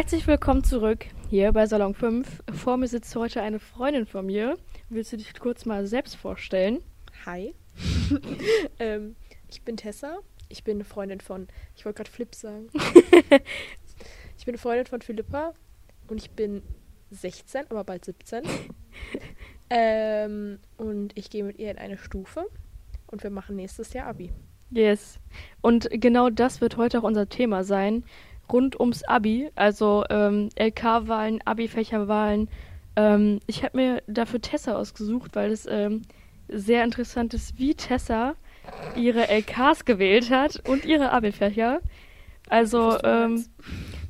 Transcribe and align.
Herzlich 0.00 0.26
willkommen 0.26 0.64
zurück 0.64 1.04
hier 1.28 1.52
bei 1.52 1.66
Salon 1.66 1.92
5. 1.92 2.42
Vor 2.54 2.78
mir 2.78 2.88
sitzt 2.88 3.14
heute 3.16 3.42
eine 3.42 3.58
Freundin 3.58 4.06
von 4.06 4.24
mir. 4.24 4.56
Willst 4.88 5.12
du 5.12 5.18
dich 5.18 5.38
kurz 5.38 5.66
mal 5.66 5.86
selbst 5.86 6.16
vorstellen? 6.16 6.78
Hi. 7.26 7.54
ähm, 8.78 9.14
ich 9.50 9.60
bin 9.60 9.76
Tessa. 9.76 10.16
Ich 10.48 10.64
bin 10.64 10.78
eine 10.78 10.84
Freundin 10.84 11.20
von. 11.20 11.48
Ich 11.76 11.84
wollte 11.84 11.98
gerade 11.98 12.10
Flip 12.10 12.34
sagen. 12.34 12.68
ich 14.38 14.46
bin 14.46 14.54
eine 14.54 14.58
Freundin 14.58 14.86
von 14.86 15.02
Philippa 15.02 15.52
und 16.08 16.16
ich 16.16 16.30
bin 16.30 16.62
16, 17.10 17.66
aber 17.68 17.84
bald 17.84 18.06
17. 18.06 18.42
ähm, 19.68 20.60
und 20.78 21.12
ich 21.14 21.28
gehe 21.28 21.44
mit 21.44 21.58
ihr 21.58 21.70
in 21.72 21.76
eine 21.76 21.98
Stufe 21.98 22.46
und 23.06 23.22
wir 23.22 23.30
machen 23.30 23.54
nächstes 23.54 23.92
Jahr 23.92 24.06
Abi. 24.06 24.32
Yes. 24.70 25.18
Und 25.60 25.88
genau 25.90 26.30
das 26.30 26.62
wird 26.62 26.78
heute 26.78 27.00
auch 27.00 27.02
unser 27.02 27.28
Thema 27.28 27.64
sein. 27.64 28.04
Rund 28.52 28.78
ums 28.78 29.02
Abi, 29.04 29.50
also 29.54 30.04
ähm, 30.10 30.48
LK-Wahlen, 30.58 31.40
Abi-Fächerwahlen. 31.44 32.48
Ähm, 32.96 33.40
ich 33.46 33.62
habe 33.62 33.76
mir 33.76 34.02
dafür 34.06 34.40
Tessa 34.40 34.76
ausgesucht, 34.76 35.34
weil 35.34 35.52
es 35.52 35.66
ähm, 35.66 36.02
sehr 36.48 36.84
interessant 36.84 37.34
ist, 37.34 37.58
wie 37.58 37.74
Tessa 37.74 38.34
ihre 38.96 39.28
LKs 39.28 39.84
gewählt 39.84 40.30
hat 40.30 40.68
und 40.68 40.84
ihre 40.84 41.12
Abi-Fächer. 41.12 41.80
Also 42.48 42.98
ähm, 43.04 43.44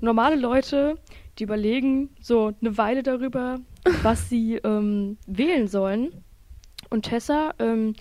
normale 0.00 0.36
Leute, 0.36 0.96
die 1.38 1.44
überlegen 1.44 2.10
so 2.20 2.52
eine 2.60 2.78
Weile 2.78 3.02
darüber, 3.02 3.58
was 4.02 4.28
sie 4.28 4.56
ähm, 4.56 5.18
wählen 5.26 5.68
sollen. 5.68 6.24
Und 6.88 7.02
Tessa 7.02 7.52
ähm, 7.58 7.94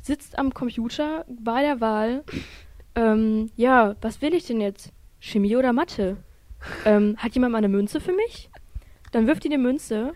sitzt 0.00 0.38
am 0.38 0.52
Computer 0.52 1.24
bei 1.28 1.62
der 1.62 1.80
Wahl. 1.80 2.24
Ja, 2.96 3.96
was 4.02 4.22
will 4.22 4.34
ich 4.34 4.46
denn 4.46 4.60
jetzt? 4.60 4.92
Chemie 5.24 5.56
oder 5.56 5.72
Mathe? 5.72 6.16
Ähm, 6.84 7.16
hat 7.18 7.34
jemand 7.34 7.52
mal 7.52 7.58
eine 7.58 7.68
Münze 7.68 8.00
für 8.00 8.12
mich? 8.12 8.50
Dann 9.12 9.26
wirft 9.26 9.44
die 9.44 9.48
eine 9.48 9.58
Münze 9.58 10.12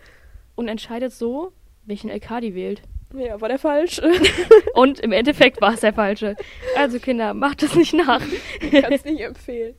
und 0.55 0.67
entscheidet 0.67 1.13
so, 1.13 1.51
welchen 1.85 2.09
LK 2.09 2.41
die 2.41 2.53
wählt. 2.55 2.81
Ja, 3.15 3.41
war 3.41 3.49
der 3.49 3.57
falsch. 3.57 3.99
Und 4.75 4.99
im 4.99 5.11
Endeffekt 5.11 5.61
war 5.61 5.73
es 5.73 5.79
der 5.79 5.93
falsche. 5.93 6.35
Also 6.77 6.99
Kinder, 6.99 7.33
macht 7.33 7.63
das 7.63 7.73
nicht 7.73 7.93
nach. 7.95 8.21
Ich 8.61 8.69
kann 8.83 8.93
es 8.93 9.03
nicht 9.03 9.21
empfehlen. 9.21 9.73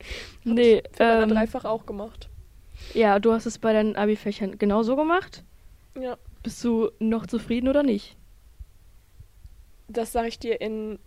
Hab 0.45 0.53
nee, 0.55 0.79
ich 0.79 0.97
für 0.97 1.05
ähm, 1.05 1.29
dreifach 1.29 1.65
auch 1.65 1.87
gemacht. 1.87 2.29
ja, 2.93 3.21
du 3.21 3.33
hast 3.33 3.47
es 3.47 3.59
bei 3.59 3.73
deinen 3.73 3.95
Abi-Fächern 3.95 4.59
genauso 4.59 4.97
gemacht. 4.97 5.45
Ja, 5.97 6.17
Bist 6.43 6.65
du 6.65 6.91
noch 6.99 7.27
zufrieden 7.27 7.69
oder 7.69 7.85
nicht? 7.85 8.17
das 9.87 10.11
sage 10.13 10.29
ich 10.29 10.39
dir 10.39 10.61
in 10.61 10.99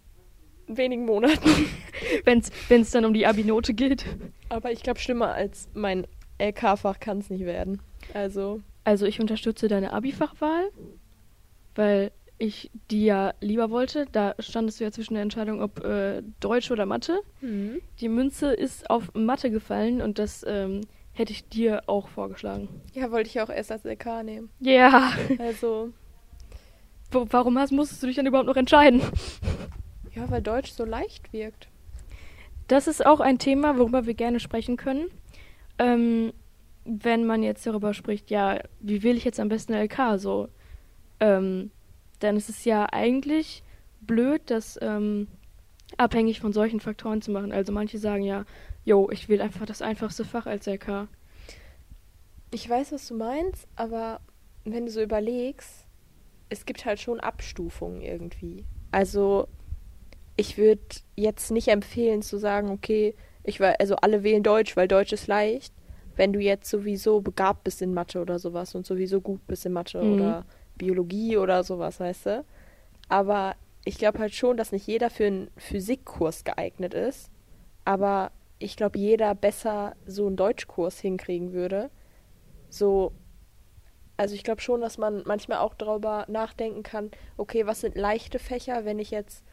wenigen 0.67 1.05
Monaten. 1.05 1.49
Wenn 2.25 2.81
es 2.81 2.91
dann 2.91 3.05
um 3.05 3.13
die 3.13 3.25
Abi-Note 3.25 3.73
geht. 3.73 4.05
Aber 4.49 4.71
ich 4.71 4.83
glaube, 4.83 4.99
schlimmer 4.99 5.33
als 5.33 5.69
mein 5.73 6.05
LK-Fach 6.39 6.99
kann 6.99 7.19
es 7.19 7.29
nicht 7.29 7.45
werden. 7.45 7.81
Also, 8.13 8.61
Also 8.83 9.05
ich 9.05 9.19
unterstütze 9.19 9.67
deine 9.67 9.93
Abi-Fachwahl, 9.93 10.69
weil 11.75 12.11
ich 12.37 12.71
die 12.91 13.05
ja 13.05 13.33
lieber 13.41 13.69
wollte. 13.69 14.05
Da 14.11 14.35
standest 14.39 14.79
du 14.79 14.83
ja 14.83 14.91
zwischen 14.91 15.13
der 15.13 15.23
Entscheidung, 15.23 15.61
ob 15.61 15.83
äh, 15.83 16.21
Deutsch 16.39 16.71
oder 16.71 16.85
Mathe. 16.85 17.19
Die 17.41 18.09
Münze 18.09 18.51
ist 18.53 18.89
auf 18.89 19.13
Mathe 19.13 19.49
gefallen 19.51 20.01
und 20.01 20.19
das 20.19 20.43
ähm, 20.47 20.81
hätte 21.13 21.31
ich 21.31 21.47
dir 21.47 21.83
auch 21.87 22.07
vorgeschlagen. 22.09 22.67
ja, 22.93 23.11
wollte 23.11 23.27
ich 23.29 23.35
ja 23.35 23.45
auch 23.45 23.49
erst 23.49 23.71
als 23.71 23.85
LK 23.85 24.23
nehmen. 24.23 24.49
Ja, 24.59 25.13
Also, 25.39 25.89
Wo- 27.11 27.27
warum 27.29 27.57
hast, 27.59 27.71
musstest 27.71 28.01
du 28.03 28.07
dich 28.07 28.15
dann 28.15 28.25
überhaupt 28.25 28.47
noch 28.47 28.55
entscheiden? 28.57 29.01
Ja, 30.15 30.29
weil 30.29 30.41
Deutsch 30.41 30.71
so 30.71 30.85
leicht 30.85 31.33
wirkt. 31.33 31.67
Das 32.67 32.87
ist 32.87 33.05
auch 33.05 33.19
ein 33.19 33.39
Thema, 33.39 33.77
worüber 33.77 34.05
wir 34.05 34.13
gerne 34.13 34.39
sprechen 34.39 34.77
können. 34.77 35.07
Ähm, 35.79 36.33
wenn 36.85 37.25
man 37.25 37.43
jetzt 37.43 37.65
darüber 37.65 37.93
spricht, 37.93 38.29
ja, 38.29 38.59
wie 38.79 39.03
wähle 39.03 39.17
ich 39.17 39.23
jetzt 39.23 39.39
am 39.39 39.49
besten 39.49 39.73
LK 39.73 40.17
so? 40.17 40.49
Ähm, 41.19 41.71
dann 42.19 42.37
ist 42.37 42.49
es 42.49 42.65
ja 42.65 42.87
eigentlich 42.91 43.63
blöd, 44.01 44.41
das 44.45 44.77
ähm, 44.81 45.27
abhängig 45.97 46.39
von 46.39 46.53
solchen 46.53 46.79
Faktoren 46.79 47.21
zu 47.21 47.31
machen. 47.31 47.51
Also 47.51 47.71
manche 47.71 47.97
sagen 47.97 48.23
ja, 48.23 48.45
jo, 48.85 49.09
ich 49.11 49.29
wähle 49.29 49.43
einfach 49.43 49.65
das 49.65 49.81
einfachste 49.81 50.25
Fach 50.25 50.45
als 50.45 50.67
LK. 50.67 51.07
Ich 52.51 52.69
weiß, 52.69 52.91
was 52.91 53.07
du 53.07 53.15
meinst, 53.15 53.67
aber 53.75 54.19
wenn 54.63 54.85
du 54.85 54.91
so 54.91 55.01
überlegst, 55.01 55.87
es 56.49 56.65
gibt 56.65 56.85
halt 56.85 56.99
schon 56.99 57.19
Abstufungen 57.19 58.01
irgendwie. 58.01 58.65
Also, 58.91 59.47
ich 60.35 60.57
würde 60.57 60.81
jetzt 61.15 61.51
nicht 61.51 61.67
empfehlen 61.67 62.21
zu 62.21 62.37
sagen, 62.37 62.69
okay, 62.71 63.15
ich 63.43 63.59
war, 63.59 63.75
also 63.79 63.95
alle 63.97 64.23
wählen 64.23 64.43
Deutsch, 64.43 64.75
weil 64.75 64.87
Deutsch 64.87 65.13
ist 65.13 65.27
leicht, 65.27 65.73
wenn 66.15 66.33
du 66.33 66.39
jetzt 66.39 66.69
sowieso 66.69 67.21
begabt 67.21 67.63
bist 67.63 67.81
in 67.81 67.93
Mathe 67.93 68.21
oder 68.21 68.39
sowas 68.39 68.75
und 68.75 68.85
sowieso 68.85 69.21
gut 69.21 69.45
bist 69.47 69.65
in 69.65 69.73
Mathe 69.73 69.99
Mhm. 70.01 70.11
oder 70.11 70.45
Biologie 70.75 71.37
oder 71.37 71.63
sowas, 71.63 71.99
weißt 71.99 72.25
du? 72.27 72.45
Aber 73.09 73.55
ich 73.85 73.97
glaube 73.97 74.19
halt 74.19 74.33
schon, 74.33 74.57
dass 74.57 74.71
nicht 74.71 74.87
jeder 74.87 75.09
für 75.09 75.25
einen 75.25 75.51
Physikkurs 75.57 76.43
geeignet 76.43 76.93
ist, 76.93 77.29
aber 77.85 78.31
ich 78.59 78.77
glaube, 78.77 78.97
jeder 78.97 79.35
besser 79.35 79.95
so 80.05 80.25
einen 80.27 80.37
Deutschkurs 80.37 80.99
hinkriegen 80.99 81.51
würde. 81.53 81.89
So, 82.69 83.13
also 84.17 84.35
ich 84.35 84.43
glaube 84.43 84.61
schon, 84.61 84.81
dass 84.81 84.97
man 84.97 85.23
manchmal 85.25 85.59
auch 85.59 85.73
darüber 85.73 86.25
nachdenken 86.29 86.83
kann, 86.83 87.11
okay, 87.37 87.65
was 87.65 87.81
sind 87.81 87.95
leichte 87.95 88.39
Fächer, 88.39 88.85
wenn 88.85 88.99
ich 88.99 89.11
jetzt 89.11 89.43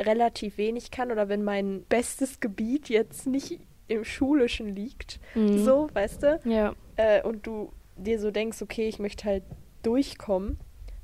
relativ 0.00 0.58
wenig 0.58 0.90
kann 0.90 1.10
oder 1.10 1.28
wenn 1.28 1.42
mein 1.44 1.82
bestes 1.88 2.40
Gebiet 2.40 2.88
jetzt 2.88 3.26
nicht 3.26 3.58
im 3.88 4.04
Schulischen 4.04 4.74
liegt, 4.74 5.18
Mhm. 5.34 5.58
so, 5.58 5.88
weißt 5.92 6.22
du? 6.22 6.40
Ja, 6.44 6.74
Äh, 6.96 7.22
und 7.22 7.46
du 7.46 7.72
dir 7.96 8.18
so 8.18 8.30
denkst, 8.30 8.60
okay, 8.62 8.88
ich 8.88 8.98
möchte 8.98 9.24
halt 9.24 9.42
durchkommen, 9.82 10.58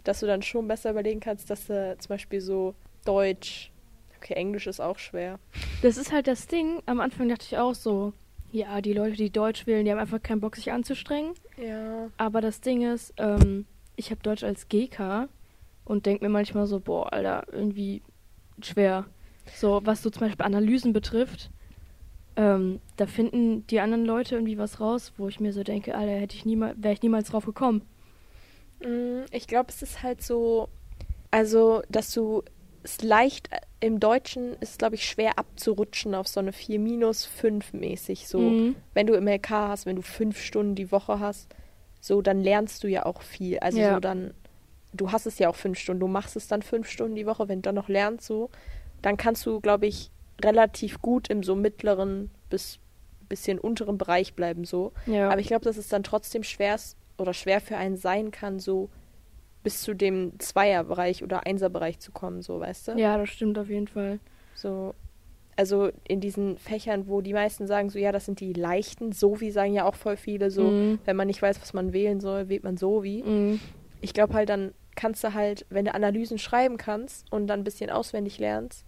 dass 0.04 0.20
du 0.20 0.26
dann 0.26 0.42
schon 0.42 0.68
besser 0.68 0.90
überlegen 0.90 1.20
kannst, 1.20 1.48
dass 1.50 1.66
du 1.66 1.96
zum 1.98 2.08
Beispiel 2.08 2.40
so 2.40 2.74
Deutsch, 3.04 3.70
okay, 4.18 4.34
Englisch 4.34 4.66
ist 4.66 4.80
auch 4.80 4.98
schwer. 4.98 5.38
das 5.82 5.96
ist 5.96 6.12
halt 6.12 6.26
das 6.26 6.46
Ding. 6.46 6.82
Am 6.86 7.00
Anfang 7.00 7.28
dachte 7.28 7.46
ich 7.48 7.56
auch 7.58 7.74
so, 7.74 8.12
ja, 8.52 8.80
die 8.80 8.92
Leute, 8.92 9.16
die 9.16 9.30
Deutsch 9.30 9.66
wählen, 9.66 9.84
die 9.84 9.90
haben 9.90 9.98
einfach 9.98 10.22
keinen 10.22 10.40
Bock, 10.40 10.56
sich 10.56 10.70
anzustrengen. 10.72 11.32
Ja. 11.56 12.08
Aber 12.16 12.40
das 12.40 12.60
Ding 12.60 12.82
ist, 12.82 13.14
ähm, 13.18 13.66
ich 13.96 14.10
habe 14.10 14.20
Deutsch 14.22 14.44
als 14.44 14.68
GK 14.68 15.28
und 15.84 16.06
denke 16.06 16.24
mir 16.24 16.30
manchmal 16.30 16.66
so, 16.66 16.80
boah, 16.80 17.12
Alter, 17.12 17.46
irgendwie 17.52 18.02
schwer. 18.62 19.06
So, 19.54 19.80
was 19.84 20.02
so 20.02 20.10
zum 20.10 20.20
Beispiel 20.20 20.44
Analysen 20.44 20.92
betrifft, 20.92 21.50
ähm, 22.36 22.80
da 22.96 23.06
finden 23.06 23.66
die 23.68 23.80
anderen 23.80 24.04
Leute 24.04 24.34
irgendwie 24.36 24.58
was 24.58 24.80
raus, 24.80 25.12
wo 25.16 25.28
ich 25.28 25.38
mir 25.40 25.52
so 25.52 25.62
denke, 25.62 25.94
Alter, 25.94 26.12
hätte 26.12 26.34
ich 26.36 26.44
niemals, 26.44 26.74
wäre 26.82 26.94
ich 26.94 27.02
niemals 27.02 27.28
drauf 27.28 27.44
gekommen. 27.44 27.82
Mm, 28.80 29.24
Ich 29.30 29.46
glaube, 29.46 29.66
es 29.70 29.82
ist 29.82 30.02
halt 30.02 30.22
so, 30.22 30.68
also, 31.30 31.82
dass 31.88 32.12
du 32.12 32.42
es 32.82 33.02
leicht 33.02 33.50
äh, 33.52 33.60
im 33.80 34.00
Deutschen 34.00 34.54
ist, 34.60 34.78
glaube 34.78 34.94
ich, 34.96 35.06
schwer 35.06 35.38
abzurutschen 35.38 36.14
auf 36.14 36.26
so 36.28 36.40
eine 36.40 36.52
4 36.52 36.78
minus 36.78 37.24
5 37.24 37.72
mäßig. 37.72 38.26
So, 38.28 38.40
Mhm. 38.40 38.76
wenn 38.94 39.06
du 39.06 39.14
im 39.14 39.26
LK 39.26 39.50
hast, 39.50 39.86
wenn 39.86 39.96
du 39.96 40.02
fünf 40.02 40.40
Stunden 40.40 40.74
die 40.74 40.90
Woche 40.90 41.20
hast, 41.20 41.48
so, 42.00 42.20
dann 42.22 42.40
lernst 42.42 42.82
du 42.84 42.88
ja 42.88 43.06
auch 43.06 43.22
viel. 43.22 43.58
Also 43.60 43.78
Ja. 43.78 43.94
so 43.94 44.00
dann, 44.00 44.34
du 44.94 45.12
hast 45.12 45.26
es 45.26 45.38
ja 45.38 45.48
auch 45.48 45.56
fünf 45.56 45.78
Stunden, 45.78 46.00
du 46.00 46.08
machst 46.08 46.36
es 46.36 46.48
dann 46.48 46.62
fünf 46.62 46.88
Stunden 46.88 47.14
die 47.16 47.26
Woche, 47.26 47.48
wenn 47.48 47.58
du 47.58 47.62
dann 47.62 47.74
noch 47.74 47.88
lernst, 47.88 48.26
so, 48.26 48.48
dann 49.02 49.16
kannst 49.16 49.44
du, 49.44 49.60
glaube 49.60 49.86
ich, 49.86 50.10
relativ 50.42 51.00
gut 51.02 51.28
im 51.28 51.42
so 51.42 51.54
mittleren 51.54 52.30
bis 52.50 52.78
bisschen 53.28 53.58
unteren 53.58 53.96
Bereich 53.98 54.34
bleiben, 54.34 54.64
so. 54.64 54.92
Ja. 55.06 55.30
Aber 55.30 55.40
ich 55.40 55.46
glaube, 55.46 55.64
dass 55.64 55.76
es 55.78 55.88
dann 55.88 56.02
trotzdem 56.02 56.42
schwer 56.42 56.74
ist 56.74 56.96
oder 57.18 57.32
schwer 57.32 57.60
für 57.60 57.76
einen 57.76 57.96
sein 57.96 58.30
kann, 58.30 58.58
so 58.58 58.90
bis 59.62 59.80
zu 59.82 59.94
dem 59.94 60.38
Zweierbereich 60.38 61.22
oder 61.24 61.46
Einserbereich 61.46 61.98
zu 61.98 62.12
kommen, 62.12 62.42
so, 62.42 62.60
weißt 62.60 62.88
du? 62.88 62.92
ja, 62.98 63.16
das 63.16 63.30
stimmt 63.30 63.58
auf 63.58 63.68
jeden 63.70 63.88
Fall. 63.88 64.18
So, 64.54 64.94
also 65.56 65.90
in 66.06 66.20
diesen 66.20 66.58
Fächern, 66.58 67.06
wo 67.08 67.22
die 67.22 67.32
meisten 67.32 67.66
sagen, 67.66 67.88
so, 67.88 67.98
ja, 67.98 68.12
das 68.12 68.26
sind 68.26 68.40
die 68.40 68.52
leichten, 68.52 69.12
so 69.12 69.40
wie 69.40 69.50
sagen 69.50 69.72
ja 69.72 69.86
auch 69.86 69.94
voll 69.94 70.16
viele, 70.18 70.50
so, 70.50 70.70
Mhm. 70.70 70.98
wenn 71.06 71.16
man 71.16 71.26
nicht 71.26 71.40
weiß, 71.40 71.60
was 71.62 71.72
man 71.72 71.92
wählen 71.94 72.20
soll, 72.20 72.48
wählt 72.50 72.62
man 72.64 72.76
so 72.76 73.02
wie. 73.02 73.22
Mhm. 73.22 73.60
Ich 74.02 74.12
glaube 74.12 74.34
halt, 74.34 74.50
dann 74.50 74.74
kannst 74.94 75.24
du 75.24 75.34
halt, 75.34 75.66
wenn 75.70 75.84
du 75.84 75.94
Analysen 75.94 76.38
schreiben 76.38 76.76
kannst 76.76 77.30
und 77.32 77.46
dann 77.46 77.60
ein 77.60 77.64
bisschen 77.64 77.90
auswendig 77.90 78.38
lernst, 78.38 78.84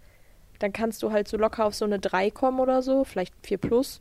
dann 0.58 0.72
kannst 0.72 1.02
du 1.02 1.12
halt 1.12 1.28
so 1.28 1.36
locker 1.36 1.66
auf 1.66 1.74
so 1.74 1.84
eine 1.84 1.98
3 1.98 2.30
kommen 2.30 2.60
oder 2.60 2.82
so, 2.82 3.04
vielleicht 3.04 3.34
4 3.42 3.58
plus. 3.58 4.00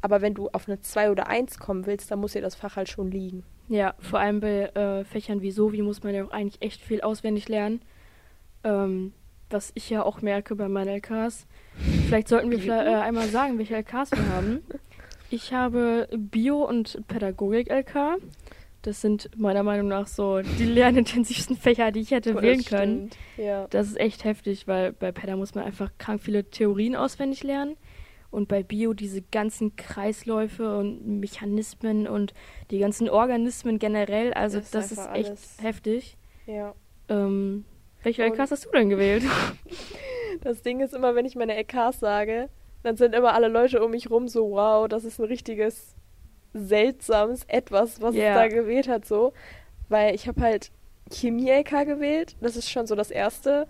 Aber 0.00 0.20
wenn 0.20 0.34
du 0.34 0.48
auf 0.50 0.68
eine 0.68 0.80
2 0.80 1.10
oder 1.10 1.26
1 1.26 1.58
kommen 1.58 1.86
willst, 1.86 2.10
dann 2.10 2.20
muss 2.20 2.32
dir 2.32 2.42
das 2.42 2.54
Fach 2.54 2.76
halt 2.76 2.88
schon 2.88 3.10
liegen. 3.10 3.42
Ja, 3.68 3.94
vor 3.98 4.20
allem 4.20 4.40
bei 4.40 4.66
äh, 4.66 5.04
Fächern 5.04 5.42
wie 5.42 5.50
Sovi 5.50 5.82
muss 5.82 6.02
man 6.02 6.14
ja 6.14 6.24
auch 6.24 6.30
eigentlich 6.30 6.62
echt 6.62 6.80
viel 6.80 7.00
auswendig 7.00 7.48
lernen. 7.48 7.82
Ähm, 8.64 9.12
was 9.50 9.72
ich 9.74 9.90
ja 9.90 10.02
auch 10.02 10.22
merke 10.22 10.54
bei 10.54 10.68
meinen 10.68 10.88
LKs. 10.88 11.46
Vielleicht 12.06 12.28
sollten 12.28 12.50
wir 12.50 12.58
vielleicht, 12.58 12.86
äh, 12.86 12.94
einmal 12.94 13.28
sagen, 13.28 13.58
welche 13.58 13.76
LKs 13.76 14.10
wir 14.12 14.28
haben. 14.28 14.62
Ich 15.30 15.52
habe 15.52 16.08
Bio- 16.16 16.64
und 16.64 17.06
Pädagogik-LK. 17.06 18.18
Das 18.82 19.00
sind 19.00 19.28
meiner 19.36 19.62
Meinung 19.64 19.88
nach 19.88 20.06
so 20.06 20.40
die 20.40 20.64
lernintensivsten 20.64 21.56
Fächer, 21.60 21.90
die 21.90 22.00
ich 22.00 22.10
hätte 22.12 22.32
Das 22.34 22.42
wählen 22.42 22.64
können. 22.64 23.10
Ja. 23.36 23.66
Das 23.68 23.88
ist 23.88 23.98
echt 23.98 24.24
heftig, 24.24 24.68
weil 24.68 24.92
bei 24.92 25.10
Päda 25.12 25.36
muss 25.36 25.54
man 25.54 25.64
einfach 25.64 25.90
krank 25.98 26.22
viele 26.22 26.44
Theorien 26.48 26.94
auswendig 26.96 27.42
lernen. 27.42 27.76
Und 28.30 28.46
bei 28.48 28.62
Bio 28.62 28.92
diese 28.92 29.22
ganzen 29.22 29.74
Kreisläufe 29.76 30.76
und 30.78 31.06
Mechanismen 31.18 32.06
und 32.06 32.34
die 32.70 32.78
ganzen 32.78 33.08
Organismen 33.08 33.78
generell. 33.78 34.32
Also 34.34 34.58
Das 34.58 34.66
ist 34.66 34.74
das 34.74 34.92
ist, 34.92 34.98
einfach 34.98 35.14
echt 35.16 35.28
alles- 35.30 35.56
heftig. 35.62 36.16
Ja. 36.46 36.74
Ähm, 37.08 37.64
welche 38.02 38.24
Und- 38.24 38.32
LKs 38.32 38.50
hast 38.50 38.66
du 38.66 38.70
denn 38.70 38.88
gewählt? 38.90 39.24
Das 40.42 40.62
Ding 40.62 40.78
ist 40.80 40.94
immer, 40.94 41.16
wenn 41.16 41.26
ich 41.26 41.34
meine 41.34 41.56
LKs 41.56 41.98
sage, 41.98 42.48
dann 42.84 42.96
sind 42.96 43.12
immer 43.14 43.34
alle 43.34 43.48
Leute 43.48 43.82
um 43.84 43.90
mich 43.90 44.08
rum 44.08 44.28
so, 44.28 44.50
wow, 44.52 44.86
das 44.86 45.04
ist 45.04 45.18
ein 45.18 45.24
richtiges 45.24 45.96
seltsames 46.54 47.44
Etwas, 47.48 48.00
was 48.00 48.14
Ja. 48.14 48.30
es 48.30 48.34
da 48.36 48.48
gewählt 48.48 48.88
hat, 48.88 49.04
so. 49.06 49.32
Weil 49.88 50.14
ich 50.14 50.28
habe 50.28 50.40
halt 50.40 50.70
Chemie-LK 51.10 51.84
gewählt, 51.86 52.36
das 52.40 52.56
ist 52.56 52.70
schon 52.70 52.86
so 52.86 52.94
das 52.94 53.10
Erste. 53.10 53.66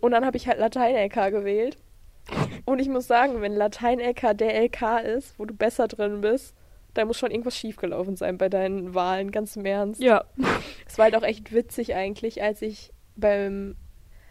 Und 0.00 0.12
dann 0.12 0.24
habe 0.26 0.36
ich 0.36 0.46
halt 0.48 0.58
Latein-LK 0.58 1.30
gewählt. 1.30 1.76
Und 2.66 2.78
ich 2.78 2.88
muss 2.88 3.06
sagen, 3.06 3.40
wenn 3.40 3.54
Latein-LK 3.54 4.34
der 4.36 4.54
LK 4.64 5.00
ist, 5.00 5.38
wo 5.38 5.44
du 5.46 5.54
besser 5.54 5.88
drin 5.88 6.20
bist, 6.20 6.54
da 6.94 7.04
muss 7.04 7.16
schon 7.18 7.30
irgendwas 7.30 7.56
schiefgelaufen 7.56 8.16
sein 8.16 8.36
bei 8.38 8.48
deinen 8.48 8.94
Wahlen, 8.94 9.30
ganz 9.30 9.56
im 9.56 9.64
Ernst. 9.64 10.00
ja. 10.02 10.24
Es 10.86 10.98
war 10.98 11.04
halt 11.04 11.16
auch 11.16 11.22
echt 11.22 11.52
witzig 11.52 11.94
eigentlich, 11.94 12.42
als 12.42 12.60
ich 12.62 12.92
beim, 13.16 13.76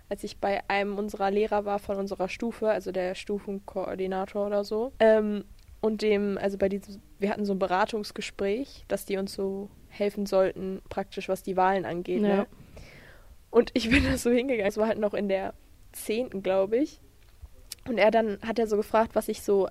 als 0.09 0.23
ich 0.23 0.39
bei 0.39 0.61
einem 0.69 0.97
unserer 0.97 1.31
Lehrer 1.31 1.65
war 1.65 1.79
von 1.79 1.97
unserer 1.97 2.29
Stufe, 2.29 2.69
also 2.69 2.91
der 2.91 3.15
Stufenkoordinator 3.15 4.47
oder 4.47 4.63
so, 4.63 4.91
ähm, 4.99 5.43
und 5.81 6.01
dem, 6.01 6.37
also 6.37 6.57
bei 6.57 6.69
diesem, 6.69 7.01
wir 7.19 7.29
hatten 7.29 7.45
so 7.45 7.53
ein 7.53 7.59
Beratungsgespräch, 7.59 8.85
dass 8.87 9.05
die 9.05 9.17
uns 9.17 9.33
so 9.33 9.69
helfen 9.89 10.25
sollten, 10.25 10.81
praktisch 10.89 11.29
was 11.29 11.43
die 11.43 11.57
Wahlen 11.57 11.85
angeht. 11.85 12.21
Ja. 12.21 12.27
Ne? 12.27 12.47
Und 13.49 13.71
ich 13.73 13.89
bin 13.89 14.03
da 14.09 14.17
so 14.17 14.29
hingegangen, 14.29 14.69
es 14.69 14.77
war 14.77 14.87
halt 14.87 14.99
noch 14.99 15.13
in 15.13 15.29
der 15.29 15.53
zehnten, 15.91 16.43
glaube 16.43 16.77
ich. 16.77 16.99
Und 17.87 17.97
er 17.97 18.11
dann 18.11 18.39
hat 18.41 18.59
er 18.59 18.67
so 18.67 18.77
gefragt, 18.77 19.15
was 19.15 19.27
ich 19.27 19.41
so, 19.41 19.69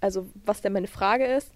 also 0.00 0.28
was 0.44 0.60
denn 0.60 0.72
meine 0.72 0.86
Frage 0.86 1.24
ist. 1.24 1.52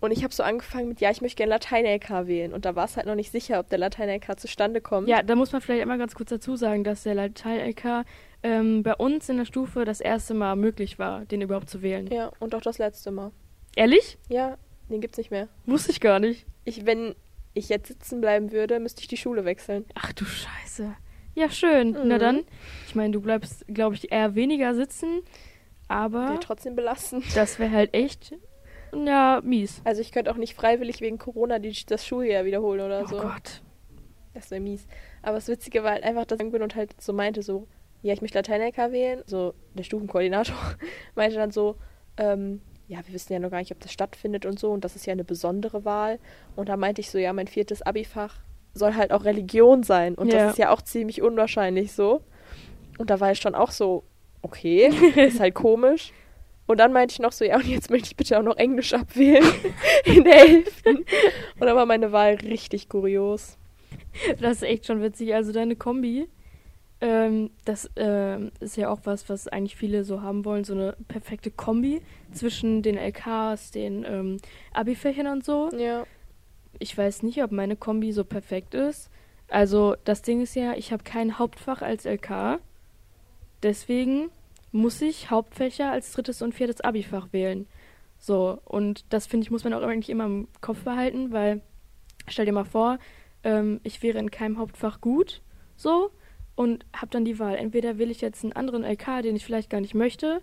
Und 0.00 0.10
ich 0.10 0.22
habe 0.22 0.34
so 0.34 0.42
angefangen 0.42 0.88
mit, 0.88 1.00
ja, 1.00 1.10
ich 1.10 1.22
möchte 1.22 1.36
gerne 1.36 1.52
Latein-LK 1.52 2.26
wählen. 2.26 2.52
Und 2.52 2.66
da 2.66 2.74
war 2.74 2.84
es 2.84 2.96
halt 2.96 3.06
noch 3.06 3.14
nicht 3.14 3.30
sicher, 3.30 3.58
ob 3.60 3.70
der 3.70 3.78
Latein-LK 3.78 4.38
zustande 4.38 4.82
kommt. 4.82 5.08
Ja, 5.08 5.22
da 5.22 5.34
muss 5.34 5.52
man 5.52 5.62
vielleicht 5.62 5.80
einmal 5.80 5.96
ganz 5.96 6.14
kurz 6.14 6.28
dazu 6.28 6.56
sagen, 6.56 6.84
dass 6.84 7.04
der 7.04 7.14
Latein-LK 7.14 8.04
ähm, 8.44 8.82
bei 8.84 8.94
uns 8.94 9.28
in 9.28 9.38
der 9.38 9.44
Stufe 9.46 9.84
das 9.84 10.00
erste 10.00 10.34
Mal 10.34 10.54
möglich 10.54 10.98
war, 11.00 11.24
den 11.24 11.40
überhaupt 11.40 11.68
zu 11.68 11.82
wählen. 11.82 12.06
Ja, 12.06 12.30
und 12.38 12.54
auch 12.54 12.60
das 12.60 12.78
letzte 12.78 13.10
Mal. 13.10 13.32
Ehrlich? 13.74 14.18
Ja, 14.28 14.56
den 14.88 15.00
gibt's 15.00 15.18
nicht 15.18 15.32
mehr. 15.32 15.48
Wusste 15.66 15.90
ich 15.90 16.00
gar 16.00 16.20
nicht. 16.20 16.46
Ich, 16.64 16.86
wenn 16.86 17.16
ich 17.54 17.68
jetzt 17.68 17.88
sitzen 17.88 18.20
bleiben 18.20 18.52
würde, 18.52 18.78
müsste 18.78 19.00
ich 19.00 19.08
die 19.08 19.16
Schule 19.16 19.44
wechseln. 19.44 19.84
Ach 19.94 20.12
du 20.12 20.24
Scheiße. 20.24 20.94
Ja, 21.34 21.50
schön. 21.50 21.90
Mhm. 21.92 22.00
Na 22.04 22.18
dann. 22.18 22.44
Ich 22.86 22.94
meine, 22.94 23.12
du 23.12 23.20
bleibst, 23.20 23.64
glaube 23.66 23.96
ich, 23.96 24.12
eher 24.12 24.34
weniger 24.36 24.74
sitzen, 24.74 25.22
aber 25.88 26.28
Wäre 26.28 26.40
trotzdem 26.40 26.76
belastend. 26.76 27.24
das 27.34 27.58
wäre 27.58 27.72
halt 27.72 27.92
echt, 27.94 28.34
ja, 28.94 29.40
mies. 29.42 29.80
Also 29.84 30.00
ich 30.00 30.12
könnte 30.12 30.30
auch 30.30 30.36
nicht 30.36 30.54
freiwillig 30.54 31.00
wegen 31.00 31.18
Corona 31.18 31.58
die, 31.58 31.74
das 31.86 32.06
Schuljahr 32.06 32.44
wiederholen 32.44 32.80
oder 32.82 33.02
Oh 33.04 33.08
so. 33.08 33.16
Gott. 33.18 33.62
Das 34.34 34.50
wäre 34.50 34.60
mies. 34.60 34.86
Aber 35.22 35.36
das 35.36 35.48
Witzige 35.48 35.82
war 35.82 35.92
halt 35.92 36.04
einfach, 36.04 36.24
dass 36.26 36.38
ich 36.40 36.50
bin 36.50 36.62
und 36.62 36.74
halt 36.76 37.00
so 37.00 37.12
meinte 37.12 37.42
so, 37.42 37.66
ja, 38.04 38.12
ich 38.12 38.20
möchte 38.20 38.38
Latein-LK 38.38 38.92
wählen. 38.92 39.22
So, 39.26 39.54
der 39.74 39.82
Stufenkoordinator 39.82 40.54
meinte 41.14 41.36
dann 41.36 41.50
so, 41.50 41.76
ähm, 42.18 42.60
ja, 42.86 42.98
wir 43.06 43.14
wissen 43.14 43.32
ja 43.32 43.38
noch 43.38 43.50
gar 43.50 43.58
nicht, 43.58 43.72
ob 43.72 43.80
das 43.80 43.92
stattfindet 43.92 44.44
und 44.44 44.58
so. 44.58 44.70
Und 44.70 44.84
das 44.84 44.94
ist 44.94 45.06
ja 45.06 45.12
eine 45.12 45.24
besondere 45.24 45.84
Wahl. 45.84 46.18
Und 46.54 46.68
da 46.68 46.76
meinte 46.76 47.00
ich 47.00 47.10
so, 47.10 47.16
ja, 47.18 47.32
mein 47.32 47.46
viertes 47.48 47.80
Abifach 47.82 48.36
soll 48.74 48.94
halt 48.94 49.10
auch 49.10 49.24
Religion 49.24 49.82
sein. 49.82 50.14
Und 50.16 50.28
Ja. 50.28 50.38
das 50.44 50.52
ist 50.52 50.58
ja 50.58 50.70
auch 50.70 50.82
ziemlich 50.82 51.22
unwahrscheinlich 51.22 51.92
so. 51.92 52.20
Und 52.98 53.08
da 53.08 53.20
war 53.20 53.32
ich 53.32 53.40
schon 53.40 53.54
auch 53.54 53.70
so, 53.70 54.04
okay, 54.42 54.88
ist 55.16 55.40
halt 55.40 55.54
komisch. 55.54 56.12
Und 56.66 56.78
dann 56.78 56.92
meinte 56.92 57.12
ich 57.12 57.18
noch 57.20 57.32
so, 57.32 57.44
ja, 57.44 57.56
und 57.56 57.66
jetzt 57.66 57.90
möchte 57.90 58.08
ich 58.08 58.16
bitte 58.16 58.38
auch 58.38 58.42
noch 58.42 58.56
Englisch 58.56 58.92
abwählen 58.92 59.44
in 60.04 60.24
der 60.24 60.34
Hälfte. 60.34 60.90
Und 60.90 61.06
da 61.60 61.74
war 61.74 61.86
meine 61.86 62.12
Wahl 62.12 62.34
richtig 62.34 62.88
kurios. 62.90 63.56
Das 64.40 64.58
ist 64.58 64.62
echt 64.62 64.86
schon 64.86 65.00
witzig. 65.02 65.34
Also 65.34 65.52
deine 65.52 65.76
Kombi, 65.76 66.28
ähm, 67.00 67.50
das 67.64 67.90
ähm, 67.96 68.52
ist 68.60 68.76
ja 68.76 68.88
auch 68.88 69.00
was, 69.04 69.28
was 69.28 69.48
eigentlich 69.48 69.76
viele 69.76 70.04
so 70.04 70.22
haben 70.22 70.44
wollen, 70.44 70.64
so 70.64 70.74
eine 70.74 70.96
perfekte 71.08 71.50
Kombi 71.50 72.00
zwischen 72.32 72.82
den 72.82 72.96
LKs, 72.96 73.72
den 73.72 74.04
ähm, 74.08 74.36
Abi-Fächern 74.72 75.26
und 75.26 75.44
so. 75.44 75.70
Ja. 75.76 76.06
Ich 76.78 76.96
weiß 76.96 77.22
nicht, 77.22 77.42
ob 77.42 77.52
meine 77.52 77.76
Kombi 77.76 78.12
so 78.12 78.24
perfekt 78.24 78.74
ist. 78.74 79.10
Also 79.48 79.96
das 80.04 80.22
Ding 80.22 80.40
ist 80.40 80.54
ja, 80.54 80.74
ich 80.74 80.92
habe 80.92 81.04
kein 81.04 81.38
Hauptfach 81.38 81.82
als 81.82 82.04
LK. 82.04 82.58
Deswegen 83.62 84.30
muss 84.72 85.00
ich 85.00 85.30
Hauptfächer 85.30 85.90
als 85.90 86.12
drittes 86.12 86.42
und 86.42 86.54
viertes 86.54 86.80
Abi-Fach 86.80 87.28
wählen. 87.32 87.66
So, 88.18 88.58
und 88.64 89.04
das 89.10 89.26
finde 89.26 89.44
ich, 89.44 89.50
muss 89.50 89.64
man 89.64 89.74
auch 89.74 89.82
eigentlich 89.82 90.10
immer 90.10 90.24
im 90.24 90.48
Kopf 90.60 90.82
behalten, 90.82 91.32
weil 91.32 91.60
stell 92.26 92.46
dir 92.46 92.52
mal 92.52 92.64
vor, 92.64 92.98
ähm, 93.42 93.80
ich 93.82 94.02
wäre 94.02 94.18
in 94.18 94.30
keinem 94.30 94.58
Hauptfach 94.58 95.00
gut, 95.00 95.42
so, 95.76 96.10
und 96.56 96.84
habe 96.94 97.08
dann 97.10 97.24
die 97.24 97.38
Wahl. 97.38 97.56
Entweder 97.56 97.98
will 97.98 98.10
ich 98.10 98.20
jetzt 98.20 98.44
einen 98.44 98.52
anderen 98.52 98.84
LK, 98.84 99.22
den 99.22 99.36
ich 99.36 99.44
vielleicht 99.44 99.70
gar 99.70 99.80
nicht 99.80 99.94
möchte, 99.94 100.40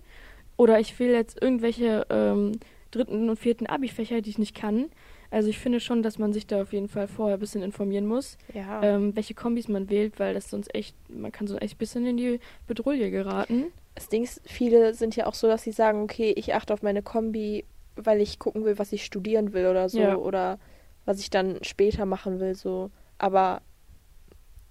oder 0.57 0.79
ich 0.79 0.97
will 0.99 1.09
jetzt 1.11 1.41
irgendwelche 1.41 2.05
ähm, 2.09 2.53
dritten 2.91 3.29
und 3.29 3.37
vierten 3.39 3.67
Abi-Fächer, 3.67 4.21
die 4.21 4.29
ich 4.29 4.37
nicht 4.37 4.55
kann. 4.55 4.89
Also 5.29 5.47
ich 5.49 5.59
finde 5.59 5.79
schon, 5.79 6.03
dass 6.03 6.19
man 6.19 6.33
sich 6.33 6.45
da 6.45 6.61
auf 6.61 6.73
jeden 6.73 6.89
Fall 6.89 7.07
vorher 7.07 7.37
ein 7.37 7.39
bisschen 7.39 7.63
informieren 7.63 8.05
muss, 8.05 8.37
Ja. 8.53 8.83
ähm, 8.83 9.15
welche 9.15 9.33
Kombis 9.33 9.69
man 9.69 9.89
wählt, 9.89 10.19
weil 10.19 10.33
das 10.33 10.49
sonst 10.49 10.75
echt, 10.75 10.93
man 11.09 11.31
kann 11.31 11.47
so 11.47 11.55
echt 11.57 11.75
ein 11.75 11.77
bisschen 11.77 12.05
in 12.05 12.17
die 12.17 12.39
Bedrohung 12.67 12.99
geraten. 12.99 13.65
Das 13.95 14.09
Ding 14.09 14.23
ist, 14.23 14.41
viele 14.45 14.93
sind 14.93 15.15
ja 15.15 15.27
auch 15.27 15.33
so, 15.33 15.47
dass 15.47 15.63
sie 15.63 15.71
sagen, 15.71 16.03
okay, 16.03 16.33
ich 16.35 16.53
achte 16.53 16.73
auf 16.73 16.83
meine 16.83 17.01
Kombi, 17.01 17.63
weil 17.95 18.19
ich 18.19 18.39
gucken 18.39 18.65
will, 18.65 18.77
was 18.77 18.91
ich 18.91 19.05
studieren 19.05 19.53
will 19.53 19.67
oder 19.67 19.87
so. 19.87 19.99
Ja. 20.01 20.15
Oder 20.17 20.59
was 21.05 21.19
ich 21.21 21.29
dann 21.29 21.59
später 21.63 22.05
machen 22.05 22.39
will, 22.41 22.53
so. 22.55 22.91
Aber 23.17 23.61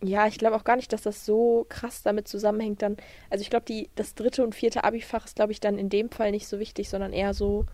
ja, 0.02 0.26
ich 0.26 0.38
glaube 0.38 0.56
auch 0.56 0.64
gar 0.64 0.76
nicht, 0.76 0.92
dass 0.92 1.02
das 1.02 1.26
so 1.26 1.66
krass 1.68 2.02
damit 2.02 2.26
zusammenhängt 2.28 2.82
dann. 2.82 2.96
Also 3.28 3.42
ich 3.42 3.50
glaube, 3.50 3.66
die, 3.66 3.90
das 3.96 4.14
dritte 4.14 4.42
und 4.42 4.54
vierte 4.54 4.84
Abi-Fach 4.84 5.26
ist, 5.26 5.36
glaube 5.36 5.52
ich, 5.52 5.60
dann 5.60 5.78
in 5.78 5.88
dem 5.88 6.10
Fall 6.10 6.30
nicht 6.30 6.46
so 6.48 6.58
wichtig, 6.58 6.88
sondern 6.88 7.12
eher 7.12 7.34
so 7.34 7.66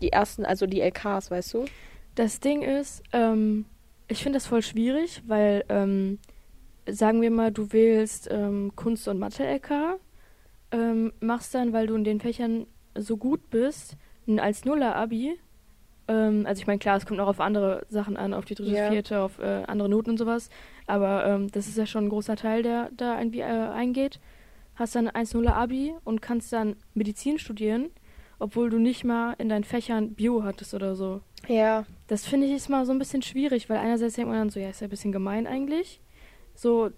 die 0.00 0.10
ersten, 0.12 0.44
also 0.44 0.66
die 0.66 0.80
LKs, 0.80 1.30
weißt 1.30 1.54
du? 1.54 1.64
Das 2.14 2.40
Ding 2.40 2.62
ist, 2.62 3.02
ähm, 3.12 3.64
ich 4.08 4.22
finde 4.22 4.36
das 4.38 4.46
voll 4.46 4.62
schwierig, 4.62 5.22
weil, 5.26 5.64
ähm, 5.68 6.18
sagen 6.88 7.22
wir 7.22 7.30
mal, 7.30 7.52
du 7.52 7.72
wählst 7.72 8.28
ähm, 8.30 8.72
Kunst- 8.74 9.06
und 9.06 9.18
Mathe-LK, 9.18 9.98
ähm, 10.72 11.12
machst 11.20 11.54
dann, 11.54 11.72
weil 11.72 11.86
du 11.86 11.94
in 11.94 12.04
den 12.04 12.20
Fächern 12.20 12.66
so 12.96 13.16
gut 13.16 13.50
bist, 13.50 13.96
ein 14.26 14.40
als 14.40 14.64
Nuller-Abi. 14.64 15.38
Ähm, 16.08 16.44
also 16.46 16.60
ich 16.60 16.66
meine, 16.66 16.78
klar, 16.80 16.96
es 16.96 17.06
kommt 17.06 17.20
auch 17.20 17.28
auf 17.28 17.40
andere 17.40 17.86
Sachen 17.88 18.16
an, 18.16 18.34
auf 18.34 18.44
die 18.44 18.54
dritte, 18.56 18.72
Ja. 18.72 18.90
vierte, 18.90 19.20
auf 19.20 19.38
äh, 19.38 19.62
andere 19.66 19.88
Noten 19.88 20.10
und 20.10 20.18
sowas. 20.18 20.50
Aber 20.86 21.26
ähm, 21.26 21.50
das 21.50 21.68
ist 21.68 21.78
ja 21.78 21.86
schon 21.86 22.06
ein 22.06 22.08
großer 22.08 22.36
Teil, 22.36 22.62
der 22.62 22.90
da 22.96 23.18
irgendwie 23.18 23.40
äh, 23.40 23.44
eingeht. 23.44 24.20
Hast 24.74 24.94
dann 24.94 25.08
ein 25.08 25.26
1-0-Abi 25.26 25.94
und 26.04 26.22
kannst 26.22 26.52
dann 26.52 26.76
Medizin 26.94 27.38
studieren, 27.38 27.90
obwohl 28.38 28.70
du 28.70 28.78
nicht 28.78 29.04
mal 29.04 29.34
in 29.38 29.48
deinen 29.48 29.64
Fächern 29.64 30.14
Bio 30.14 30.44
hattest 30.44 30.74
oder 30.74 30.94
so. 30.94 31.20
Ja. 31.48 31.84
Das 32.06 32.26
finde 32.26 32.46
ich 32.46 32.52
ist 32.52 32.68
mal 32.68 32.86
so 32.86 32.92
ein 32.92 32.98
bisschen 32.98 33.22
schwierig, 33.22 33.68
weil 33.68 33.78
einerseits 33.78 34.14
denkt 34.14 34.30
man 34.30 34.38
dann 34.38 34.50
so, 34.50 34.60
ja, 34.60 34.70
ist 34.70 34.80
ja 34.80 34.86
ein 34.86 34.90
bisschen 34.90 35.12
gemein 35.12 35.46
eigentlich. 35.46 36.00
So, 36.54 36.90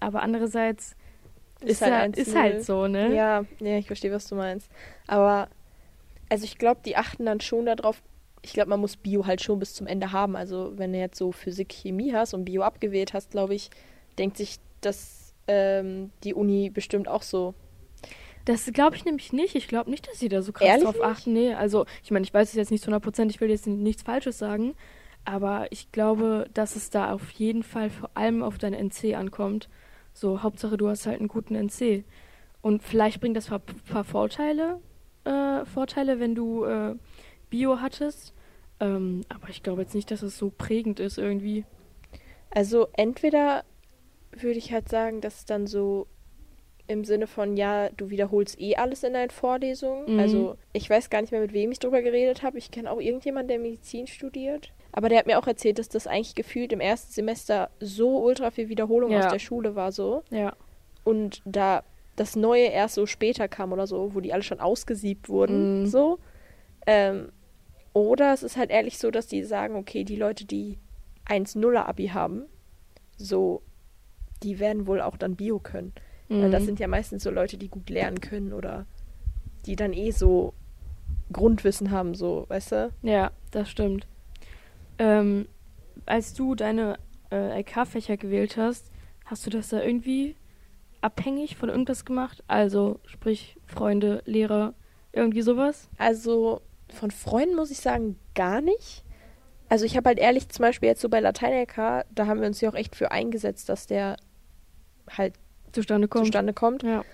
aber 0.00 0.22
andererseits 0.22 0.96
ist, 1.60 1.82
halt 1.82 1.92
ja, 1.92 1.98
ein 2.00 2.12
ist 2.12 2.34
halt 2.34 2.64
so, 2.64 2.86
ne? 2.88 3.14
Ja, 3.14 3.44
ja, 3.60 3.78
ich 3.78 3.86
verstehe, 3.86 4.12
was 4.12 4.28
du 4.28 4.34
meinst. 4.34 4.70
Aber, 5.06 5.48
also 6.28 6.44
ich 6.44 6.58
glaube, 6.58 6.80
die 6.84 6.96
achten 6.96 7.26
dann 7.26 7.40
schon 7.40 7.66
darauf. 7.66 8.02
Ich 8.42 8.52
glaube, 8.52 8.70
man 8.70 8.80
muss 8.80 8.96
Bio 8.96 9.26
halt 9.26 9.40
schon 9.40 9.58
bis 9.58 9.74
zum 9.74 9.86
Ende 9.86 10.12
haben. 10.12 10.36
Also, 10.36 10.72
wenn 10.76 10.92
du 10.92 10.98
jetzt 10.98 11.18
so 11.18 11.32
Physik, 11.32 11.72
Chemie 11.72 12.12
hast 12.12 12.34
und 12.34 12.44
Bio 12.44 12.62
abgewählt 12.62 13.14
hast, 13.14 13.30
glaube 13.30 13.54
ich, 13.54 13.70
denkt 14.18 14.36
sich 14.36 14.58
das 14.80 15.32
ähm, 15.46 16.10
die 16.24 16.34
Uni 16.34 16.70
bestimmt 16.70 17.08
auch 17.08 17.22
so. 17.22 17.54
Das 18.44 18.66
glaube 18.72 18.96
ich 18.96 19.04
nämlich 19.04 19.32
nicht. 19.32 19.54
Ich 19.54 19.68
glaube 19.68 19.90
nicht, 19.90 20.08
dass 20.08 20.18
sie 20.18 20.28
da 20.28 20.42
so 20.42 20.52
krass 20.52 20.66
Ehrlich 20.66 20.84
drauf 20.84 20.94
nicht? 20.94 21.04
achten. 21.04 21.32
Nee, 21.32 21.54
also 21.54 21.86
ich 22.02 22.10
meine, 22.10 22.24
ich 22.24 22.34
weiß 22.34 22.48
es 22.48 22.54
jetzt 22.54 22.70
nicht 22.70 22.82
zu 22.82 22.88
100 22.88 23.02
Prozent, 23.02 23.30
ich 23.30 23.40
will 23.40 23.50
jetzt 23.50 23.66
nichts 23.66 24.02
Falsches 24.02 24.38
sagen, 24.38 24.74
aber 25.24 25.70
ich 25.70 25.92
glaube, 25.92 26.48
dass 26.52 26.74
es 26.74 26.90
da 26.90 27.12
auf 27.12 27.30
jeden 27.32 27.62
Fall 27.62 27.90
vor 27.90 28.10
allem 28.14 28.42
auf 28.42 28.58
dein 28.58 28.74
NC 28.74 29.14
ankommt. 29.14 29.68
So, 30.12 30.42
Hauptsache 30.42 30.76
du 30.76 30.88
hast 30.88 31.06
halt 31.06 31.20
einen 31.20 31.28
guten 31.28 31.54
NC. 31.54 32.04
Und 32.60 32.82
vielleicht 32.82 33.20
bringt 33.20 33.36
das 33.36 33.50
ein 33.50 33.60
paar, 33.60 33.74
paar 33.88 34.04
Vorteile, 34.04 34.80
äh, 35.24 35.64
Vorteile, 35.64 36.20
wenn 36.20 36.34
du 36.34 36.64
äh, 36.64 36.96
Bio 37.52 37.80
hattest. 37.80 38.32
Ähm, 38.80 39.20
aber 39.28 39.48
ich 39.50 39.62
glaube 39.62 39.82
jetzt 39.82 39.94
nicht, 39.94 40.10
dass 40.10 40.22
es 40.22 40.36
so 40.38 40.50
prägend 40.50 40.98
ist 40.98 41.18
irgendwie. 41.18 41.64
Also, 42.50 42.88
entweder 42.94 43.62
würde 44.32 44.58
ich 44.58 44.72
halt 44.72 44.88
sagen, 44.88 45.20
dass 45.20 45.36
es 45.40 45.44
dann 45.44 45.66
so 45.66 46.06
im 46.88 47.04
Sinne 47.04 47.26
von, 47.26 47.56
ja, 47.56 47.90
du 47.90 48.10
wiederholst 48.10 48.60
eh 48.60 48.74
alles 48.76 49.04
in 49.04 49.12
deinen 49.12 49.30
Vorlesungen. 49.30 50.14
Mhm. 50.14 50.18
Also, 50.18 50.56
ich 50.72 50.90
weiß 50.90 51.10
gar 51.10 51.20
nicht 51.20 51.30
mehr, 51.30 51.40
mit 51.40 51.52
wem 51.52 51.70
ich 51.70 51.78
drüber 51.78 52.02
geredet 52.02 52.42
habe. 52.42 52.58
Ich 52.58 52.70
kenne 52.70 52.90
auch 52.90 53.00
irgendjemanden, 53.00 53.48
der 53.48 53.58
Medizin 53.58 54.06
studiert. 54.06 54.72
Aber 54.90 55.08
der 55.08 55.18
hat 55.18 55.26
mir 55.26 55.38
auch 55.38 55.46
erzählt, 55.46 55.78
dass 55.78 55.88
das 55.88 56.06
eigentlich 56.06 56.34
gefühlt 56.34 56.72
im 56.72 56.80
ersten 56.80 57.12
Semester 57.12 57.70
so 57.80 58.18
ultra 58.24 58.50
viel 58.50 58.68
Wiederholung 58.68 59.12
Ja. 59.12 59.26
aus 59.26 59.32
der 59.32 59.38
Schule 59.38 59.74
war, 59.76 59.92
so. 59.92 60.22
Ja. 60.30 60.54
Und 61.04 61.40
da 61.44 61.84
das 62.16 62.36
Neue 62.36 62.64
erst 62.66 62.96
so 62.96 63.06
später 63.06 63.48
kam 63.48 63.72
oder 63.72 63.86
so, 63.86 64.14
wo 64.14 64.20
die 64.20 64.32
alle 64.34 64.42
schon 64.42 64.60
ausgesiebt 64.60 65.28
wurden, 65.28 65.82
Mhm. 65.82 65.86
so. 65.86 66.18
Ähm, 66.86 67.30
oder 67.92 68.32
es 68.32 68.42
ist 68.42 68.56
halt 68.56 68.70
ehrlich 68.70 68.98
so, 68.98 69.10
dass 69.10 69.26
die 69.26 69.44
sagen, 69.44 69.76
okay, 69.76 70.04
die 70.04 70.16
Leute, 70.16 70.44
die 70.44 70.78
1-0er 71.26 71.86
Abi 71.88 72.08
haben, 72.08 72.44
so, 73.16 73.62
die 74.42 74.58
werden 74.58 74.86
wohl 74.86 75.00
auch 75.00 75.16
dann 75.16 75.36
Bio 75.36 75.58
können. 75.58 75.92
Weil 76.28 76.50
das 76.50 76.62
Mhm. 76.62 76.66
sind 76.66 76.80
ja 76.80 76.88
meistens 76.88 77.22
so 77.22 77.30
Leute, 77.30 77.58
die 77.58 77.68
gut 77.68 77.90
lernen 77.90 78.20
können 78.20 78.52
oder 78.52 78.86
die 79.66 79.76
dann 79.76 79.92
eh 79.92 80.10
so 80.10 80.54
Grundwissen 81.32 81.90
haben, 81.90 82.14
so, 82.14 82.46
weißt 82.48 82.72
du? 82.72 82.92
Ja, 83.02 83.30
das 83.50 83.70
stimmt. 83.70 84.06
Ähm, 84.98 85.46
als 86.06 86.34
du 86.34 86.54
deine 86.54 86.98
äh, 87.30 87.58
LK-Fächer 87.60 88.16
gewählt 88.16 88.56
hast, 88.56 88.90
hast 89.26 89.46
du 89.46 89.50
das 89.50 89.68
da 89.68 89.82
irgendwie 89.82 90.36
abhängig 91.00 91.56
von 91.56 91.68
irgendwas 91.68 92.04
gemacht? 92.04 92.42
Also, 92.48 93.00
sprich, 93.06 93.56
Freunde, 93.66 94.22
Lehrer, 94.24 94.74
irgendwie 95.12 95.42
sowas? 95.42 95.88
Also 95.98 96.62
von 96.92 97.10
Freunden 97.10 97.54
muss 97.54 97.70
ich 97.70 97.80
sagen, 97.80 98.18
gar 98.34 98.60
nicht. 98.60 99.04
Also 99.68 99.84
ich 99.84 99.96
habe 99.96 100.08
halt 100.08 100.18
ehrlich 100.18 100.48
zum 100.48 100.64
Beispiel 100.64 100.88
jetzt 100.88 101.00
so 101.00 101.08
bei 101.08 101.20
Latein-LK, 101.20 102.04
da 102.10 102.26
haben 102.26 102.40
wir 102.40 102.46
uns 102.46 102.60
ja 102.60 102.68
auch 102.68 102.74
echt 102.74 102.94
für 102.94 103.10
eingesetzt, 103.10 103.68
dass 103.68 103.86
der 103.86 104.16
halt 105.08 105.34
Zustande 105.72 106.08
kommt. 106.08 106.26
zustande 106.26 106.52
kommt. 106.52 106.82
Ja. 106.82 107.04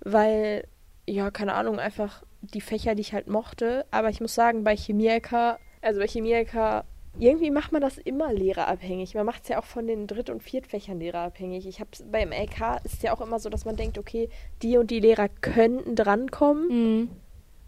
Weil, 0.00 0.66
ja, 1.08 1.30
keine 1.30 1.54
Ahnung, 1.54 1.78
einfach 1.78 2.22
die 2.40 2.60
Fächer, 2.60 2.94
die 2.94 3.00
ich 3.00 3.14
halt 3.14 3.26
mochte. 3.26 3.84
Aber 3.90 4.10
ich 4.10 4.20
muss 4.20 4.34
sagen, 4.34 4.64
bei 4.64 4.76
Chemie-LK, 4.76 5.58
also 5.82 6.00
bei 6.00 6.06
Chemie-LK, 6.06 6.84
irgendwie 7.18 7.50
macht 7.50 7.72
man 7.72 7.80
das 7.80 7.98
immer 7.98 8.32
lehrerabhängig. 8.32 9.14
Man 9.14 9.26
macht 9.26 9.44
es 9.44 9.48
ja 9.48 9.58
auch 9.58 9.64
von 9.64 9.86
den 9.86 10.06
Dritt- 10.06 10.30
und 10.30 10.42
Viertfächern 10.42 10.98
lehrerabhängig. 10.98 11.66
Ich 11.66 11.80
habe 11.80 11.90
beim 12.10 12.32
LK 12.32 12.80
ist 12.84 13.02
ja 13.02 13.12
auch 13.12 13.20
immer 13.20 13.38
so, 13.38 13.48
dass 13.48 13.64
man 13.64 13.76
denkt, 13.76 13.98
okay, 13.98 14.28
die 14.62 14.76
und 14.78 14.90
die 14.90 15.00
Lehrer 15.00 15.28
könnten 15.28 15.94
drankommen. 15.96 16.68
Mhm. 16.68 17.10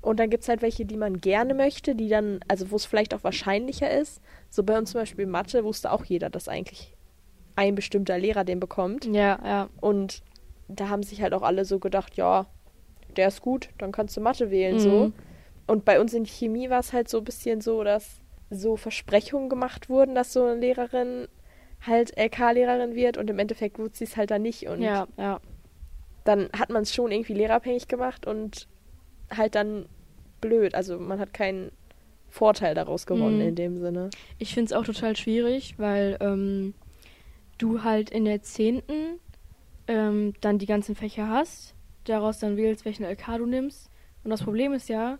Und 0.06 0.20
dann 0.20 0.30
gibt 0.30 0.44
es 0.44 0.48
halt 0.48 0.62
welche, 0.62 0.84
die 0.84 0.96
man 0.96 1.20
gerne 1.20 1.52
möchte, 1.52 1.96
die 1.96 2.08
dann, 2.08 2.38
also 2.46 2.70
wo 2.70 2.76
es 2.76 2.86
vielleicht 2.86 3.12
auch 3.12 3.24
wahrscheinlicher 3.24 3.90
ist. 3.90 4.20
So 4.50 4.62
bei 4.62 4.78
uns 4.78 4.92
zum 4.92 5.00
Beispiel 5.00 5.26
Mathe 5.26 5.64
wusste 5.64 5.90
auch 5.90 6.04
jeder, 6.04 6.30
dass 6.30 6.46
eigentlich 6.48 6.94
ein 7.56 7.74
bestimmter 7.74 8.16
Lehrer 8.16 8.44
den 8.44 8.60
bekommt. 8.60 9.04
Ja, 9.06 9.38
ja. 9.44 9.68
Und 9.80 10.22
da 10.68 10.90
haben 10.90 11.02
sich 11.02 11.22
halt 11.22 11.34
auch 11.34 11.42
alle 11.42 11.64
so 11.64 11.80
gedacht, 11.80 12.16
ja, 12.16 12.46
der 13.16 13.26
ist 13.28 13.40
gut, 13.42 13.70
dann 13.78 13.90
kannst 13.90 14.16
du 14.16 14.20
Mathe 14.20 14.50
wählen, 14.52 14.74
Mhm. 14.76 14.80
so. 14.80 15.12
Und 15.66 15.84
bei 15.84 16.00
uns 16.00 16.14
in 16.14 16.24
Chemie 16.24 16.70
war 16.70 16.78
es 16.78 16.92
halt 16.92 17.08
so 17.08 17.18
ein 17.18 17.24
bisschen 17.24 17.60
so, 17.60 17.82
dass 17.82 18.20
so 18.50 18.76
Versprechungen 18.76 19.48
gemacht 19.48 19.88
wurden, 19.88 20.14
dass 20.14 20.32
so 20.32 20.44
eine 20.44 20.60
Lehrerin 20.60 21.26
halt 21.84 22.16
LK-Lehrerin 22.16 22.94
wird 22.94 23.16
und 23.16 23.28
im 23.28 23.40
Endeffekt 23.40 23.76
wurde 23.80 23.96
sie 23.96 24.04
es 24.04 24.16
halt 24.16 24.30
dann 24.30 24.42
nicht. 24.42 24.68
Und 24.68 24.82
Ja, 24.82 25.08
ja. 25.16 25.40
dann 26.22 26.48
hat 26.56 26.70
man 26.70 26.82
es 26.82 26.94
schon 26.94 27.10
irgendwie 27.10 27.34
lehrabhängig 27.34 27.88
gemacht 27.88 28.24
und 28.24 28.68
halt 29.36 29.56
dann 29.56 29.86
blöd. 30.40 30.74
Also 30.74 30.98
man 30.98 31.18
hat 31.18 31.32
keinen 31.32 31.70
Vorteil 32.28 32.74
daraus 32.74 33.06
gewonnen 33.06 33.36
Mhm. 33.40 33.48
in 33.48 33.54
dem 33.54 33.76
Sinne. 33.78 34.10
Ich 34.38 34.52
finde 34.54 34.66
es 34.66 34.72
auch 34.72 34.84
total 34.84 35.16
schwierig, 35.16 35.74
weil 35.78 36.16
ähm, 36.20 36.74
du 37.58 37.82
halt 37.82 38.10
in 38.10 38.24
der 38.24 38.42
10. 38.42 38.82
Ähm, 39.88 40.34
dann 40.40 40.58
die 40.58 40.66
ganzen 40.66 40.96
Fächer 40.96 41.28
hast, 41.28 41.74
daraus 42.04 42.40
dann 42.40 42.56
wählst, 42.56 42.84
welchen 42.84 43.04
LK 43.04 43.38
du 43.38 43.46
nimmst. 43.46 43.88
Und 44.24 44.30
das 44.30 44.42
Problem 44.42 44.72
ist 44.72 44.88
ja, 44.88 45.18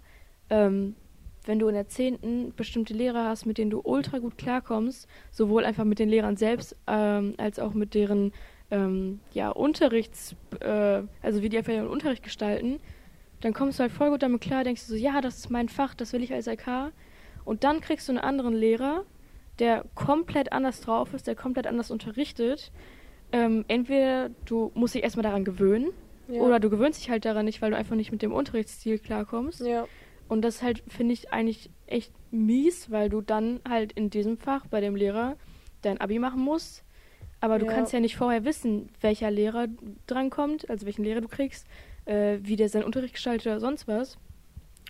ähm, 0.50 0.96
wenn 1.44 1.60
du 1.60 1.68
in 1.68 1.74
der 1.74 1.86
10. 1.88 2.52
bestimmte 2.56 2.92
Lehrer 2.92 3.24
hast, 3.28 3.46
mit 3.46 3.58
denen 3.58 3.70
du 3.70 3.80
ultra 3.80 4.18
gut 4.18 4.36
klarkommst, 4.36 5.06
sowohl 5.30 5.64
einfach 5.64 5.84
mit 5.84 6.00
den 6.00 6.08
Lehrern 6.08 6.36
selbst, 6.36 6.74
ähm, 6.88 7.34
als 7.38 7.60
auch 7.60 7.74
mit 7.74 7.94
deren 7.94 8.32
ähm, 8.72 9.20
ja, 9.32 9.50
Unterrichts, 9.50 10.34
äh, 10.58 11.02
also 11.22 11.42
wie 11.42 11.48
die 11.48 11.58
einfach 11.58 11.72
ihren 11.72 11.86
Unterricht 11.86 12.24
gestalten, 12.24 12.80
dann 13.46 13.54
kommst 13.54 13.78
du 13.78 13.82
halt 13.82 13.92
voll 13.92 14.10
gut 14.10 14.24
damit 14.24 14.40
klar, 14.40 14.64
denkst 14.64 14.84
du 14.88 14.94
so, 14.94 14.96
ja, 14.96 15.20
das 15.20 15.36
ist 15.36 15.50
mein 15.50 15.68
Fach, 15.68 15.94
das 15.94 16.12
will 16.12 16.20
ich 16.20 16.32
als 16.32 16.48
LK. 16.48 16.90
Und 17.44 17.62
dann 17.62 17.80
kriegst 17.80 18.08
du 18.08 18.12
einen 18.12 18.18
anderen 18.18 18.54
Lehrer, 18.54 19.04
der 19.60 19.84
komplett 19.94 20.50
anders 20.50 20.80
drauf 20.80 21.14
ist, 21.14 21.28
der 21.28 21.36
komplett 21.36 21.68
anders 21.68 21.92
unterrichtet. 21.92 22.72
Ähm, 23.30 23.64
entweder 23.68 24.30
du 24.46 24.72
musst 24.74 24.96
dich 24.96 25.04
erstmal 25.04 25.22
daran 25.22 25.44
gewöhnen, 25.44 25.90
Ja. 26.26 26.40
oder 26.40 26.58
du 26.58 26.70
gewöhnst 26.70 27.00
dich 27.00 27.08
halt 27.08 27.24
daran 27.24 27.44
nicht, 27.44 27.62
weil 27.62 27.70
du 27.70 27.76
einfach 27.76 27.94
nicht 27.94 28.10
mit 28.10 28.20
dem 28.20 28.32
Unterrichtsstil 28.32 28.98
klarkommst. 28.98 29.60
ja. 29.60 29.86
Und 30.26 30.42
das 30.42 30.60
halt, 30.60 30.82
finde 30.88 31.12
ich, 31.12 31.32
eigentlich 31.32 31.70
echt 31.86 32.12
mies, 32.32 32.90
weil 32.90 33.08
du 33.10 33.20
dann 33.20 33.60
halt 33.68 33.92
in 33.92 34.10
diesem 34.10 34.38
Fach 34.38 34.66
bei 34.66 34.80
dem 34.80 34.96
Lehrer 34.96 35.36
dein 35.82 36.00
Abi 36.00 36.18
machen 36.18 36.40
musst. 36.40 36.82
Aber 37.40 37.60
du 37.60 37.66
Ja. 37.66 37.72
kannst 37.74 37.92
ja 37.92 38.00
nicht 38.00 38.16
vorher 38.16 38.44
wissen, 38.44 38.88
welcher 39.00 39.30
Lehrer 39.30 39.68
drankommt, 40.08 40.68
also 40.68 40.84
welchen 40.84 41.04
Lehrer 41.04 41.20
du 41.20 41.28
kriegst, 41.28 41.68
äh, 42.06 42.38
wie 42.40 42.56
der 42.56 42.68
seinen 42.68 42.84
Unterricht 42.84 43.14
gestaltet 43.14 43.46
oder 43.46 43.60
sonst 43.60 43.86
was. 43.86 44.18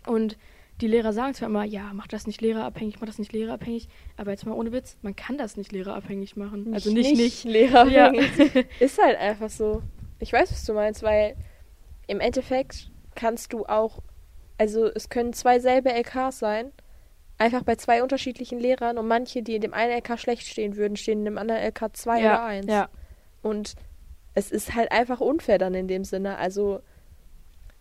Und 0.07 0.37
die 0.81 0.87
Lehrer 0.87 1.13
sagen 1.13 1.35
zwar 1.35 1.49
immer, 1.49 1.65
ja, 1.65 1.91
mach 1.95 2.07
das 2.07 2.27
nicht 2.27 2.41
lehrerabhängig, 2.41 3.01
mach 3.01 3.07
das 3.07 3.19
nicht 3.19 3.33
lehrerabhängig, 3.33 3.89
aber 4.17 4.31
jetzt 4.31 4.45
mal 4.45 4.53
ohne 4.53 4.73
Witz, 4.73 4.99
man 5.03 5.17
kann 5.17 5.39
das 5.39 5.57
nicht 5.57 5.73
lehrerabhängig 5.73 6.37
machen. 6.37 6.73
also 6.75 6.93
nicht, 6.93 7.17
nicht. 7.17 7.45
lehrerabhängig. 7.45 8.55
Ja. 8.55 8.63
Ist 8.81 9.03
halt 9.03 9.19
einfach 9.19 9.51
so. 9.51 9.83
Ich 10.19 10.33
weiß, 10.33 10.53
was 10.53 10.65
du 10.65 10.75
meinst, 10.75 11.03
weil 11.03 11.37
im 12.07 12.21
Endeffekt 12.21 12.91
kannst 13.15 13.53
du 13.53 13.67
auch, 13.67 14.01
also 14.59 14.87
es 14.87 15.09
können 15.09 15.33
zwei 15.33 15.59
selbe 15.59 15.91
LKs 15.93 16.39
sein, 16.39 16.73
einfach 17.39 17.63
bei 17.63 17.77
zwei 17.77 18.03
unterschiedlichen 18.03 18.59
Lehrern 18.59 18.99
und 18.99 19.09
manche, 19.09 19.43
die 19.43 19.57
in 19.57 19.61
dem 19.61 19.75
einen 19.75 19.97
LK 19.99 20.19
schlecht 20.19 20.47
stehen 20.47 20.77
würden, 20.77 20.97
stehen 20.97 21.21
in 21.21 21.25
dem 21.25 21.39
anderen 21.39 21.63
LK 21.63 21.97
2 21.97 22.21
ja, 22.21 22.35
oder 22.35 22.45
1. 22.45 22.67
ja, 22.67 22.89
Und 23.43 23.75
es 24.35 24.51
ist 24.51 24.75
halt 24.75 24.93
einfach 24.93 25.21
unfair 25.21 25.59
dann 25.59 25.75
in 25.75 25.89
dem 25.89 26.05
Sinne. 26.05 26.39
Also 26.39 26.81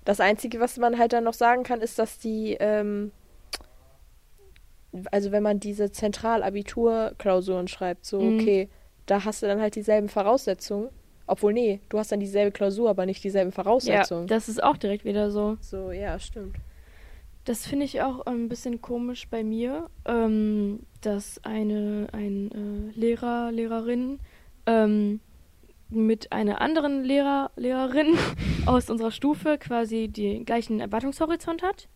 das 0.05 0.19
Einzige, 0.19 0.59
was 0.59 0.77
man 0.77 0.97
halt 0.97 1.13
dann 1.13 1.23
noch 1.25 1.33
sagen 1.33 1.63
kann, 1.63 1.81
ist, 1.81 1.99
dass 1.99 2.17
die, 2.19 2.55
ähm, 2.59 3.11
also 5.11 5.31
wenn 5.31 5.43
man 5.43 5.59
diese 5.59 5.91
Zentralabiturklausuren 5.91 7.67
schreibt, 7.67 8.05
so, 8.05 8.21
Mhm. 8.21 8.39
okay, 8.39 8.69
da 9.05 9.23
hast 9.25 9.43
du 9.43 9.47
dann 9.47 9.59
halt 9.61 9.75
dieselben 9.75 10.09
Voraussetzungen. 10.09 10.89
Obwohl, 11.27 11.53
nee, 11.53 11.79
du 11.89 11.97
hast 11.97 12.11
dann 12.11 12.19
dieselbe 12.19 12.51
Klausur, 12.51 12.89
aber 12.89 13.05
nicht 13.07 13.23
dieselben 13.23 13.49
ja, 13.49 13.55
Voraussetzungen. 13.63 14.27
das 14.27 14.47
ist 14.47 14.61
auch 14.63 14.77
direkt 14.77 15.05
wieder 15.05 15.31
so. 15.31 15.57
so, 15.59 15.91
ja, 15.91 16.19
stimmt. 16.19 16.55
Das 17.45 17.65
finde 17.65 17.85
ich 17.85 18.01
auch 18.01 18.25
ein 18.27 18.47
bisschen 18.47 18.81
komisch 18.81 19.27
bei 19.29 19.43
mir, 19.43 19.89
ähm, 20.05 20.79
dass 21.01 21.43
eine 21.43 22.07
ein 22.11 22.51
äh, 22.95 22.99
Lehrer, 22.99 23.51
Lehrerin 23.51 24.19
ähm, 24.67 25.19
mit 25.89 26.31
einer 26.31 26.61
anderen 26.61 27.03
Lehrer, 27.03 27.51
Lehrerin 27.55 28.17
aus 28.65 28.89
unserer 28.89 29.11
Stufe 29.11 29.57
quasi 29.57 30.07
den 30.07 30.45
gleichen 30.45 30.79
Erwartungshorizont 30.79 31.61
hat 31.61 31.87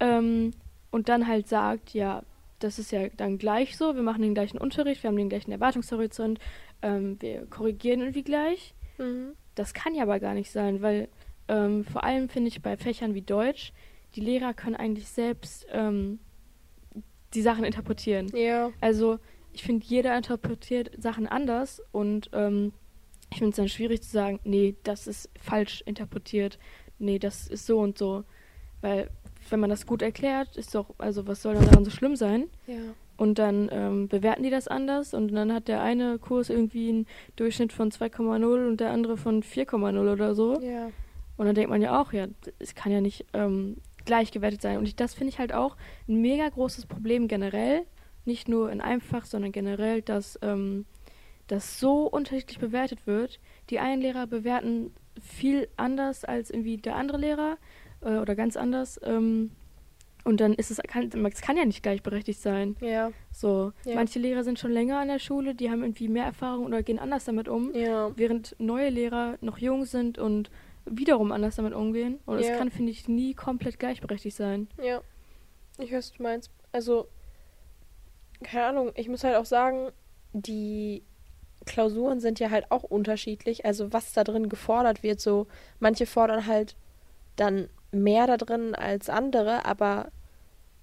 ähm, 0.00 0.52
und 0.90 1.08
dann 1.08 1.26
halt 1.26 1.48
sagt, 1.48 1.94
ja, 1.94 2.22
das 2.58 2.78
ist 2.78 2.92
ja 2.92 3.08
dann 3.16 3.38
gleich 3.38 3.76
so, 3.76 3.94
wir 3.94 4.02
machen 4.02 4.22
den 4.22 4.34
gleichen 4.34 4.58
Unterricht, 4.58 5.02
wir 5.02 5.08
haben 5.08 5.16
den 5.16 5.28
gleichen 5.28 5.52
Erwartungshorizont, 5.52 6.38
ähm, 6.80 7.16
wir 7.20 7.46
korrigieren 7.46 8.00
irgendwie 8.00 8.22
gleich. 8.22 8.74
Mhm. 8.98 9.32
Das 9.54 9.74
kann 9.74 9.94
ja 9.94 10.04
aber 10.04 10.20
gar 10.20 10.34
nicht 10.34 10.50
sein, 10.50 10.80
weil 10.80 11.08
ähm, 11.48 11.84
vor 11.84 12.04
allem 12.04 12.28
finde 12.28 12.48
ich 12.48 12.62
bei 12.62 12.76
Fächern 12.76 13.14
wie 13.14 13.22
Deutsch, 13.22 13.72
die 14.14 14.20
Lehrer 14.20 14.54
können 14.54 14.76
eigentlich 14.76 15.08
selbst 15.08 15.66
ähm, 15.70 16.18
die 17.34 17.42
Sachen 17.42 17.64
interpretieren. 17.64 18.28
Ja. 18.34 18.70
Also 18.80 19.18
ich 19.52 19.62
finde, 19.62 19.84
jeder 19.86 20.16
interpretiert 20.16 20.90
Sachen 20.98 21.26
anders 21.26 21.82
und 21.92 22.30
ähm, 22.32 22.72
ich 23.32 23.38
finde 23.38 23.50
es 23.50 23.56
dann 23.56 23.68
schwierig 23.68 24.02
zu 24.02 24.10
sagen, 24.10 24.40
nee, 24.44 24.76
das 24.84 25.06
ist 25.06 25.30
falsch 25.40 25.82
interpretiert, 25.86 26.58
nee, 26.98 27.18
das 27.18 27.48
ist 27.48 27.66
so 27.66 27.78
und 27.78 27.96
so. 27.96 28.24
Weil 28.82 29.10
wenn 29.48 29.58
man 29.58 29.70
das 29.70 29.86
gut 29.86 30.02
erklärt, 30.02 30.56
ist 30.56 30.74
doch, 30.74 30.94
also 30.98 31.26
was 31.26 31.40
soll 31.40 31.54
dann 31.54 31.64
daran 31.64 31.84
so 31.84 31.90
schlimm 31.90 32.14
sein? 32.14 32.48
Ja. 32.66 32.76
Und 33.16 33.38
dann 33.38 33.70
ähm, 33.72 34.08
bewerten 34.08 34.42
die 34.42 34.50
das 34.50 34.68
anders 34.68 35.14
und 35.14 35.32
dann 35.32 35.52
hat 35.52 35.68
der 35.68 35.82
eine 35.82 36.18
Kurs 36.18 36.50
irgendwie 36.50 36.90
einen 36.90 37.06
Durchschnitt 37.36 37.72
von 37.72 37.90
2,0 37.90 38.68
und 38.68 38.80
der 38.80 38.90
andere 38.90 39.16
von 39.16 39.42
4,0 39.42 40.12
oder 40.12 40.34
so. 40.34 40.60
Ja. 40.60 40.90
Und 41.36 41.46
dann 41.46 41.54
denkt 41.54 41.70
man 41.70 41.80
ja 41.80 42.00
auch, 42.00 42.12
ja, 42.12 42.26
es 42.58 42.74
kann 42.74 42.92
ja 42.92 43.00
nicht 43.00 43.24
ähm, 43.32 43.78
gleich 44.04 44.30
gewertet 44.30 44.60
sein. 44.60 44.76
Und 44.76 44.86
ich, 44.86 44.96
das 44.96 45.14
finde 45.14 45.30
ich 45.30 45.38
halt 45.38 45.54
auch 45.54 45.76
ein 46.06 46.20
mega 46.20 46.48
großes 46.48 46.86
Problem 46.86 47.28
generell. 47.28 47.86
Nicht 48.24 48.48
nur 48.48 48.70
in 48.70 48.80
einem 48.80 49.00
Fach, 49.00 49.24
sondern 49.24 49.52
generell, 49.52 50.02
dass 50.02 50.38
ähm, 50.42 50.84
das 51.46 51.78
so 51.80 52.06
unterschiedlich 52.06 52.58
bewertet 52.58 53.06
wird. 53.06 53.40
Die 53.70 53.78
einen 53.78 54.00
Lehrer 54.02 54.26
bewerten 54.26 54.92
viel 55.20 55.68
anders 55.76 56.24
als 56.24 56.50
irgendwie 56.50 56.76
der 56.78 56.96
andere 56.96 57.18
Lehrer 57.18 57.58
äh, 58.00 58.16
oder 58.18 58.34
ganz 58.34 58.56
anders. 58.56 58.98
Ähm, 59.02 59.50
und 60.24 60.40
dann 60.40 60.54
ist 60.54 60.70
es, 60.70 60.78
kann, 60.86 61.10
es 61.26 61.40
kann 61.40 61.56
ja 61.56 61.64
nicht 61.64 61.82
gleichberechtigt 61.82 62.40
sein. 62.40 62.76
Ja. 62.80 63.10
So, 63.32 63.72
Ja. 63.84 63.96
manche 63.96 64.20
Lehrer 64.20 64.44
sind 64.44 64.58
schon 64.58 64.70
länger 64.70 65.00
an 65.00 65.08
der 65.08 65.18
Schule, 65.18 65.54
die 65.54 65.68
haben 65.70 65.82
irgendwie 65.82 66.08
mehr 66.08 66.24
Erfahrung 66.24 66.64
oder 66.66 66.82
gehen 66.84 67.00
anders 67.00 67.24
damit 67.24 67.48
um 67.48 67.74
Ja. 67.74 68.12
während 68.16 68.54
neue 68.58 68.88
Lehrer 68.88 69.36
noch 69.40 69.58
jung 69.58 69.84
sind 69.84 70.18
und 70.18 70.50
wiederum 70.86 71.32
anders 71.32 71.56
damit 71.56 71.74
umgehen. 71.74 72.20
Und 72.24 72.38
es 72.38 72.48
Ja. 72.48 72.56
kann, 72.56 72.70
finde 72.70 72.92
ich, 72.92 73.08
nie 73.08 73.34
komplett 73.34 73.78
gleichberechtigt 73.80 74.36
sein. 74.36 74.68
Ja. 74.82 75.00
Ich 75.78 75.90
weiß, 75.92 76.10
was 76.10 76.12
du 76.12 76.22
meinst. 76.22 76.50
Also, 76.70 77.08
keine 78.42 78.66
Ahnung, 78.66 78.92
ich 78.94 79.08
muss 79.08 79.24
halt 79.24 79.36
auch 79.36 79.44
sagen, 79.44 79.90
die 80.32 81.02
Klausuren 81.66 82.20
sind 82.20 82.40
ja 82.40 82.50
halt 82.50 82.70
auch 82.70 82.82
unterschiedlich. 82.82 83.64
Also 83.64 83.92
was 83.92 84.12
da 84.12 84.24
drin 84.24 84.48
gefordert 84.48 85.02
wird, 85.02 85.20
so 85.20 85.46
manche 85.80 86.06
fordern 86.06 86.46
halt 86.46 86.76
dann 87.36 87.68
mehr 87.92 88.26
da 88.26 88.36
drin 88.36 88.74
als 88.74 89.08
andere, 89.08 89.64
aber 89.64 90.10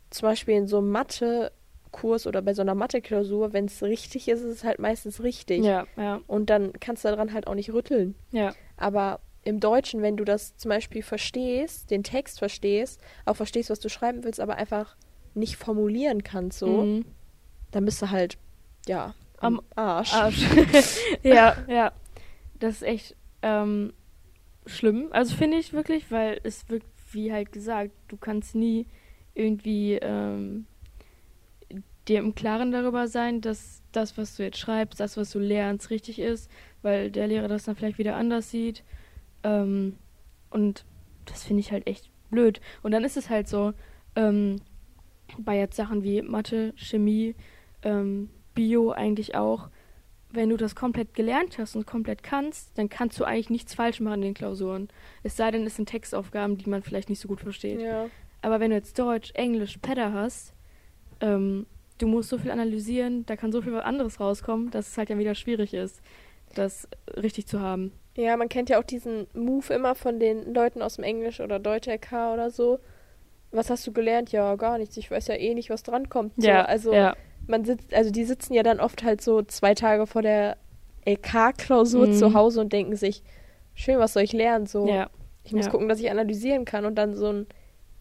zum 0.10 0.28
Beispiel 0.30 0.56
in 0.56 0.68
so 0.68 0.78
einem 0.80 0.92
Mathe-Kurs 0.92 2.28
oder 2.28 2.42
bei 2.42 2.54
so 2.54 2.62
einer 2.62 2.76
Mathe-Klausur, 2.76 3.54
wenn 3.54 3.66
es 3.66 3.82
richtig 3.84 4.28
ist, 4.28 4.42
ist 4.42 4.46
es 4.58 4.64
halt 4.64 4.80
meistens 4.80 5.22
richtig. 5.24 5.64
Ja, 5.66 5.86
ja, 5.98 6.22
Und 6.28 6.50
dann 6.50 6.74
kannst 6.80 7.04
du 7.04 7.10
daran 7.10 7.34
halt 7.34 7.48
auch 7.48 7.56
nicht 7.56 7.72
rütteln. 7.74 8.16
ja. 8.32 8.54
Aber 8.78 9.20
im 9.44 9.60
Deutschen, 9.60 10.02
wenn 10.02 10.16
du 10.18 10.24
das 10.26 10.56
zum 10.58 10.70
Beispiel 10.70 11.02
verstehst, 11.04 11.92
den 11.92 12.04
Text 12.04 12.40
verstehst, 12.40 13.02
auch 13.26 13.36
verstehst, 13.36 13.70
was 13.70 13.80
du 13.80 13.90
schreiben 13.90 14.24
willst, 14.24 14.40
aber 14.40 14.56
einfach 14.56 14.96
nicht 15.34 15.56
formulieren 15.56 16.24
kannst, 16.24 16.60
so, 16.60 16.84
Mhm. 16.84 17.06
dann 17.72 17.86
bist 17.86 18.02
du 18.02 18.10
halt, 18.10 18.38
ja, 18.88 19.14
am 19.42 19.62
Arsch. 19.76 20.14
Arsch. 20.14 20.46
ja, 21.24 21.56
ja. 21.68 21.92
Das 22.60 22.76
ist 22.76 22.84
echt 22.84 23.16
ähm, 23.42 23.94
schlimm. 24.66 25.08
Also 25.12 25.36
finde 25.36 25.58
ich 25.58 25.74
wirklich, 25.74 26.12
weil 26.12 26.40
es 26.44 26.70
wirkt, 26.70 26.88
wie 27.12 27.32
halt 27.32 27.52
gesagt, 27.52 27.92
du 28.08 28.18
kannst 28.18 28.56
nie 28.56 28.86
irgendwie 29.34 29.94
ähm, 29.96 30.66
dir 32.08 32.20
im 32.20 32.36
Klaren 32.36 32.72
darüber 32.72 33.08
sein, 33.08 33.42
dass 33.42 33.82
das, 33.92 34.18
was 34.18 34.36
du 34.36 34.44
jetzt 34.44 34.58
schreibst, 34.58 35.00
das, 35.00 35.16
was 35.16 35.32
du 35.32 35.40
lernst, 35.40 35.90
richtig 35.90 36.20
ist, 36.20 36.50
weil 36.82 37.12
der 37.12 37.28
Lehrer 37.28 37.48
das 37.48 37.64
dann 37.64 37.76
vielleicht 37.76 37.98
wieder 37.98 38.16
anders 38.16 38.50
sieht. 38.52 38.84
Ähm, 39.44 39.98
und 40.50 40.86
das 41.26 41.44
finde 41.44 41.62
ich 41.62 41.72
halt 41.72 41.88
echt 41.88 42.10
blöd. 42.30 42.60
Und 42.84 42.92
dann 42.92 43.04
ist 43.04 43.18
es 43.18 43.30
halt 43.30 43.48
so, 43.48 43.74
ähm, 44.16 44.58
bei 45.38 45.58
jetzt 45.58 45.76
Sachen 45.76 46.04
wie 46.04 46.22
Mathe, 46.22 46.74
Chemie, 46.76 47.36
ähm, 47.84 48.30
Bio 48.60 48.92
eigentlich 48.92 49.36
auch, 49.36 49.70
wenn 50.32 50.50
du 50.50 50.58
das 50.58 50.76
komplett 50.76 51.14
gelernt 51.14 51.58
hast 51.58 51.78
und 51.78 51.88
komplett 51.88 52.24
kannst, 52.24 52.78
dann 52.78 52.90
kannst 52.90 53.18
du 53.18 53.24
eigentlich 53.24 53.50
nichts 53.50 53.74
falsch 53.74 54.02
machen 54.02 54.16
in 54.16 54.22
den 54.22 54.34
Klausuren. 54.34 54.90
Es 55.24 55.38
sei 55.38 55.50
denn, 55.50 55.66
es 55.66 55.78
sind 55.78 55.88
Textaufgaben, 55.88 56.58
die 56.58 56.70
man 56.70 56.84
vielleicht 56.84 57.10
nicht 57.10 57.22
so 57.22 57.30
gut 57.30 57.40
versteht. 57.40 57.80
ja. 57.80 58.08
Aber 58.42 58.60
wenn 58.62 58.70
du 58.70 58.78
jetzt 58.78 58.98
Deutsch, 58.98 59.32
Englisch, 59.34 59.80
Pedder 59.82 60.14
hast, 60.14 60.54
ähm, 61.20 61.66
du 61.98 62.08
musst 62.08 62.30
so 62.30 62.38
viel 62.38 62.52
analysieren, 62.52 63.26
da 63.26 63.36
kann 63.36 63.52
so 63.52 63.62
viel 63.62 63.74
was 63.74 63.84
anderes 63.84 64.20
rauskommen, 64.20 64.72
dass 64.72 64.88
es 64.90 64.98
halt 64.98 65.10
dann 65.10 65.20
wieder 65.20 65.36
schwierig 65.36 65.74
ist, 65.74 66.02
das 66.56 66.88
richtig 67.16 67.48
zu 67.48 67.60
haben. 67.60 67.92
Ja, 68.16 68.38
man 68.38 68.48
kennt 68.50 68.70
ja 68.70 68.80
auch 68.80 68.84
diesen 68.84 69.28
Move 69.34 69.74
immer 69.74 69.96
von 69.96 70.20
den 70.20 70.54
Leuten 70.54 70.82
aus 70.82 70.96
dem 70.96 71.04
Englisch 71.04 71.40
oder 71.40 71.60
Deutsch 71.60 71.88
LK 71.88 72.34
oder 72.34 72.50
so. 72.50 72.80
Was 73.52 73.70
hast 73.70 73.86
du 73.88 73.92
gelernt? 73.92 74.32
Ja, 74.32 74.56
gar 74.56 74.78
nichts. 74.78 74.96
Ich 74.96 75.10
weiß 75.10 75.28
ja 75.28 75.36
eh 75.36 75.54
nicht, 75.54 75.70
was 75.70 75.84
drankommt. 75.84 76.34
So, 76.38 76.48
Ja, 76.48 76.64
also 76.66 76.94
ja. 76.94 77.16
Man 77.48 77.66
sitzt, 77.66 77.94
also 77.94 78.12
die 78.12 78.24
sitzen 78.26 78.54
ja 78.54 78.64
dann 78.64 78.80
oft 78.80 79.04
halt 79.04 79.22
so 79.22 79.42
zwei 79.42 79.74
Tage 79.74 80.06
vor 80.08 80.22
der 80.22 80.58
LK-Klausur 81.06 82.08
Mhm. 82.08 82.14
zu 82.14 82.34
Hause 82.34 82.62
und 82.62 82.72
denken 82.74 82.96
sich, 82.96 83.24
schön, 83.74 84.00
was 84.00 84.14
soll 84.14 84.24
ich 84.24 84.34
lernen? 84.34 84.66
So, 84.68 84.88
ja. 84.88 85.10
ich 85.44 85.54
muss 85.54 85.66
ja. 85.66 85.72
gucken, 85.72 85.90
dass 85.90 86.00
ich 86.00 86.12
analysieren 86.12 86.66
kann 86.66 86.86
und 86.86 86.96
dann 86.96 87.16
so 87.16 87.32
ein 87.32 87.48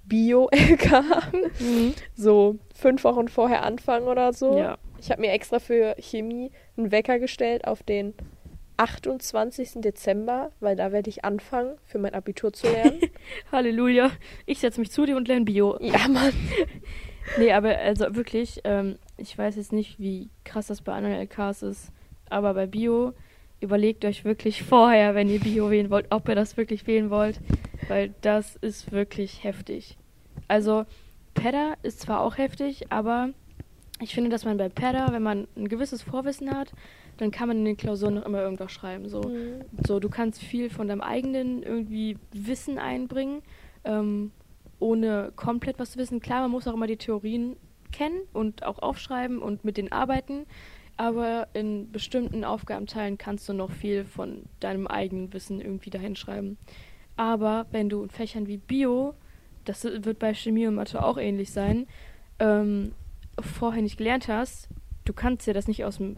Bio-LK 0.05 0.91
Mhm. 1.61 1.95
so 2.15 2.57
fünf 2.75 3.05
Wochen 3.05 3.29
vorher 3.29 3.63
anfangen 3.63 4.07
oder 4.09 4.33
so. 4.33 4.59
Ja. 4.59 4.79
Ich 5.01 5.11
habe 5.11 5.21
mir 5.21 5.31
extra 5.33 5.59
für 5.61 5.95
Chemie 6.01 6.51
einen 6.77 6.91
Wecker 6.91 7.19
gestellt 7.19 7.67
auf 7.67 7.83
den 7.83 8.15
28. 8.79 9.81
Dezember, 9.81 10.51
weil 10.61 10.77
da 10.77 10.93
werde 10.93 11.11
ich 11.11 11.25
anfangen, 11.25 11.77
für 11.85 11.99
mein 11.99 12.15
Abitur 12.15 12.53
zu 12.53 12.69
lernen. 12.69 13.01
Halleluja. 13.53 14.11
Ich 14.47 14.61
setze 14.61 14.81
mich 14.81 14.91
zu 14.93 15.05
dir 15.05 15.17
und 15.17 15.27
lerne 15.29 15.45
Bio. 15.45 15.77
ja, 15.81 16.09
Mann. 16.09 16.33
Nee, 17.39 17.53
aber 17.53 17.77
also 17.77 18.17
wirklich, 18.17 18.61
ähm, 18.65 18.97
ich 19.19 19.37
weiß 19.37 19.57
jetzt 19.57 19.73
nicht, 19.73 19.99
wie 20.01 20.31
krass 20.45 20.69
das 20.69 20.81
bei 20.81 20.93
anderen 20.95 21.17
LKs 21.17 21.63
ist, 21.63 21.93
aber 22.31 22.55
bei 22.55 22.67
Bio 22.67 23.13
überlegt 23.61 24.05
euch 24.05 24.25
wirklich 24.25 24.63
vorher, 24.65 25.15
wenn 25.15 25.29
ihr 25.29 25.41
Bio 25.41 25.71
wählen 25.71 25.91
wollt, 25.91 26.07
ob 26.11 26.29
ihr 26.29 26.35
das 26.35 26.57
wirklich 26.57 26.87
wählen 26.87 27.11
wollt, 27.11 27.41
weil 27.89 28.15
das 28.23 28.57
ist 28.57 28.93
wirklich 28.93 29.45
heftig. 29.45 29.97
Also, 30.47 30.85
Pedda 31.35 31.75
ist 31.83 32.01
zwar 32.01 32.21
auch 32.21 32.39
heftig, 32.39 32.91
aber 32.91 33.31
ich 34.01 34.15
finde, 34.15 34.31
dass 34.31 34.45
man 34.45 34.57
bei 34.57 34.69
Pedda, 34.69 35.13
wenn 35.13 35.23
man 35.23 35.47
ein 35.57 35.69
gewisses 35.69 36.03
Vorwissen 36.03 36.51
hat, 36.57 36.73
dann 37.17 37.31
kann 37.33 37.49
man 37.49 37.59
in 37.59 37.65
den 37.65 37.77
Klausuren 37.77 38.15
noch 38.15 38.25
immer 38.27 38.41
irgendwas 38.41 38.71
schreiben. 38.73 39.09
So, 39.09 39.23
Mhm. 39.23 39.65
so 39.87 39.99
du 39.99 40.09
kannst 40.09 40.41
viel 40.41 40.71
von 40.71 40.87
deinem 40.87 41.01
eigenen 41.01 41.63
irgendwie 41.65 42.17
Wissen 42.33 42.79
einbringen, 42.79 43.43
ähm, 43.85 44.31
ohne 44.79 45.33
komplett 45.35 45.81
was 45.81 45.93
zu 45.93 45.99
wissen. 45.99 46.21
Klar, 46.21 46.43
man 46.43 46.53
muss 46.53 46.69
auch 46.69 46.75
immer 46.75 46.87
die 46.87 46.97
Theorien 46.97 47.57
kennen 47.93 48.21
und 48.33 48.65
auch 48.65 48.79
aufschreiben 48.79 49.41
und 49.41 49.65
mit 49.65 49.77
denen 49.77 49.93
arbeiten, 49.93 50.47
aber 50.97 51.49
in 51.55 51.91
bestimmten 51.93 52.45
Aufgabenteilen 52.45 53.19
kannst 53.19 53.49
du 53.49 53.53
noch 53.53 53.71
viel 53.71 54.05
von 54.05 54.45
deinem 54.61 54.87
eigenen 54.87 55.33
Wissen 55.33 55.61
irgendwie 55.61 55.91
dahin 55.91 56.17
schreiben. 56.17 56.59
Aber 57.17 57.67
wenn 57.71 57.89
du 57.89 58.03
in 58.03 58.11
Fächern 58.11 58.47
wie 58.47 58.59
Bio, 58.59 59.15
das 59.65 59.85
wird 59.85 60.19
bei 60.19 60.35
Chemie 60.35 60.67
und 60.67 60.75
Mathe 60.75 61.03
auch 61.03 61.19
ähnlich 61.19 61.53
sein, 61.53 61.87
ähm, 62.39 62.93
vorher 63.41 63.83
nicht 63.83 63.99
gelernt 63.99 64.29
hast, 64.29 64.69
du 65.05 65.13
kannst 65.13 65.47
dir 65.47 65.55
das 65.55 65.69
nicht 65.69 65.85
aus 65.85 65.99
dem 65.99 66.17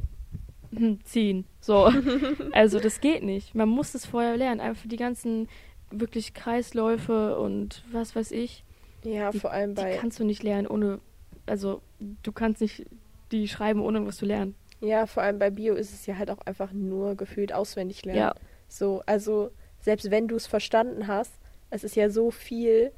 hm, 0.74 1.04
ziehen. 1.04 1.44
So. 1.61 1.90
also 2.52 2.80
das 2.80 3.00
geht 3.00 3.22
nicht. 3.22 3.54
Man 3.54 3.68
muss 3.68 3.94
es 3.94 4.06
vorher 4.06 4.37
lernen. 4.37 4.61
Einfach 4.61 4.88
die 4.88 4.96
ganzen 4.96 5.48
wirklich 5.90 6.35
Kreisläufe 6.35 7.38
und 7.38 7.83
was 7.92 8.14
weiß 8.14 8.30
ich. 8.33 8.64
Ja, 9.02 9.33
vor 9.33 9.50
allem 9.50 9.74
Die 9.74 9.83
bei. 9.83 9.96
kannst 9.96 10.18
du 10.20 10.24
nicht 10.24 10.42
lernen 10.42 10.66
ohne. 10.66 11.00
Also 11.46 11.83
du 12.22 12.33
kannst 12.33 12.61
nicht 12.61 12.87
die 13.33 13.48
schreiben, 13.48 13.81
ohne 13.81 14.05
was 14.07 14.16
zu 14.16 14.26
lernen. 14.26 14.55
Ja, 14.81 15.07
vor 15.07 15.22
allem 15.22 15.38
bei 15.38 15.50
Bio 15.50 15.74
ist 15.74 15.92
es 15.92 16.07
ja 16.07 16.16
halt 16.16 16.31
auch 16.31 16.40
einfach 16.46 16.72
nur 16.72 17.14
gefühlt 17.14 17.53
auswendig 17.53 18.05
lernen. 18.05 18.20
Ja. 18.20 18.35
So, 18.68 19.03
also 19.07 19.50
selbst 19.81 20.11
wenn 20.11 20.26
du 20.29 20.37
es 20.37 20.46
verstanden 20.46 21.07
hast, 21.07 21.33
es 21.70 21.85
ist 21.85 21.96
ja 21.96 22.09
so 22.11 22.31
viel, 22.31 22.92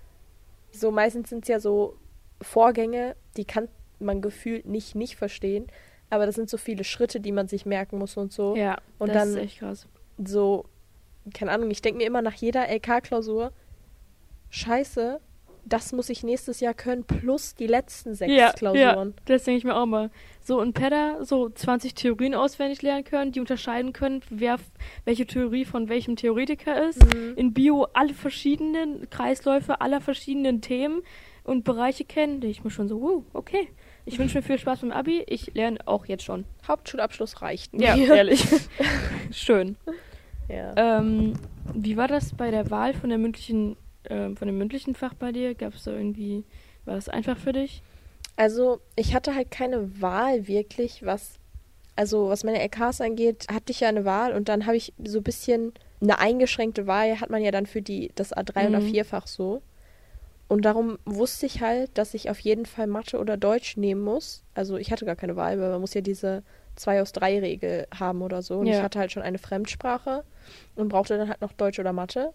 so 0.71 0.91
meistens 0.91 1.29
sind 1.31 1.45
es 1.45 1.49
ja 1.49 1.61
so 1.61 1.97
Vorgänge, 2.41 3.17
die 3.37 3.45
kann 3.45 3.69
man 3.99 4.21
gefühlt 4.21 4.67
nicht 4.67 4.95
nicht 4.95 5.17
verstehen, 5.17 5.67
aber 6.11 6.27
das 6.27 6.35
sind 6.35 6.51
so 6.51 6.57
viele 6.57 6.85
Schritte, 6.85 7.21
die 7.21 7.33
man 7.33 7.49
sich 7.49 7.67
merken 7.67 7.99
muss 7.99 8.17
und 8.17 8.33
so. 8.33 8.55
Ja. 8.57 8.79
Und 8.99 9.09
das 9.09 9.17
dann- 9.17 9.29
ist 9.31 9.37
echt 9.37 9.59
krass. 9.59 9.87
So, 10.25 10.67
keine 11.35 11.51
Ahnung, 11.53 11.71
ich 11.71 11.83
denke 11.83 11.99
mir 11.99 12.07
immer 12.07 12.23
nach 12.23 12.35
jeder 12.35 12.69
LK-Klausur, 12.69 13.53
scheiße, 14.51 15.21
das 15.65 15.93
muss 15.93 16.09
ich 16.09 16.23
nächstes 16.23 16.61
Jahr 16.61 16.75
können, 16.75 17.05
plus 17.05 17.55
die 17.55 17.67
letzten 17.67 18.15
sechs 18.15 18.33
Ja, 18.33 18.53
Klausuren. 18.53 19.15
Das 19.27 19.45
denke 19.45 19.59
ich 19.59 19.65
mir 19.65 19.77
auch 19.77 19.87
mal. 19.87 20.11
So 20.43 20.59
ein 20.59 20.73
Pedder, 20.73 21.25
so 21.25 21.49
20 21.49 21.95
Theorien 21.95 22.35
auswendig 22.35 22.83
lernen 22.83 23.05
können, 23.05 23.33
die 23.33 23.41
unterscheiden 23.41 23.93
können, 23.93 24.23
wer 24.29 24.59
welche 25.05 25.27
Theorie 25.27 25.65
von 25.65 25.89
welchem 25.89 26.17
Theoretiker 26.17 26.89
ist. 26.89 27.03
Mhm. 27.15 27.35
In 27.37 27.53
Bio 27.55 27.87
alle 27.93 28.13
verschiedenen 28.15 29.09
Kreisläufe 29.11 29.81
aller 29.81 30.01
verschiedenen 30.01 30.61
Themen 30.61 31.03
und 31.45 31.65
Bereiche 31.65 32.05
kennen. 32.05 32.41
Da 32.41 32.49
ich 32.49 32.65
mir 32.65 32.71
schon 32.71 32.89
so, 32.89 32.97
uh, 32.97 33.25
okay. 33.33 33.69
Ich 34.05 34.19
wünsche 34.19 34.37
mir 34.39 34.43
viel 34.43 34.59
Spaß 34.59 34.81
beim 34.81 34.91
Abi. 34.91 35.23
Ich 35.29 35.55
lerne 35.55 35.79
auch 35.87 36.07
jetzt 36.07 36.25
schon. 36.25 36.45
Hauptschulabschluss 36.67 37.41
reicht 37.41 37.73
Ja, 37.81 37.95
mir. 37.97 38.13
ehrlich. 38.13 38.45
Schön. 39.31 39.77
Ja. 40.49 40.73
Ähm, 40.99 41.35
wie 41.73 41.97
war 41.97 42.09
das 42.09 42.35
bei 42.35 42.51
der 42.51 42.71
Wahl 42.71 42.95
von 42.95 43.11
der 43.11 43.19
mündlichen, 43.19 43.77
ähm, 44.11 44.37
von 44.37 44.47
dem 44.49 44.59
mündlichen 44.59 44.95
Fach 44.95 45.15
bei 45.15 45.33
dir? 45.33 45.55
Gab 45.55 45.75
es 45.75 45.85
da 45.85 45.93
irgendwie, 45.93 46.45
war 46.85 46.95
das 46.95 47.09
einfach 47.09 47.37
für 47.39 47.53
dich? 47.53 47.83
Also, 48.37 48.81
ich 48.97 49.15
hatte 49.15 49.35
halt 49.35 49.51
keine 49.51 50.01
Wahl 50.01 50.49
wirklich, 50.49 51.05
was, 51.05 51.39
also 51.97 52.29
was 52.29 52.45
meine 52.45 52.61
LKs 52.61 53.01
angeht, 53.01 53.47
hatte 53.53 53.73
ich 53.73 53.81
ja 53.81 53.89
eine 53.89 54.05
Wahl 54.05 54.33
und 54.33 54.49
dann 54.49 54.67
habe 54.67 54.77
ich 54.77 54.93
so 55.05 55.19
ein 55.19 55.23
bisschen 55.25 55.73
eine 56.01 56.19
eingeschränkte 56.19 56.87
Wahl, 56.87 57.21
hat 57.21 57.31
man 57.31 57.43
ja 57.43 57.51
dann 57.51 57.67
für 57.67 57.83
die, 57.83 58.11
das 58.15 58.33
A3 58.35 58.67
und 58.67 58.73
Mhm. 58.73 58.79
A4-Fach 58.79 59.27
so. 59.27 59.63
Und 60.49 60.65
darum 60.65 60.99
wusste 61.07 61.47
ich 61.47 61.63
halt, 61.63 61.97
dass 61.97 62.13
ich 62.13 62.29
auf 62.29 62.39
jeden 62.41 62.67
Fall 62.67 62.87
Mathe 62.87 63.19
oder 63.19 63.37
Deutsch 63.39 63.77
nehmen 63.77 64.03
muss. 64.03 64.45
Also 64.55 64.77
ich 64.77 64.91
hatte 64.93 65.07
gar 65.07 65.17
keine 65.17 65.37
Wahl, 65.37 65.59
weil 65.61 65.71
man 65.71 65.81
muss 65.81 65.95
ja 65.95 66.03
diese 66.03 66.43
2 66.77 67.01
aus 67.01 67.13
3 67.13 67.39
Regel 67.39 67.87
haben 67.99 68.21
oder 68.21 68.43
so. 68.43 68.59
Und 68.59 68.67
ich 68.67 68.77
Ja. 68.77 68.83
hatte 68.83 68.99
halt 68.99 69.13
schon 69.13 69.23
eine 69.23 69.39
Fremdsprache 69.39 70.25
und 70.75 70.89
brauchte 70.89 71.17
dann 71.17 71.29
halt 71.29 71.41
noch 71.41 71.53
Deutsch 71.53 71.79
oder 71.79 71.93
Mathe. 71.95 72.33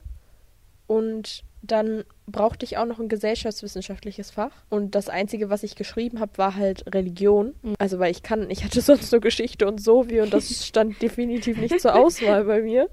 Und 0.87 1.43
dann 1.61 2.03
brauchte 2.27 2.65
ich 2.65 2.77
auch 2.77 2.85
noch 2.85 2.99
ein 2.99 3.09
gesellschaftswissenschaftliches 3.09 4.31
Fach. 4.31 4.51
Und 4.69 4.95
das 4.95 5.09
Einzige, 5.09 5.49
was 5.49 5.63
ich 5.63 5.75
geschrieben 5.75 6.19
habe, 6.19 6.37
war 6.37 6.55
halt 6.55 6.93
Religion. 6.93 7.55
Mhm. 7.61 7.75
Also 7.79 7.99
weil 7.99 8.11
ich 8.11 8.23
kann, 8.23 8.49
ich 8.49 8.63
hatte 8.63 8.81
sonst 8.81 9.11
nur 9.11 9.21
Geschichte 9.21 9.67
und 9.67 9.81
so 9.81 10.09
wie 10.09 10.21
und 10.21 10.33
das 10.33 10.65
stand 10.67 11.01
definitiv 11.01 11.57
nicht 11.57 11.79
zur 11.79 11.95
Auswahl 11.95 12.45
bei 12.45 12.61
mir. 12.61 12.89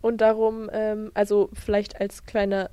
Und 0.00 0.20
darum, 0.20 0.70
ähm, 0.72 1.10
also 1.14 1.50
vielleicht 1.52 2.00
als 2.00 2.24
kleine 2.24 2.70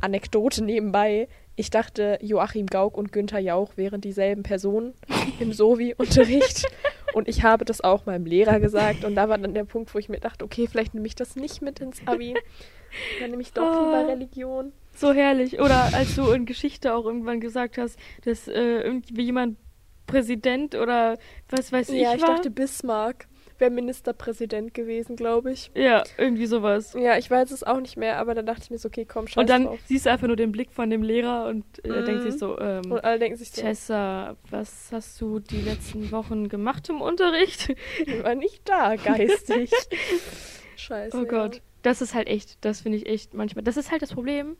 Anekdote 0.00 0.64
nebenbei, 0.64 1.28
ich 1.56 1.70
dachte, 1.70 2.18
Joachim 2.20 2.66
Gauck 2.66 2.96
und 2.96 3.12
Günther 3.12 3.38
Jauch 3.38 3.76
wären 3.76 4.00
dieselben 4.00 4.42
Personen 4.42 4.94
im 5.38 5.52
Sovi-Unterricht. 5.52 6.66
Und 7.14 7.28
ich 7.28 7.42
habe 7.44 7.64
das 7.64 7.80
auch 7.82 8.06
meinem 8.06 8.26
Lehrer 8.26 8.60
gesagt. 8.60 9.04
Und 9.04 9.14
da 9.14 9.28
war 9.28 9.38
dann 9.38 9.54
der 9.54 9.64
Punkt, 9.64 9.94
wo 9.94 9.98
ich 9.98 10.08
mir 10.08 10.18
dachte, 10.20 10.44
okay, 10.44 10.66
vielleicht 10.70 10.94
nehme 10.94 11.06
ich 11.06 11.14
das 11.14 11.36
nicht 11.36 11.62
mit 11.62 11.80
ins 11.80 12.00
Abi. 12.06 12.34
Dann 13.20 13.30
nehme 13.30 13.42
ich 13.42 13.52
doch 13.52 13.62
Oh. 13.62 13.84
lieber 13.84 14.08
Religion. 14.08 14.72
So 14.94 15.12
herrlich. 15.12 15.60
Oder 15.60 15.90
als 15.94 16.14
du 16.16 16.30
in 16.32 16.44
Geschichte 16.46 16.94
auch 16.94 17.04
irgendwann 17.04 17.40
gesagt 17.40 17.78
hast, 17.78 17.98
dass 18.24 18.46
äh, 18.48 18.52
irgendwie 18.80 19.22
jemand 19.22 19.56
Präsident 20.06 20.74
oder 20.74 21.16
was 21.48 21.72
weiß 21.72 21.88
ich 21.90 22.02
Ja, 22.02 22.14
ich 22.14 22.22
war. 22.22 22.34
dachte 22.36 22.50
Bismarck. 22.50 23.26
Wäre 23.58 23.70
Ministerpräsident 23.70 24.74
gewesen, 24.74 25.16
glaube 25.16 25.52
ich. 25.52 25.70
Ja, 25.74 26.02
irgendwie 26.18 26.46
sowas. 26.46 26.94
Ja, 26.98 27.16
ich 27.18 27.30
weiß 27.30 27.50
es 27.50 27.62
auch 27.64 27.80
nicht 27.80 27.96
mehr, 27.96 28.18
aber 28.18 28.34
dann 28.34 28.46
dachte 28.46 28.62
ich 28.64 28.70
mir 28.70 28.78
so, 28.78 28.88
okay, 28.88 29.04
komm, 29.04 29.26
scheiß 29.26 29.36
Und 29.40 29.50
dann 29.50 29.64
drauf. 29.64 29.80
siehst 29.86 30.06
du 30.06 30.10
einfach 30.10 30.26
nur 30.26 30.36
den 30.36 30.52
Blick 30.52 30.72
von 30.72 30.90
dem 30.90 31.02
Lehrer 31.02 31.46
und 31.46 31.64
er 31.84 32.00
Mhm. 32.00 32.04
denkt 32.04 32.22
sich 32.22 32.38
so, 32.38 32.58
ähm, 32.58 32.90
Und 32.90 33.04
alle 33.04 33.18
denken 33.18 33.36
sich 33.38 33.50
so, 33.50 33.60
Tessa, 33.62 34.36
was 34.50 34.90
hast 34.92 35.20
du 35.20 35.38
die 35.40 35.60
letzten 35.60 36.10
Wochen 36.10 36.48
gemacht 36.48 36.88
im 36.88 37.00
Unterricht? 37.00 37.68
ich 38.06 38.22
war 38.22 38.34
nicht 38.34 38.68
da, 38.68 38.96
geistig. 38.96 39.70
Scheiße. 40.76 41.16
Oh 41.16 41.24
Gott. 41.24 41.62
Das 41.82 42.00
ist 42.00 42.14
halt 42.14 42.28
echt, 42.28 42.64
das 42.64 42.80
finde 42.80 42.98
ich 42.98 43.06
echt 43.06 43.34
manchmal. 43.34 43.62
Das 43.62 43.76
ist 43.76 43.90
halt 43.90 44.02
das 44.02 44.12
Problem. 44.12 44.56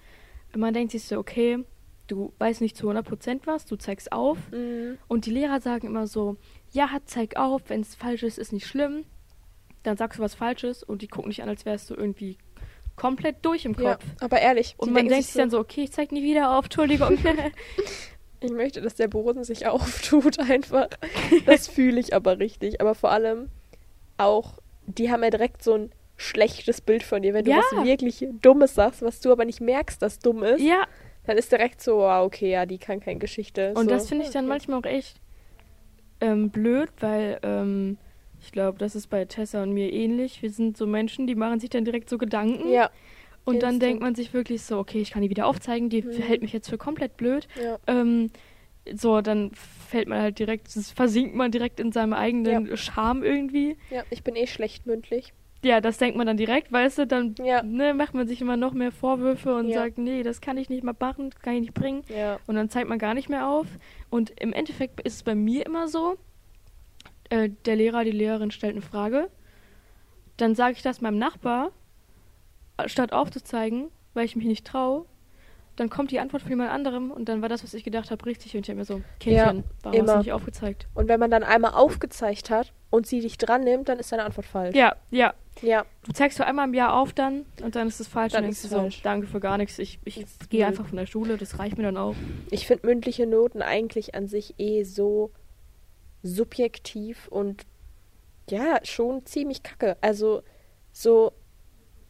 Man 0.54 0.74
denkt 0.74 0.92
sich 0.92 1.04
so, 1.04 1.18
okay, 1.18 1.64
du 2.06 2.32
weißt 2.38 2.60
nicht 2.60 2.76
zu 2.76 2.90
100% 2.90 3.40
was, 3.44 3.64
du 3.66 3.76
zeigst 3.76 4.12
auf. 4.12 4.38
Ja. 4.52 4.58
Mhm. 4.58 4.98
Und 5.08 5.26
die 5.26 5.30
Lehrer 5.30 5.60
sagen 5.60 5.86
immer 5.86 6.06
so, 6.06 6.36
ja, 6.72 6.88
zeig 7.06 7.36
auf, 7.36 7.62
wenn 7.68 7.80
es 7.80 7.94
falsch 7.94 8.22
ist, 8.22 8.38
ist 8.38 8.52
nicht 8.52 8.66
schlimm. 8.66 9.04
Dann 9.82 9.96
sagst 9.96 10.18
du 10.18 10.22
was 10.22 10.34
Falsches 10.34 10.82
und 10.82 11.02
die 11.02 11.08
gucken 11.08 11.30
dich 11.30 11.42
an, 11.42 11.48
als 11.48 11.64
wärst 11.66 11.90
du 11.90 11.94
irgendwie 11.94 12.38
komplett 12.96 13.36
durch 13.42 13.64
im 13.64 13.74
Ja, 13.78 13.92
Kopf. 13.96 14.04
aber 14.20 14.40
ehrlich, 14.40 14.74
Und 14.78 14.92
man 14.92 15.08
denkt 15.08 15.26
sich 15.26 15.34
dann 15.34 15.50
so, 15.50 15.58
okay, 15.58 15.82
ich 15.82 15.92
zeig 15.92 16.12
nie 16.12 16.22
wieder 16.22 16.56
auf, 16.58 16.64
Entschuldigung. 16.66 17.18
Ich 18.40 18.52
möchte, 18.52 18.82
dass 18.82 18.94
der 18.94 19.08
Boden 19.08 19.42
sich 19.42 19.66
auftut 19.66 20.38
einfach. 20.38 20.88
Das 21.46 21.66
fühle 21.68 21.98
ich 21.98 22.12
aber 22.14 22.38
richtig. 22.38 22.78
Aber 22.82 22.94
vor 22.94 23.10
allem 23.10 23.48
auch, 24.18 24.58
die 24.86 25.10
haben 25.10 25.22
ja 25.22 25.30
direkt 25.30 25.62
so 25.64 25.72
ein 25.74 25.90
schlechtes 26.18 26.82
Bild 26.82 27.02
von 27.04 27.22
dir. 27.22 27.32
Wenn 27.32 27.46
du 27.46 27.52
Ja. 27.52 27.62
was 27.72 27.84
wirklich 27.86 28.26
Dummes 28.42 28.74
sagst, 28.74 29.00
was 29.00 29.20
du 29.20 29.32
aber 29.32 29.46
nicht 29.46 29.62
merkst, 29.62 30.02
dass 30.02 30.18
dumm 30.18 30.42
ist, 30.42 30.60
ja, 30.60 30.82
dann 31.26 31.36
ist 31.38 31.50
direkt 31.52 31.80
so, 31.80 32.02
ah, 32.04 32.22
okay, 32.22 32.50
ja, 32.50 32.66
die 32.66 32.78
kann 32.78 33.00
keine 33.00 33.18
Geschichte. 33.18 33.70
und 33.74 33.84
so. 33.84 33.90
das 33.90 34.08
finde 34.08 34.24
ich 34.24 34.30
dann 34.30 34.44
okay. 34.44 34.52
manchmal 34.54 34.78
auch 34.80 34.84
echt 34.84 35.20
ähm, 36.20 36.50
blöd, 36.50 36.90
weil 37.00 37.38
ähm, 37.42 37.98
ich 38.40 38.52
glaube, 38.52 38.78
das 38.78 38.94
ist 38.94 39.08
bei 39.08 39.24
Tessa 39.24 39.62
und 39.62 39.72
mir 39.72 39.92
ähnlich. 39.92 40.42
Wir 40.42 40.50
sind 40.50 40.76
so 40.76 40.86
Menschen, 40.86 41.26
die 41.26 41.34
machen 41.34 41.60
sich 41.60 41.70
dann 41.70 41.84
direkt 41.84 42.08
so 42.10 42.18
Gedanken. 42.18 42.68
Ja, 42.70 42.90
Und 43.44 43.62
dann 43.62 43.80
denkt 43.80 44.02
man 44.02 44.14
sich 44.14 44.32
wirklich 44.34 44.62
so, 44.62 44.78
okay, 44.78 45.00
ich 45.00 45.10
kann 45.10 45.22
die 45.22 45.30
wieder 45.30 45.46
aufzeigen, 45.46 45.88
die 45.90 46.02
Mhm. 46.02 46.12
hält 46.12 46.42
mich 46.42 46.52
jetzt 46.52 46.68
für 46.68 46.78
komplett 46.78 47.16
blöd. 47.16 47.48
ja. 47.62 47.78
Ähm, 47.86 48.30
so, 48.94 49.22
dann 49.22 49.50
fällt 49.88 50.08
man 50.08 50.20
halt 50.20 50.38
direkt, 50.38 50.68
versinkt 50.68 51.34
man 51.34 51.50
direkt 51.50 51.80
in 51.80 51.90
seinem 51.90 52.12
eigenen 52.12 52.76
Charme 52.76 53.22
irgendwie. 53.22 53.78
Ja, 53.88 54.02
ich 54.10 54.22
bin 54.22 54.36
eh 54.36 54.46
schlecht 54.46 54.84
mündlich. 54.84 55.32
Ja, 55.64 55.80
das 55.80 55.96
denkt 55.98 56.16
man 56.16 56.26
dann 56.26 56.36
direkt, 56.36 56.70
weißt 56.70 56.98
du, 56.98 57.06
dann 57.06 57.34
Ja. 57.38 57.62
ne, 57.62 57.94
macht 57.94 58.12
man 58.14 58.28
sich 58.28 58.40
immer 58.40 58.56
noch 58.56 58.72
mehr 58.74 58.92
Vorwürfe 58.92 59.54
und 59.54 59.68
Ja. 59.68 59.82
sagt, 59.82 59.98
nee, 59.98 60.22
das 60.22 60.40
kann 60.40 60.58
ich 60.58 60.68
nicht 60.68 60.84
mal 60.84 60.94
machen, 60.98 61.30
das 61.30 61.40
kann 61.40 61.54
ich 61.54 61.60
nicht 61.62 61.74
bringen. 61.74 62.02
Ja. 62.08 62.38
Und 62.46 62.54
dann 62.56 62.68
zeigt 62.68 62.88
man 62.88 62.98
gar 62.98 63.14
nicht 63.14 63.28
mehr 63.30 63.48
auf. 63.48 63.66
Und 64.10 64.30
im 64.40 64.52
Endeffekt 64.52 65.00
ist 65.00 65.14
es 65.14 65.22
bei 65.22 65.34
mir 65.34 65.64
immer 65.64 65.88
so, 65.88 66.16
äh, 67.30 67.48
der 67.64 67.76
Lehrer, 67.76 68.04
die 68.04 68.10
Lehrerin 68.10 68.50
stellt 68.50 68.74
eine 68.74 68.82
Frage, 68.82 69.30
dann 70.36 70.54
sage 70.54 70.72
ich 70.76 70.82
das 70.82 71.00
meinem 71.00 71.18
Nachbar, 71.18 71.70
äh, 72.76 72.88
statt 72.88 73.12
aufzuzeigen, 73.12 73.88
weil 74.12 74.26
ich 74.26 74.36
mich 74.36 74.46
nicht 74.46 74.66
traue. 74.66 75.06
Dann 75.76 75.90
kommt 75.90 76.12
die 76.12 76.20
Antwort 76.20 76.42
von 76.42 76.50
jemand 76.50 76.70
anderem 76.70 77.10
und 77.10 77.28
dann 77.28 77.42
war 77.42 77.48
das, 77.48 77.64
was 77.64 77.74
ich 77.74 77.82
gedacht 77.82 78.10
habe, 78.10 78.24
richtig. 78.26 78.54
Und 78.54 78.60
ich 78.60 78.68
habe 78.70 78.78
mir 78.78 78.84
so, 78.84 79.00
Kindchen, 79.18 79.64
warum 79.82 79.92
hast 79.92 79.94
immer. 79.94 80.12
du 80.12 80.18
nicht 80.18 80.32
aufgezeigt? 80.32 80.86
Und 80.94 81.08
wenn 81.08 81.18
man 81.18 81.30
dann 81.30 81.42
einmal 81.42 81.72
aufgezeigt 81.72 82.50
hat 82.50 82.72
und 82.90 83.06
sie 83.06 83.20
dich 83.20 83.38
dran 83.38 83.62
nimmt, 83.64 83.88
dann 83.88 83.98
ist 83.98 84.12
deine 84.12 84.24
Antwort 84.24 84.46
falsch. 84.46 84.76
Ja, 84.76 84.94
ja. 85.10 85.34
Ja. 85.62 85.84
Du 86.04 86.12
zeigst 86.12 86.38
du 86.38 86.46
einmal 86.46 86.66
im 86.68 86.74
Jahr 86.74 86.94
auf 86.94 87.12
dann 87.12 87.44
und 87.62 87.76
dann 87.76 87.88
ist 87.88 88.00
es 88.00 88.08
falsch. 88.08 88.32
Dann 88.32 88.42
Dann 88.42 88.50
ist 88.50 88.62
denkst 88.62 88.64
es 88.64 88.70
du 88.70 88.82
falsch. 88.82 88.96
so, 88.98 89.02
danke 89.02 89.26
für 89.26 89.40
gar 89.40 89.56
nichts. 89.56 89.78
Ich, 89.78 89.98
ich 90.04 90.24
gehe 90.50 90.66
einfach 90.66 90.86
von 90.86 90.96
der 90.96 91.06
Schule, 91.06 91.36
das 91.36 91.58
reicht 91.58 91.76
mir 91.76 91.84
dann 91.84 91.96
auch. 91.96 92.14
Ich 92.50 92.66
finde 92.66 92.86
mündliche 92.86 93.26
Noten 93.26 93.62
eigentlich 93.62 94.14
an 94.14 94.26
sich 94.26 94.54
eh 94.58 94.82
so 94.84 95.30
subjektiv 96.22 97.28
und 97.28 97.66
ja, 98.50 98.78
schon 98.82 99.24
ziemlich 99.26 99.62
kacke. 99.62 99.96
Also 100.00 100.42
so, 100.92 101.32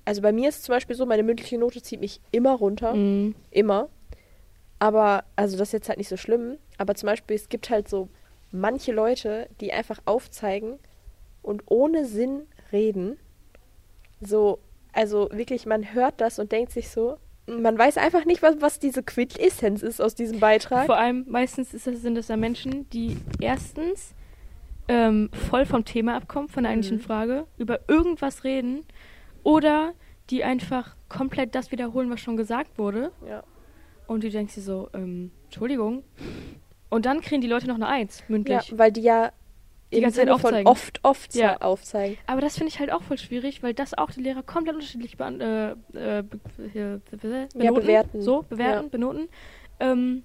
also 0.04 0.22
bei 0.22 0.32
mir 0.32 0.48
ist 0.48 0.56
es 0.56 0.62
zum 0.62 0.74
Beispiel 0.74 0.96
so, 0.96 1.06
meine 1.06 1.22
mündliche 1.22 1.58
Note 1.58 1.82
zieht 1.82 2.00
mich 2.00 2.20
immer 2.30 2.52
runter. 2.52 2.94
Mhm. 2.94 3.34
Immer. 3.50 3.88
Aber, 4.78 5.24
also 5.36 5.56
das 5.56 5.68
ist 5.68 5.72
jetzt 5.72 5.88
halt 5.88 5.98
nicht 5.98 6.08
so 6.08 6.16
schlimm. 6.16 6.58
Aber 6.78 6.94
zum 6.94 7.06
Beispiel, 7.06 7.36
es 7.36 7.48
gibt 7.48 7.70
halt 7.70 7.88
so 7.88 8.08
manche 8.52 8.92
Leute, 8.92 9.48
die 9.60 9.72
einfach 9.72 10.00
aufzeigen 10.04 10.78
und 11.42 11.62
ohne 11.66 12.04
Sinn 12.04 12.42
reden. 12.72 13.16
So, 14.20 14.58
also 14.92 15.28
wirklich, 15.32 15.66
man 15.66 15.94
hört 15.94 16.20
das 16.20 16.38
und 16.38 16.52
denkt 16.52 16.72
sich 16.72 16.88
so, 16.88 17.16
man 17.46 17.78
weiß 17.78 17.98
einfach 17.98 18.24
nicht, 18.24 18.42
was, 18.42 18.60
was 18.60 18.78
diese 18.78 19.02
Quintessenz 19.02 19.82
ist 19.82 20.00
aus 20.00 20.14
diesem 20.14 20.40
Beitrag. 20.40 20.86
Vor 20.86 20.96
allem 20.96 21.24
meistens 21.28 21.74
ist 21.74 21.86
das, 21.86 22.00
sind 22.00 22.14
das 22.14 22.28
ja 22.28 22.36
Menschen, 22.36 22.88
die 22.90 23.18
erstens 23.40 24.14
ähm, 24.88 25.30
voll 25.50 25.66
vom 25.66 25.84
Thema 25.84 26.16
abkommen, 26.16 26.48
von 26.48 26.62
der 26.64 26.72
eigentlichen 26.72 26.98
Mhm. 26.98 27.02
Frage, 27.02 27.46
über 27.58 27.80
irgendwas 27.88 28.44
reden 28.44 28.84
oder 29.44 29.92
die 30.30 30.42
einfach 30.42 30.96
komplett 31.08 31.54
das 31.54 31.70
wiederholen, 31.70 32.10
was 32.10 32.20
schon 32.20 32.36
gesagt 32.36 32.76
wurde. 32.78 33.12
Ja. 33.28 33.44
Und 34.06 34.24
du 34.24 34.30
denkst 34.30 34.54
dir 34.56 34.62
so, 34.62 34.88
ähm, 34.92 35.30
Entschuldigung. 35.44 36.02
Und 36.90 37.06
dann 37.06 37.20
kriegen 37.20 37.40
die 37.40 37.46
Leute 37.48 37.66
noch 37.68 37.76
eine 37.76 37.86
Eins, 37.86 38.18
ja, 38.20 38.24
mündlich. 38.28 38.74
weil 38.76 38.90
die 38.92 39.02
ja 39.02 39.32
Die 39.92 40.00
ganze 40.00 40.18
Zeit 40.20 40.30
aufzeigen. 40.30 40.66
oft, 40.66 41.00
oft 41.02 41.34
Ja. 41.34 41.56
aufzeigen. 41.60 42.18
Aber 42.26 42.40
das 42.40 42.56
finde 42.56 42.68
ich 42.72 42.80
halt 42.80 42.90
auch 42.92 43.02
voll 43.02 43.18
schwierig, 43.18 43.62
weil 43.62 43.74
das 43.74 43.94
auch 43.96 44.10
die 44.10 44.20
Lehrer 44.22 44.42
komplett 44.42 44.74
unterschiedlich 44.74 45.16
äh, 45.20 45.70
äh, 45.70 45.74
be 46.22 46.40
benoten. 47.54 47.80
bewerten. 47.82 48.22
So, 48.22 48.42
bewerten, 48.48 48.84
Ja. 48.84 48.88
benoten. 48.90 49.28
Ähm, 49.80 50.24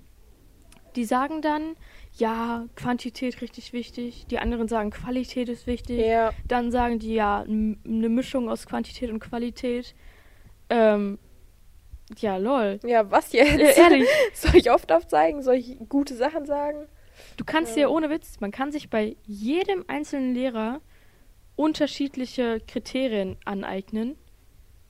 die 0.95 1.05
sagen 1.05 1.41
dann, 1.41 1.75
ja, 2.19 2.65
Quantität 2.75 3.41
richtig 3.41 3.73
wichtig. 3.73 4.25
Die 4.27 4.39
anderen 4.39 4.67
sagen, 4.67 4.91
Qualität 4.91 5.49
ist 5.49 5.67
wichtig. 5.67 5.99
Ja, 6.05 6.31
Dann 6.47 6.71
sagen 6.71 6.99
die, 6.99 7.13
ja, 7.15 7.41
eine 7.47 8.09
Mischung 8.09 8.49
aus 8.49 8.65
Quantität 8.65 9.09
und 9.09 9.19
Qualität. 9.19 9.95
Ähm, 10.69 11.17
ja, 12.17 12.37
lol. 12.37 12.79
ja, 12.85 13.09
was 13.09 13.31
jetzt? 13.33 13.59
Äh, 13.59 13.79
ehrlich, 13.79 14.07
Soll 14.33 14.55
ich 14.55 14.71
oft 14.71 14.91
aufzeigen? 14.91 15.41
Soll 15.41 15.55
ich 15.55 15.77
gute 15.89 16.15
Sachen 16.15 16.45
sagen? 16.45 16.85
du 17.37 17.43
kannst 17.43 17.75
Ja. 17.75 17.83
dir 17.87 17.91
ohne 17.91 18.09
Witz, 18.09 18.39
man 18.39 18.51
kann 18.51 18.71
sich 18.71 18.89
bei 18.89 19.15
jedem 19.25 19.83
einzelnen 19.87 20.33
Lehrer 20.33 20.81
unterschiedliche 21.55 22.61
Kriterien 22.67 23.37
aneignen. 23.45 24.15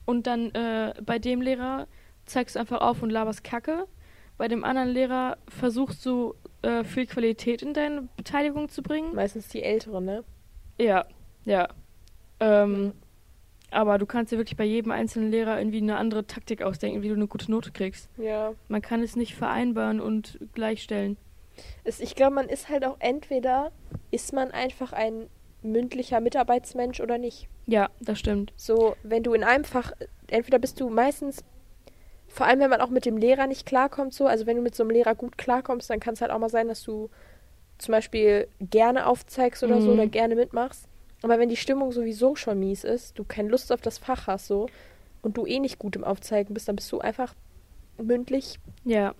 Und 0.06 0.26
dann 0.26 0.50
äh, 0.54 0.94
bei 1.04 1.18
dem 1.18 1.42
Lehrer 1.42 1.86
zeigst 2.26 2.54
du 2.56 2.60
einfach 2.60 2.80
auf 2.80 3.02
und 3.02 3.10
laberst 3.10 3.44
Kacke. 3.44 3.86
Bei 4.38 4.48
dem 4.48 4.64
anderen 4.64 4.88
Lehrer 4.88 5.36
versuchst 5.48 6.06
du 6.06 6.34
äh, 6.62 6.84
viel 6.84 7.06
Qualität 7.06 7.62
in 7.62 7.74
deine 7.74 8.08
Beteiligung 8.16 8.68
zu 8.68 8.82
bringen. 8.82 9.14
Meistens 9.14 9.48
die 9.48 9.62
Älteren, 9.62 10.04
ne? 10.04 10.24
Ja, 10.78 11.06
ja. 11.44 11.68
Ähm, 12.40 12.92
aber 13.70 13.98
du 13.98 14.06
kannst 14.06 14.32
dir 14.32 14.38
wirklich 14.38 14.56
bei 14.56 14.64
jedem 14.64 14.90
einzelnen 14.90 15.30
Lehrer 15.30 15.58
irgendwie 15.58 15.78
eine 15.78 15.96
andere 15.96 16.26
Taktik 16.26 16.62
ausdenken, 16.62 17.02
wie 17.02 17.08
du 17.08 17.14
eine 17.14 17.28
gute 17.28 17.50
Note 17.50 17.70
kriegst. 17.70 18.08
Ja. 18.16 18.52
Man 18.68 18.82
kann 18.82 19.02
es 19.02 19.16
nicht 19.16 19.34
vereinbaren 19.34 20.00
und 20.00 20.38
gleichstellen. 20.54 21.16
Es, 21.84 22.00
ich 22.00 22.14
glaube, 22.14 22.34
man 22.34 22.48
ist 22.48 22.68
halt 22.68 22.84
auch 22.84 22.96
entweder, 22.98 23.70
ist 24.10 24.32
man 24.32 24.50
einfach 24.50 24.92
ein 24.92 25.28
mündlicher 25.62 26.20
Mitarbeitsmensch 26.20 27.00
oder 27.00 27.18
nicht. 27.18 27.48
Ja, 27.66 27.90
das 28.00 28.18
stimmt. 28.18 28.52
So, 28.56 28.96
wenn 29.02 29.22
du 29.22 29.34
in 29.34 29.44
einem 29.44 29.64
Fach, 29.64 29.92
entweder 30.28 30.58
bist 30.58 30.80
du 30.80 30.88
meistens, 30.88 31.44
vor 32.32 32.46
allem 32.46 32.60
wenn 32.60 32.70
man 32.70 32.80
auch 32.80 32.90
mit 32.90 33.04
dem 33.04 33.16
Lehrer 33.16 33.46
nicht 33.46 33.66
klarkommt, 33.66 34.14
so, 34.14 34.26
also 34.26 34.46
wenn 34.46 34.56
du 34.56 34.62
mit 34.62 34.74
so 34.74 34.82
einem 34.82 34.90
Lehrer 34.90 35.14
gut 35.14 35.36
klarkommst, 35.36 35.90
dann 35.90 36.00
kann 36.00 36.14
es 36.14 36.20
halt 36.20 36.30
auch 36.30 36.38
mal 36.38 36.48
sein, 36.48 36.68
dass 36.68 36.82
du 36.82 37.10
zum 37.78 37.92
Beispiel 37.92 38.46
gerne 38.60 39.06
aufzeigst 39.06 39.62
oder 39.62 39.80
so 39.80 39.88
Mhm. 39.88 39.94
oder 39.94 40.06
gerne 40.06 40.36
mitmachst. 40.36 40.86
Aber 41.22 41.38
wenn 41.38 41.48
die 41.48 41.56
Stimmung 41.56 41.92
sowieso 41.92 42.36
schon 42.36 42.58
mies 42.58 42.84
ist, 42.84 43.18
du 43.18 43.24
keine 43.24 43.48
Lust 43.48 43.72
auf 43.72 43.80
das 43.80 43.98
Fach 43.98 44.26
hast, 44.26 44.46
so, 44.46 44.68
und 45.22 45.36
du 45.36 45.44
eh 45.44 45.58
nicht 45.58 45.78
gut 45.78 45.96
im 45.96 46.04
Aufzeigen 46.04 46.54
bist, 46.54 46.68
dann 46.68 46.76
bist 46.76 46.90
du 46.92 47.00
einfach 47.00 47.34
mündlich. 47.98 48.58
Ja. 48.84 49.14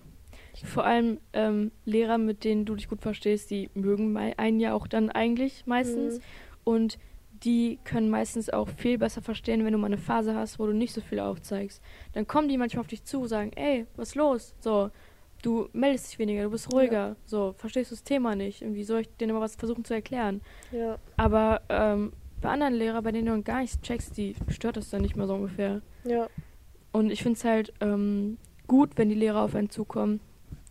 Vor 0.65 0.85
allem 0.85 1.19
ähm, 1.33 1.71
Lehrer, 1.85 2.17
mit 2.17 2.43
denen 2.43 2.65
du 2.65 2.75
dich 2.75 2.89
gut 2.89 3.01
verstehst, 3.01 3.51
die 3.51 3.69
mögen 3.73 4.17
einen 4.17 4.59
ja 4.59 4.73
auch 4.73 4.87
dann 4.87 5.09
eigentlich 5.09 5.65
meistens. 5.65 6.17
Mhm. 6.17 6.23
Und 6.63 6.97
die 7.43 7.79
können 7.83 8.09
meistens 8.09 8.49
auch 8.49 8.69
viel 8.69 8.97
besser 8.97 9.21
verstehen, 9.21 9.65
wenn 9.65 9.73
du 9.73 9.79
mal 9.79 9.87
eine 9.87 9.97
Phase 9.97 10.35
hast, 10.35 10.59
wo 10.59 10.67
du 10.67 10.73
nicht 10.73 10.93
so 10.93 11.01
viel 11.01 11.19
aufzeigst. 11.19 11.81
Dann 12.13 12.27
kommen 12.27 12.49
die 12.49 12.57
manchmal 12.57 12.81
auf 12.81 12.87
dich 12.87 13.03
zu, 13.03 13.25
sagen, 13.25 13.51
ey, 13.55 13.87
was 13.95 14.09
ist 14.09 14.15
los? 14.15 14.53
So, 14.59 14.91
du 15.41 15.67
meldest 15.73 16.11
dich 16.11 16.19
weniger, 16.19 16.43
du 16.43 16.51
bist 16.51 16.71
ruhiger. 16.71 17.15
So, 17.25 17.53
verstehst 17.57 17.91
du 17.91 17.95
das 17.95 18.03
Thema 18.03 18.35
nicht? 18.35 18.61
Irgendwie 18.61 18.83
soll 18.83 19.01
ich 19.01 19.09
dir 19.17 19.31
mal 19.33 19.41
was 19.41 19.55
versuchen 19.55 19.83
zu 19.83 19.93
erklären. 19.93 20.41
Ja. 20.71 20.97
Aber 21.17 21.61
ähm, 21.69 22.13
bei 22.41 22.49
anderen 22.49 22.73
Lehrern, 22.73 23.03
bei 23.03 23.11
denen 23.11 23.27
du 23.27 23.43
gar 23.43 23.61
nichts 23.61 23.81
checkst, 23.81 24.17
die 24.17 24.35
stört 24.49 24.77
das 24.77 24.89
dann 24.89 25.01
nicht 25.01 25.15
mehr 25.15 25.27
so 25.27 25.33
ungefähr. 25.33 25.81
Ja. 26.03 26.27
Und 26.91 27.11
ich 27.11 27.23
finde 27.23 27.37
es 27.37 27.45
halt 27.45 27.73
ähm, 27.81 28.37
gut, 28.67 28.91
wenn 28.95 29.09
die 29.09 29.15
Lehrer 29.15 29.41
auf 29.41 29.55
einen 29.55 29.69
zukommen. 29.69 30.19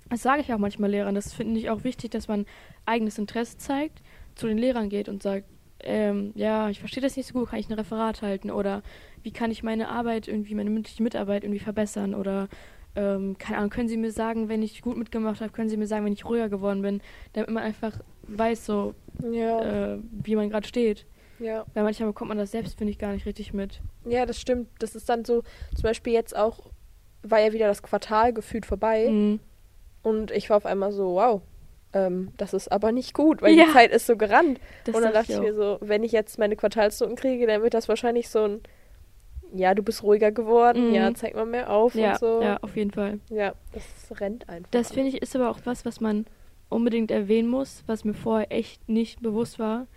Das 0.09 0.23
sage 0.23 0.43
ich 0.43 0.53
auch 0.53 0.59
manchmal 0.59 0.91
Lehrern. 0.91 1.15
Das 1.15 1.33
finde 1.33 1.59
ich 1.59 1.71
auch 1.71 1.85
wichtig, 1.85 2.11
dass 2.11 2.29
man 2.29 2.47
eigenes 2.85 3.19
Interesse 3.19 3.59
zeigt, 3.59 4.03
zu 4.35 4.47
den 4.47 4.59
Lehrern 4.59 4.89
geht 4.89 5.09
und 5.09 5.23
sagt, 5.23 5.47
ähm, 5.85 6.33
ja, 6.35 6.69
ich 6.69 6.81
verstehe 6.81 7.03
das 7.03 7.17
nicht 7.17 7.27
so 7.27 7.35
gut, 7.39 7.51
kann 7.51 7.59
ich 7.59 7.69
ein 7.69 7.75
Referat 7.75 8.23
halten? 8.23 8.51
Oder 8.51 8.83
wie 9.23 9.33
kann 9.33 9.51
ich 9.51 9.63
meine 9.63 9.89
Arbeit 9.89 10.29
irgendwie, 10.29 10.55
meine 10.55 10.71
mündliche 10.71 11.03
Mitarbeit 11.03 11.45
irgendwie 11.45 11.61
verbessern? 11.61 12.15
Oder 12.15 12.49
ähm, 12.97 13.37
keine 13.39 13.59
Ahnung, 13.59 13.71
können 13.71 13.89
Sie 13.89 13.97
mir 13.97 14.11
sagen, 14.11 14.49
wenn 14.49 14.63
ich 14.63 14.83
gut 14.83 14.97
mitgemacht 14.97 15.41
habe, 15.41 15.53
können 15.53 15.69
Sie 15.69 15.77
mir 15.77 15.87
sagen, 15.87 16.05
wenn 16.05 16.13
ich 16.13 16.25
ruhiger 16.25 16.49
geworden 16.49 16.83
bin, 16.83 17.01
damit 17.33 17.51
man 17.51 17.63
einfach 17.63 17.99
weiß, 18.23 18.67
so 18.67 18.95
Ja. 19.31 19.95
äh, 19.95 19.99
wie 20.11 20.37
man 20.37 20.51
gerade 20.51 20.67
steht. 20.67 21.07
Ja. 21.39 21.65
Weil 21.75 21.85
manchmal 21.85 22.09
bekommt 22.09 22.29
man 22.29 22.39
das 22.39 22.51
selbst, 22.51 22.77
finde 22.79 22.91
ich, 22.91 22.99
gar 22.99 23.13
nicht 23.13 23.27
richtig 23.27 23.55
mit. 23.55 23.81
Ja, 24.05 24.27
das 24.27 24.41
stimmt. 24.41 24.69
Das 24.79 24.95
ist 24.95 25.09
dann 25.09 25.25
so, 25.25 25.43
zum 25.75 25.83
Beispiel 25.83 26.13
jetzt 26.13 26.37
auch, 26.37 26.71
war 27.23 27.41
ja 27.41 27.53
wieder 27.53 27.67
das 27.67 27.83
Quartal 27.83 28.33
gefühlt 28.33 28.67
vorbei. 28.67 29.09
Mhm. 29.09 29.41
Und 30.03 30.31
ich 30.31 30.49
war 30.51 30.57
auf 30.57 30.67
einmal 30.67 30.93
so, 30.93 31.15
wow, 31.15 31.43
ähm, 31.93 32.33
das 32.37 32.55
ist 32.55 32.71
aber 32.71 32.93
nicht 32.93 33.15
gut, 33.15 33.43
weil 33.43 33.55
Ja. 33.55 33.65
die 33.67 33.73
Zeit 33.73 33.91
ist 33.91 34.07
so 34.07 34.17
gerannt. 34.17 34.61
Das 34.85 34.95
und 34.95 35.03
dann 35.03 35.13
dachte 35.13 35.33
ich 35.33 35.39
auch. 35.39 35.43
mir 35.43 35.55
so, 35.55 35.79
wenn 35.81 36.03
ich 36.05 36.13
jetzt 36.13 36.39
meine 36.39 36.57
Quartalsnoten 36.57 37.17
kriege, 37.17 37.47
dann 37.47 37.63
wird 37.63 37.75
das 37.75 37.89
wahrscheinlich 37.89 38.29
so 38.29 38.45
ein, 38.45 38.61
ja, 39.53 39.75
du 39.75 39.83
bist 39.83 40.03
ruhiger 40.05 40.31
geworden, 40.31 40.89
Mhm. 40.89 40.95
ja, 40.95 41.15
zeig 41.15 41.35
mal 41.35 41.47
mehr 41.47 41.71
auf 41.71 41.95
Ja, 41.95 42.13
und 42.13 42.19
so. 42.19 42.41
ja, 42.43 42.59
auf 42.63 42.77
jeden 42.77 42.93
Fall. 42.93 43.19
Ja, 43.31 43.55
das 43.73 43.85
rennt 44.21 44.49
einfach. 44.49 44.71
Das 44.71 44.93
finde 44.93 45.09
ich 45.09 45.21
ist 45.23 45.35
aber 45.35 45.51
auch 45.51 45.59
was, 45.65 45.85
was 45.85 46.01
man 46.01 46.27
unbedingt 46.69 47.11
erwähnen 47.11 47.49
muss, 47.49 47.83
was 47.89 48.05
mir 48.05 48.15
vorher 48.15 48.53
echt 48.53 48.89
nicht 48.89 49.21
bewusst 49.23 49.59
war. 49.59 49.89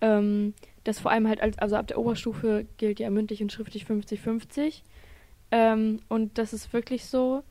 Ähm, 0.00 0.54
dass 0.84 0.98
vor 1.00 1.10
allem 1.12 1.28
halt, 1.28 1.40
als, 1.40 1.58
also 1.58 1.76
ab 1.76 1.86
der 1.86 1.98
Oberstufe 1.98 2.66
gilt 2.76 2.98
ja 2.98 3.10
mündlich 3.10 3.40
und 3.42 3.52
schriftlich 3.52 3.84
50-50. 3.84 4.82
Ähm, 5.50 6.00
und 6.08 6.38
das 6.38 6.52
ist 6.52 6.72
wirklich 6.72 7.04
so, 7.06 7.42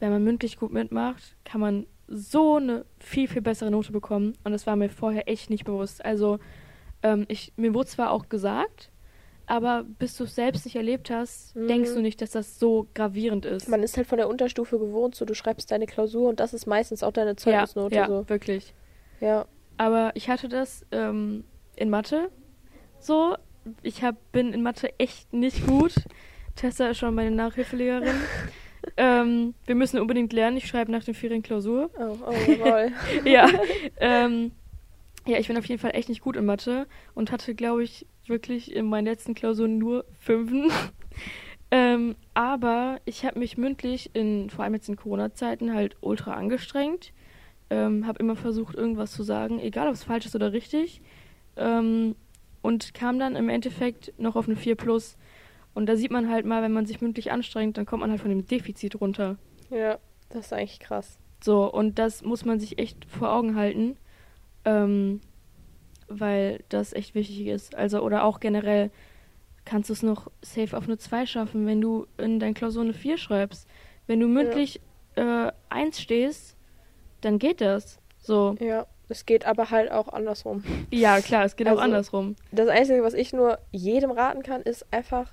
wenn 0.00 0.10
man 0.10 0.22
mündlich 0.24 0.58
gut 0.58 0.72
mitmacht, 0.72 1.36
kann 1.44 1.60
man 1.60 1.86
so 2.16 2.56
eine 2.56 2.84
viel, 2.98 3.26
viel 3.28 3.42
bessere 3.42 3.70
Note 3.70 3.92
bekommen. 3.92 4.34
Und 4.44 4.52
das 4.52 4.66
war 4.66 4.76
mir 4.76 4.88
vorher 4.88 5.28
echt 5.28 5.50
nicht 5.50 5.64
bewusst. 5.64 6.04
Also, 6.04 6.38
ähm, 7.02 7.24
ich, 7.28 7.52
mir 7.56 7.74
wurde 7.74 7.88
zwar 7.88 8.10
auch 8.12 8.28
gesagt, 8.28 8.90
aber 9.46 9.84
bis 9.98 10.16
du 10.16 10.24
es 10.24 10.34
selbst 10.34 10.64
nicht 10.64 10.76
erlebt 10.76 11.10
hast, 11.10 11.54
Mhm. 11.54 11.68
denkst 11.68 11.92
du 11.94 12.00
nicht, 12.00 12.22
dass 12.22 12.30
das 12.30 12.58
so 12.58 12.86
gravierend 12.94 13.44
ist. 13.44 13.68
Man 13.68 13.82
ist 13.82 13.96
halt 13.96 14.06
von 14.06 14.16
der 14.18 14.28
Unterstufe 14.28 14.78
gewohnt, 14.78 15.14
so 15.14 15.24
du 15.24 15.34
schreibst 15.34 15.70
deine 15.70 15.86
Klausur 15.86 16.28
und 16.28 16.40
das 16.40 16.54
ist 16.54 16.66
meistens 16.66 17.02
auch 17.02 17.12
deine 17.12 17.36
Zeugnisnote. 17.36 17.94
ja, 17.94 18.06
so. 18.06 18.28
wirklich. 18.28 18.72
Ja. 19.20 19.46
Aber 19.76 20.12
ich 20.14 20.30
hatte 20.30 20.48
das 20.48 20.86
ähm, 20.92 21.44
in 21.76 21.90
Mathe 21.90 22.30
so. 23.00 23.36
Ich 23.82 24.02
hab, 24.02 24.16
bin 24.32 24.52
in 24.52 24.62
Mathe 24.62 24.90
echt 24.98 25.32
nicht 25.32 25.66
gut. 25.66 25.94
Tessa 26.54 26.88
ist 26.90 26.98
schon 26.98 27.14
meine 27.14 27.30
Nachhilfelehrerin. 27.34 28.14
ähm, 28.96 29.54
wir 29.66 29.74
müssen 29.74 30.00
unbedingt 30.00 30.32
lernen. 30.32 30.56
Ich 30.56 30.66
schreibe 30.66 30.92
nach 30.92 31.04
den 31.04 31.14
Ferien 31.14 31.42
Klausur. 31.42 31.90
Oh, 31.98 32.16
oh 32.26 32.50
jawohl. 32.50 32.92
ja. 33.24 33.48
Ähm, 33.98 34.52
ja, 35.26 35.38
ich 35.38 35.48
bin 35.48 35.56
auf 35.56 35.66
jeden 35.66 35.80
Fall 35.80 35.92
echt 35.94 36.08
nicht 36.08 36.20
gut 36.20 36.36
in 36.36 36.44
Mathe 36.44 36.86
und 37.14 37.32
hatte, 37.32 37.54
glaube 37.54 37.82
ich, 37.82 38.06
wirklich 38.26 38.74
in 38.74 38.86
meinen 38.86 39.06
letzten 39.06 39.34
Klausuren 39.34 39.78
nur 39.78 40.04
Fünfen. 40.18 40.70
ähm, 41.70 42.14
aber 42.34 43.00
ich 43.04 43.24
habe 43.24 43.38
mich 43.38 43.56
mündlich, 43.56 44.10
in, 44.14 44.50
vor 44.50 44.64
allem 44.64 44.74
jetzt 44.74 44.88
in 44.88 44.96
Corona-Zeiten, 44.96 45.72
halt 45.72 45.96
ultra 46.00 46.34
angestrengt. 46.34 47.12
Ähm, 47.70 48.06
habe 48.06 48.18
immer 48.18 48.36
versucht, 48.36 48.74
irgendwas 48.74 49.12
zu 49.12 49.22
sagen, 49.22 49.58
egal 49.58 49.88
ob 49.88 49.94
es 49.94 50.04
falsch 50.04 50.26
ist 50.26 50.34
oder 50.34 50.52
richtig. 50.52 51.00
Ähm, 51.56 52.14
und 52.60 52.94
kam 52.94 53.18
dann 53.18 53.36
im 53.36 53.48
Endeffekt 53.48 54.12
noch 54.18 54.36
auf 54.36 54.46
eine 54.46 54.56
4 54.56 54.74
plus. 54.74 55.16
Und 55.74 55.86
da 55.86 55.96
sieht 55.96 56.10
man 56.12 56.30
halt 56.30 56.46
mal, 56.46 56.62
wenn 56.62 56.72
man 56.72 56.86
sich 56.86 57.00
mündlich 57.00 57.32
anstrengt, 57.32 57.76
dann 57.76 57.84
kommt 57.86 58.00
man 58.00 58.10
halt 58.10 58.20
von 58.20 58.30
dem 58.30 58.46
Defizit 58.46 59.00
runter. 59.00 59.36
ja, 59.70 59.98
das 60.30 60.46
ist 60.46 60.52
eigentlich 60.52 60.80
krass. 60.80 61.18
So, 61.42 61.70
und 61.70 61.98
das 61.98 62.22
muss 62.22 62.44
man 62.44 62.58
sich 62.58 62.78
echt 62.78 63.04
vor 63.04 63.30
Augen 63.32 63.54
halten, 63.56 63.96
ähm, 64.64 65.20
weil 66.08 66.62
das 66.68 66.92
echt 66.92 67.14
wichtig 67.14 67.46
ist. 67.46 67.74
Also, 67.74 68.00
oder 68.00 68.24
auch 68.24 68.40
generell 68.40 68.90
kannst 69.64 69.88
du 69.88 69.92
es 69.94 70.02
noch 70.02 70.30
safe 70.42 70.76
auf 70.76 70.84
eine 70.84 70.98
2 70.98 71.26
schaffen, 71.26 71.66
wenn 71.66 71.80
du 71.80 72.06
in 72.18 72.38
deiner 72.40 72.54
Klausur 72.54 72.82
eine 72.82 72.92
4 72.94 73.16
schreibst. 73.18 73.68
Wenn 74.06 74.20
du 74.20 74.26
mündlich 74.28 74.80
äh, 75.16 75.50
1 75.70 76.00
stehst, 76.00 76.56
dann 77.20 77.38
geht 77.38 77.60
das. 77.60 77.98
So. 78.20 78.56
Ja, 78.60 78.86
es 79.08 79.24
geht 79.26 79.46
aber 79.46 79.70
halt 79.70 79.90
auch 79.90 80.08
andersrum. 80.08 80.62
Ja, 80.90 81.20
klar, 81.20 81.44
es 81.44 81.56
geht 81.56 81.66
auch 81.66 81.72
Also- 81.72 81.82
andersrum. 81.82 82.36
Das 82.52 82.68
Einzige, 82.68 83.02
was 83.02 83.14
ich 83.14 83.32
nur 83.32 83.58
jedem 83.70 84.10
raten 84.10 84.42
kann, 84.42 84.62
ist 84.62 84.86
einfach, 84.92 85.32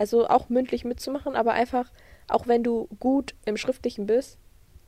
also 0.00 0.26
auch 0.26 0.48
mündlich 0.48 0.86
mitzumachen, 0.86 1.36
aber 1.36 1.52
einfach, 1.52 1.92
auch 2.26 2.46
wenn 2.46 2.62
du 2.64 2.88
gut 3.00 3.34
im 3.44 3.58
Schriftlichen 3.58 4.06
bist, 4.06 4.38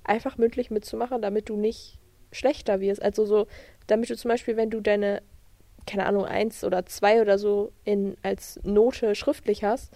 einfach 0.05 0.38
mündlich 0.38 0.70
mitzumachen, 0.70 1.20
damit 1.20 1.51
du 1.51 1.57
nicht 1.57 1.98
schlechter 2.33 2.81
wirst. 2.81 3.03
Also 3.03 3.27
so, 3.27 3.46
damit 3.87 4.09
du 4.09 4.16
zum 4.16 4.31
Beispiel, 4.31 4.57
wenn 4.57 4.70
du 4.70 4.81
deine, 4.81 5.20
keine 5.87 6.07
Ahnung, 6.07 6.25
eins 6.25 6.64
oder 6.64 6.87
zwei 6.87 7.20
oder 7.20 7.37
so 7.37 7.72
in, 7.85 8.16
als 8.22 8.59
Note 8.62 9.14
schriftlich 9.14 9.64
hast 9.64 9.92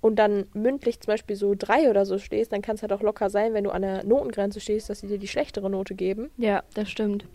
und 0.00 0.16
dann 0.16 0.46
mündlich 0.54 0.98
zum 1.00 1.12
Beispiel 1.12 1.36
so 1.36 1.54
drei 1.54 1.90
oder 1.90 2.06
so 2.06 2.16
stehst, 2.16 2.52
dann 2.52 2.62
kann 2.62 2.76
es 2.76 2.82
halt 2.82 2.94
auch 2.94 3.02
locker 3.02 3.28
sein, 3.28 3.52
wenn 3.52 3.64
du 3.64 3.70
an 3.70 3.82
der 3.82 4.02
Notengrenze 4.02 4.60
stehst, 4.60 4.88
dass 4.88 5.00
sie 5.00 5.08
dir 5.08 5.18
die 5.18 5.28
schlechtere 5.28 5.68
Note 5.68 5.94
geben. 5.94 6.30
Ja, 6.38 6.62
das 6.72 6.88
stimmt. 6.88 7.26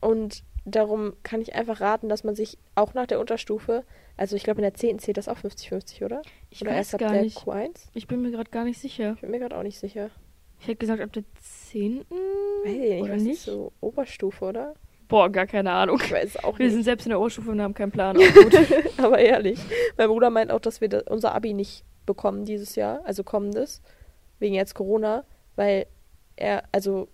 Und 0.00 0.42
darum 0.64 1.12
kann 1.22 1.42
ich 1.42 1.54
einfach 1.54 1.82
raten, 1.82 2.08
dass 2.08 2.24
man 2.24 2.34
sich 2.34 2.56
auch 2.74 2.94
nach 2.94 3.06
der 3.06 3.20
Unterstufe, 3.20 3.84
also 4.20 4.36
ich 4.36 4.44
glaube 4.44 4.58
in 4.58 4.64
der 4.64 4.74
10. 4.74 4.98
zählt 4.98 5.16
das 5.16 5.28
auch 5.28 5.38
50-50, 5.38 6.04
oder? 6.04 6.20
Ich 6.50 6.60
oder 6.60 6.72
weiß 6.72 6.76
erst 6.76 6.94
ab 6.94 7.00
gar 7.00 7.12
der 7.12 7.22
nicht. 7.22 7.38
Q1? 7.38 7.88
Ich 7.94 8.06
bin 8.06 8.20
mir 8.20 8.30
gerade 8.30 8.50
gar 8.50 8.64
nicht 8.64 8.78
sicher. 8.78 9.14
Ich 9.14 9.22
bin 9.22 9.30
mir 9.30 9.38
gerade 9.38 9.56
auch 9.56 9.62
nicht 9.62 9.78
sicher. 9.78 10.10
Ich 10.60 10.66
hätte 10.66 10.76
gesagt, 10.76 11.00
ab 11.00 11.10
der 11.14 11.24
10. 11.40 12.00
Weiß 12.00 12.06
ich 12.66 12.78
nicht, 12.78 13.02
oder 13.02 13.14
was 13.14 13.22
nicht? 13.22 13.32
ist 13.36 13.44
so 13.44 13.72
Oberstufe, 13.80 14.44
oder? 14.44 14.74
Boah, 15.08 15.30
gar 15.30 15.46
keine 15.46 15.72
Ahnung. 15.72 15.98
Ich 16.04 16.12
weiß 16.12 16.44
auch 16.44 16.58
Wir 16.58 16.66
nicht. 16.66 16.74
sind 16.74 16.82
selbst 16.82 17.06
in 17.06 17.10
der 17.10 17.18
Oberstufe 17.18 17.50
und 17.50 17.62
haben 17.62 17.72
keinen 17.72 17.92
Plan. 17.92 18.14
Aber. 18.98 19.04
Aber 19.06 19.18
ehrlich, 19.18 19.58
mein 19.96 20.08
Bruder 20.08 20.28
meint 20.28 20.50
auch, 20.50 20.60
dass 20.60 20.82
wir 20.82 20.90
da, 20.90 21.00
unser 21.08 21.34
Abi 21.34 21.54
nicht 21.54 21.82
bekommen 22.04 22.44
dieses 22.44 22.76
Jahr, 22.76 23.00
also 23.06 23.24
kommendes, 23.24 23.80
wegen 24.38 24.54
jetzt 24.54 24.74
Corona, 24.74 25.24
weil 25.56 25.86
er, 26.36 26.64
also 26.72 27.08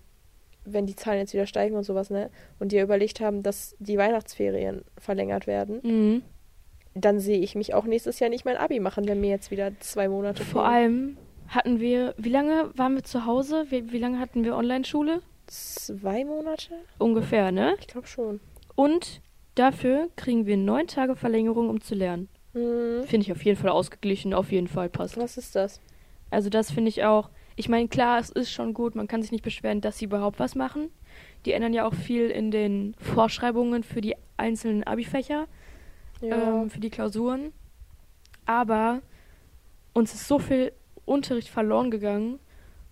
wenn 0.65 0.85
die 0.85 0.95
Zahlen 0.97 1.19
jetzt 1.19 1.33
wieder 1.33 1.47
steigen 1.47 1.77
und 1.77 1.85
sowas, 1.85 2.09
ne, 2.09 2.29
und 2.59 2.73
die 2.73 2.75
ja 2.75 2.83
überlegt 2.83 3.21
haben, 3.21 3.43
dass 3.43 3.77
die 3.79 3.97
Weihnachtsferien 3.97 4.83
verlängert 4.97 5.47
werden, 5.47 5.79
mhm. 5.83 6.23
Dann 6.97 7.19
sehe 7.19 7.39
ich 7.39 7.55
mich 7.55 7.73
auch 7.73 7.85
nächstes 7.85 8.19
Jahr 8.19 8.29
nicht 8.29 8.45
mein 8.45 8.57
Abi 8.57 8.79
machen, 8.79 9.07
wenn 9.07 9.21
mir 9.21 9.29
jetzt 9.29 9.51
wieder 9.51 9.71
zwei 9.79 10.07
Monate 10.07 10.43
Vor 10.43 10.63
fehlen. 10.63 10.73
allem 10.73 11.17
hatten 11.47 11.79
wir, 11.79 12.13
wie 12.17 12.29
lange 12.29 12.71
waren 12.75 12.95
wir 12.95 13.03
zu 13.03 13.25
Hause? 13.25 13.65
Wie, 13.69 13.91
wie 13.91 13.99
lange 13.99 14.19
hatten 14.19 14.43
wir 14.43 14.55
Online-Schule? 14.55 15.21
Zwei 15.47 16.25
Monate? 16.25 16.73
Ungefähr, 16.97 17.51
ne? 17.51 17.75
Ich 17.79 17.87
glaube 17.87 18.07
schon. 18.07 18.39
Und 18.75 19.21
dafür 19.55 20.09
kriegen 20.15 20.45
wir 20.45 20.57
neun 20.57 20.87
Tage 20.87 21.15
Verlängerung, 21.15 21.69
um 21.69 21.81
zu 21.81 21.95
lernen. 21.95 22.27
Hm. 22.53 23.03
Finde 23.05 23.25
ich 23.25 23.31
auf 23.31 23.43
jeden 23.43 23.59
Fall 23.59 23.69
ausgeglichen, 23.69 24.33
auf 24.33 24.51
jeden 24.51 24.67
Fall 24.67 24.89
passt. 24.89 25.17
Was 25.17 25.37
ist 25.37 25.55
das? 25.55 25.79
Also 26.29 26.49
das 26.49 26.71
finde 26.71 26.89
ich 26.89 27.03
auch. 27.03 27.29
Ich 27.55 27.69
meine, 27.69 27.87
klar, 27.87 28.19
es 28.19 28.29
ist 28.29 28.51
schon 28.51 28.73
gut, 28.73 28.95
man 28.95 29.07
kann 29.07 29.21
sich 29.21 29.31
nicht 29.31 29.43
beschweren, 29.43 29.81
dass 29.81 29.97
sie 29.97 30.05
überhaupt 30.05 30.39
was 30.39 30.53
machen. 30.53 30.89
Die 31.45 31.53
ändern 31.53 31.73
ja 31.73 31.87
auch 31.87 31.93
viel 31.93 32.29
in 32.29 32.51
den 32.51 32.93
Vorschreibungen 32.99 33.83
für 33.83 34.01
die 34.01 34.15
einzelnen 34.35 34.83
Abi-Fächer, 34.83 35.47
Ja. 36.21 36.61
ähm, 36.61 36.69
für 36.69 36.79
die 36.79 36.89
Klausuren. 36.89 37.53
Aber 38.45 39.01
uns 39.93 40.13
ist 40.13 40.27
so 40.27 40.39
viel 40.39 40.71
Unterricht 41.05 41.49
verloren 41.49 41.91
gegangen 41.91 42.39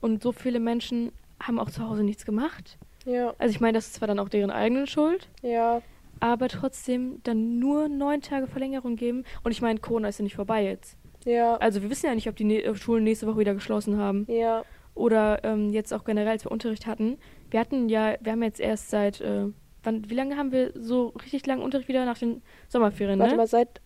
und 0.01 0.21
so 0.23 0.31
viele 0.31 0.59
Menschen 0.59 1.11
haben 1.41 1.59
auch 1.59 1.69
zu 1.69 1.87
Hause 1.87 2.03
nichts 2.03 2.25
gemacht. 2.25 2.77
ja. 3.05 3.33
Also 3.37 3.51
ich 3.53 3.59
meine, 3.61 3.73
das 3.73 3.87
ist 3.87 3.95
zwar 3.95 4.07
dann 4.07 4.19
auch 4.19 4.29
deren 4.29 4.51
eigene 4.51 4.87
Schuld, 4.87 5.29
Ja. 5.41 5.81
aber 6.19 6.47
trotzdem 6.47 7.19
dann 7.23 7.59
nur 7.59 7.87
neun 7.89 8.21
Tage 8.21 8.47
Verlängerung 8.47 8.95
geben. 8.95 9.23
Und 9.43 9.51
ich 9.51 9.61
meine, 9.61 9.79
Corona 9.79 10.07
ist 10.07 10.19
ja 10.19 10.23
nicht 10.23 10.35
vorbei 10.35 10.63
jetzt. 10.63 10.97
Ja. 11.25 11.55
Also 11.57 11.81
wir 11.81 11.89
wissen 11.89 12.05
ja 12.07 12.15
nicht, 12.15 12.29
ob 12.29 12.35
die 12.35 12.43
ne 12.45 12.75
Schulen 12.75 13.03
nächste 13.03 13.27
Woche 13.27 13.39
wieder 13.39 13.53
geschlossen 13.53 13.97
haben 13.97 14.25
Ja. 14.29 14.63
oder 14.93 15.43
ähm, 15.43 15.71
jetzt 15.71 15.93
auch 15.93 16.03
generell, 16.05 16.29
als 16.29 16.45
wir 16.45 16.51
Unterricht 16.51 16.85
hatten. 16.87 17.17
Wir 17.51 17.59
hatten 17.59 17.89
ja, 17.89 18.15
wir 18.21 18.31
haben 18.31 18.43
jetzt 18.43 18.59
erst 18.59 18.89
seit, 18.89 19.21
äh, 19.21 19.47
wann, 19.85 20.09
wie 20.09 20.15
lange 20.15 20.37
haben 20.37 20.51
wir 20.51 20.71
so 20.75 21.07
richtig 21.23 21.45
langen 21.45 21.61
Unterricht 21.61 21.87
wieder 21.87 22.05
nach 22.05 22.17
den 22.17 22.41
Sommerferien, 22.67 23.19
Warte 23.19 23.33
ne? 23.33 23.37
mal, 23.37 23.47
seit 23.47 23.81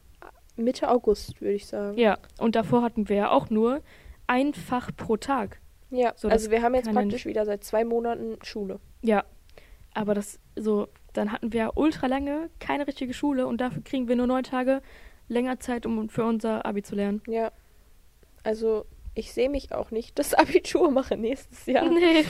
Mitte 0.55 0.89
August, 0.89 1.39
würde 1.41 1.53
ich 1.53 1.67
sagen. 1.67 1.97
Ja, 1.97 2.17
und 2.39 2.55
davor 2.55 2.81
hatten 2.81 3.09
wir 3.09 3.15
ja 3.15 3.31
auch 3.31 3.49
nur 3.49 3.81
ein 4.27 4.53
Fach 4.53 4.91
pro 4.95 5.17
Tag. 5.17 5.59
Ja. 5.89 6.13
So, 6.15 6.27
also 6.27 6.51
wir 6.51 6.61
haben 6.61 6.75
jetzt 6.75 6.91
praktisch 6.91 7.25
wieder 7.25 7.45
seit 7.45 7.63
zwei 7.63 7.83
Monaten 7.83 8.37
Schule. 8.43 8.79
Ja, 9.01 9.23
aber 9.93 10.13
das 10.13 10.39
so, 10.55 10.87
dann 11.13 11.31
hatten 11.31 11.51
wir 11.53 11.71
ultra 11.75 12.07
lange 12.07 12.49
keine 12.59 12.87
richtige 12.87 13.13
Schule 13.13 13.47
und 13.47 13.59
dafür 13.59 13.83
kriegen 13.83 14.07
wir 14.07 14.15
nur 14.15 14.27
neun 14.27 14.43
Tage 14.43 14.81
länger 15.27 15.59
Zeit, 15.59 15.85
um 15.85 16.09
für 16.09 16.25
unser 16.25 16.65
Abi 16.65 16.83
zu 16.83 16.95
lernen. 16.95 17.21
Ja. 17.27 17.51
Also 18.43 18.85
ich 19.15 19.33
sehe 19.33 19.49
mich 19.49 19.73
auch 19.73 19.91
nicht 19.91 20.19
das 20.19 20.33
Abitur 20.35 20.91
machen 20.91 21.21
nächstes 21.21 21.65
Jahr. 21.65 21.89
Nee. 21.89 22.25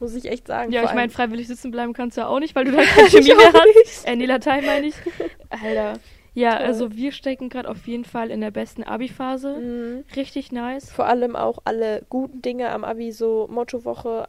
Muss 0.00 0.14
ich 0.14 0.26
echt 0.26 0.46
sagen. 0.46 0.72
Ja, 0.72 0.84
ich 0.84 0.94
meine, 0.94 1.10
freiwillig 1.10 1.48
sitzen 1.48 1.70
bleiben 1.70 1.92
kannst 1.92 2.16
du 2.16 2.22
ja 2.22 2.26
auch 2.28 2.40
nicht, 2.40 2.54
weil 2.54 2.64
du 2.64 2.72
da 2.76 2.82
keine 2.82 3.08
Chemie 3.08 3.34
mehr 3.34 3.52
hast. 3.52 4.06
Äh, 4.06 4.16
nee, 4.16 4.26
Latein 4.26 4.64
meine 4.64 4.86
ich. 4.86 4.94
Alter. 5.50 5.98
Ja, 6.34 6.56
Toll. 6.56 6.66
also 6.66 6.96
wir 6.96 7.12
stecken 7.12 7.48
gerade 7.48 7.68
auf 7.68 7.86
jeden 7.86 8.04
Fall 8.04 8.30
in 8.30 8.40
der 8.40 8.50
besten 8.50 8.82
Abi-Phase. 8.82 9.56
Mhm. 9.56 10.04
Richtig 10.16 10.50
nice. 10.50 10.90
Vor 10.90 11.06
allem 11.06 11.36
auch 11.36 11.58
alle 11.64 12.04
guten 12.08 12.42
Dinge 12.42 12.70
am 12.70 12.82
Abi, 12.84 13.12
so 13.12 13.46
Mottowoche, 13.50 14.28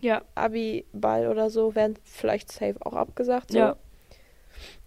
Ja, 0.00 0.22
Abi-Ball 0.34 1.28
oder 1.28 1.50
so, 1.50 1.74
werden 1.74 1.98
vielleicht 2.02 2.50
safe 2.50 2.76
auch 2.80 2.94
abgesagt. 2.94 3.52
So. 3.52 3.58
Ja. 3.58 3.76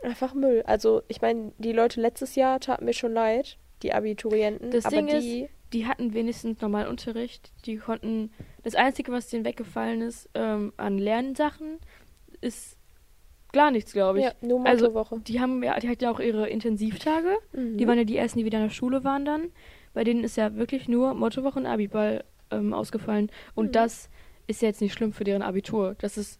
Einfach 0.01 0.33
Müll. 0.33 0.63
Also, 0.65 1.03
ich 1.07 1.21
meine, 1.21 1.51
die 1.59 1.73
Leute 1.73 2.01
letztes 2.01 2.35
Jahr 2.35 2.59
taten 2.59 2.85
mir 2.85 2.93
schon 2.93 3.13
leid, 3.13 3.57
die 3.83 3.93
Abiturienten. 3.93 4.71
Das 4.71 4.85
aber 4.85 4.95
Ding 4.95 5.07
die, 5.19 5.49
die 5.73 5.85
hatten 5.85 6.13
wenigstens 6.13 6.61
normalen 6.61 6.87
Unterricht. 6.87 7.51
Die 7.65 7.77
konnten. 7.77 8.31
Das 8.63 8.75
Einzige, 8.75 9.11
was 9.11 9.27
denen 9.29 9.45
weggefallen 9.45 10.01
ist 10.01 10.29
ähm, 10.33 10.71
an 10.77 10.97
Lernsachen, 10.97 11.79
ist, 12.41 12.77
gar 13.53 13.71
nichts, 13.71 13.91
glaube 13.93 14.19
ich. 14.19 14.25
Ja, 14.25 14.31
nur 14.41 14.65
Also, 14.65 14.85
Mottowoche. 14.85 15.19
Die 15.21 15.39
haben 15.39 15.63
ja, 15.63 15.79
die 15.79 15.89
hatten 15.89 16.03
ja 16.03 16.11
auch 16.11 16.19
ihre 16.19 16.47
Intensivtage. 16.49 17.37
Mhm. 17.53 17.77
Die 17.77 17.87
waren 17.87 17.97
ja 17.97 18.03
die 18.03 18.17
ersten, 18.17 18.39
die 18.39 18.45
wieder 18.45 18.59
in 18.59 18.65
der 18.65 18.73
Schule 18.73 19.03
waren 19.03 19.25
dann. 19.25 19.51
Bei 19.93 20.03
denen 20.03 20.23
ist 20.23 20.37
ja 20.37 20.55
wirklich 20.55 20.87
nur 20.87 21.13
Mottowoche 21.13 21.59
und 21.59 21.65
Abiball 21.65 22.23
ähm, 22.51 22.73
ausgefallen. 22.73 23.31
Und 23.55 23.67
Mhm. 23.67 23.71
das 23.73 24.09
ist 24.47 24.61
jetzt 24.61 24.79
nicht 24.81 24.93
schlimm 24.93 25.11
für 25.11 25.23
deren 25.23 25.41
Abitur. 25.41 25.95
Das 25.99 26.17
ist 26.17 26.39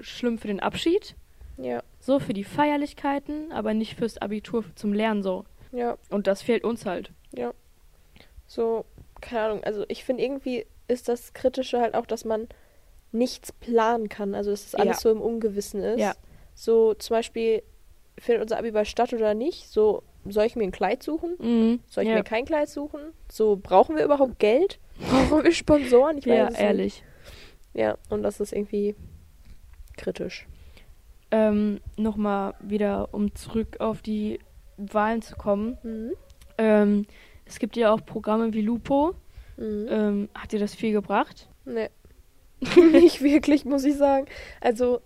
schlimm 0.00 0.38
für 0.38 0.48
den 0.48 0.58
Abschied, 0.60 1.14
ja, 1.56 1.82
so 2.00 2.18
für 2.18 2.32
die 2.32 2.42
Feierlichkeiten, 2.42 3.52
aber 3.52 3.74
nicht 3.74 3.94
fürs 3.96 4.18
Abitur 4.18 4.64
zum 4.74 4.92
Lernen 4.92 5.22
so. 5.22 5.44
ja, 5.70 5.96
Und 6.10 6.26
das 6.26 6.42
fehlt 6.42 6.64
uns 6.64 6.84
halt. 6.86 7.12
ja. 7.32 7.52
So, 8.46 8.84
keine 9.20 9.42
Ahnung. 9.42 9.64
Also 9.64 9.84
ich 9.88 10.04
finde 10.04 10.22
irgendwie 10.22 10.66
ist 10.86 11.08
das 11.08 11.32
Kritische 11.32 11.80
halt 11.80 11.94
auch, 11.94 12.06
dass 12.06 12.24
man 12.24 12.48
nichts 13.12 13.52
planen 13.52 14.08
kann. 14.08 14.34
Also 14.34 14.50
dass 14.50 14.64
das 14.64 14.74
alles 14.74 14.96
Ja. 14.96 15.00
so 15.00 15.10
im 15.10 15.20
Ungewissen 15.20 15.82
ist. 15.82 16.00
Ja. 16.00 16.14
So 16.54 16.94
zum 16.94 17.14
Beispiel, 17.14 17.62
findet 18.18 18.42
unser 18.42 18.58
Abiball 18.58 18.84
statt 18.84 19.12
oder 19.12 19.34
nicht? 19.34 19.68
So, 19.68 20.02
soll 20.26 20.44
ich 20.44 20.56
mir 20.56 20.64
ein 20.64 20.72
Kleid 20.72 21.02
suchen? 21.02 21.34
Mhm. 21.38 21.80
Soll 21.88 22.04
ich 22.04 22.10
ja. 22.10 22.16
mir 22.16 22.24
kein 22.24 22.44
Kleid 22.44 22.68
suchen? 22.68 23.00
So, 23.30 23.56
brauchen 23.56 23.96
wir 23.96 24.04
überhaupt 24.04 24.38
Geld? 24.38 24.78
Brauchen 25.10 25.42
wir 25.42 25.52
Sponsoren? 25.52 26.18
Ich 26.18 26.26
weiß 26.26 26.36
ja, 26.36 26.44
es 26.44 26.50
nicht. 26.52 26.60
ehrlich. 26.60 27.04
Ja, 27.72 27.98
und 28.10 28.22
das 28.22 28.38
ist 28.38 28.52
irgendwie 28.52 28.94
kritisch. 29.96 30.46
Ähm, 31.32 31.80
Nochmal 31.96 32.54
wieder, 32.60 33.08
um 33.12 33.34
zurück 33.34 33.80
auf 33.80 34.02
die 34.02 34.38
Wahlen 34.76 35.22
zu 35.22 35.34
kommen. 35.34 35.78
Mhm. 35.82 36.12
Ähm, 36.58 37.06
es 37.46 37.58
gibt 37.58 37.76
ja 37.76 37.92
auch 37.92 38.04
Programme 38.04 38.52
wie 38.52 38.62
Lupo. 38.62 39.14
Mhm. 39.56 39.86
Ähm, 39.88 40.28
hat 40.34 40.52
dir 40.52 40.58
das 40.58 40.74
viel 40.74 40.92
gebracht? 40.92 41.48
Nee. 41.64 41.88
nicht 42.92 43.22
wirklich, 43.22 43.64
muss 43.64 43.84
ich 43.84 43.96
sagen. 43.96 44.26
Also, 44.60 45.00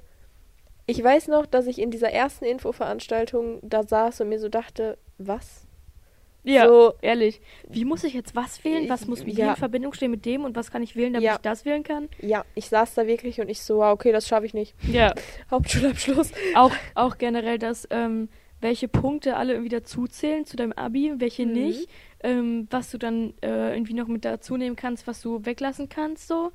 ich 0.86 1.02
weiß 1.02 1.28
noch, 1.28 1.44
dass 1.46 1.66
ich 1.66 1.78
in 1.80 1.90
dieser 1.90 2.10
ersten 2.10 2.44
Infoveranstaltung 2.44 3.58
da 3.62 3.82
saß 3.82 4.20
und 4.22 4.28
mir 4.30 4.38
so 4.38 4.48
dachte, 4.48 4.96
was? 5.18 5.64
So, 6.46 6.94
ehrlich. 7.02 7.42
Wie 7.68 7.84
muss 7.84 8.04
ich 8.04 8.14
jetzt 8.14 8.34
was 8.34 8.64
wählen? 8.64 8.88
Was 8.88 9.06
muss 9.06 9.26
wie 9.26 9.32
Ja. 9.32 9.50
in 9.50 9.56
Verbindung 9.56 9.92
stehen 9.92 10.10
mit 10.10 10.24
dem 10.24 10.44
und 10.44 10.56
was 10.56 10.70
kann 10.70 10.82
ich 10.82 10.96
wählen, 10.96 11.12
damit 11.12 11.26
Ja. 11.26 11.34
ich 11.34 11.40
das 11.40 11.66
wählen 11.66 11.82
kann? 11.82 12.08
ja, 12.20 12.44
ich 12.54 12.68
saß 12.70 12.94
da 12.94 13.06
wirklich 13.06 13.40
und 13.42 13.50
ich 13.50 13.60
so, 13.60 13.84
okay, 13.84 14.12
das 14.12 14.26
schaffe 14.26 14.46
ich 14.46 14.54
nicht. 14.54 14.74
Ja. 14.90 15.12
Hauptschulabschluss. 15.50 16.32
auch, 16.54 16.72
auch 16.94 17.18
generell, 17.18 17.58
dass 17.58 17.86
ähm, 17.90 18.30
welche 18.60 18.88
Punkte 18.88 19.36
alle 19.36 19.52
irgendwie 19.52 19.68
dazuzählen 19.70 20.44
zu 20.44 20.56
deinem 20.56 20.72
Abi, 20.72 21.12
welche 21.18 21.46
Mhm. 21.46 21.52
nicht. 21.52 21.88
Ähm, 22.20 22.66
was 22.70 22.90
du 22.90 22.98
dann 22.98 23.34
äh, 23.42 23.74
irgendwie 23.74 23.94
noch 23.94 24.08
mit 24.08 24.24
dazu 24.24 24.56
nehmen 24.56 24.74
kannst, 24.76 25.06
was 25.06 25.20
du 25.20 25.44
weglassen 25.44 25.88
kannst, 25.88 26.26
so. 26.28 26.50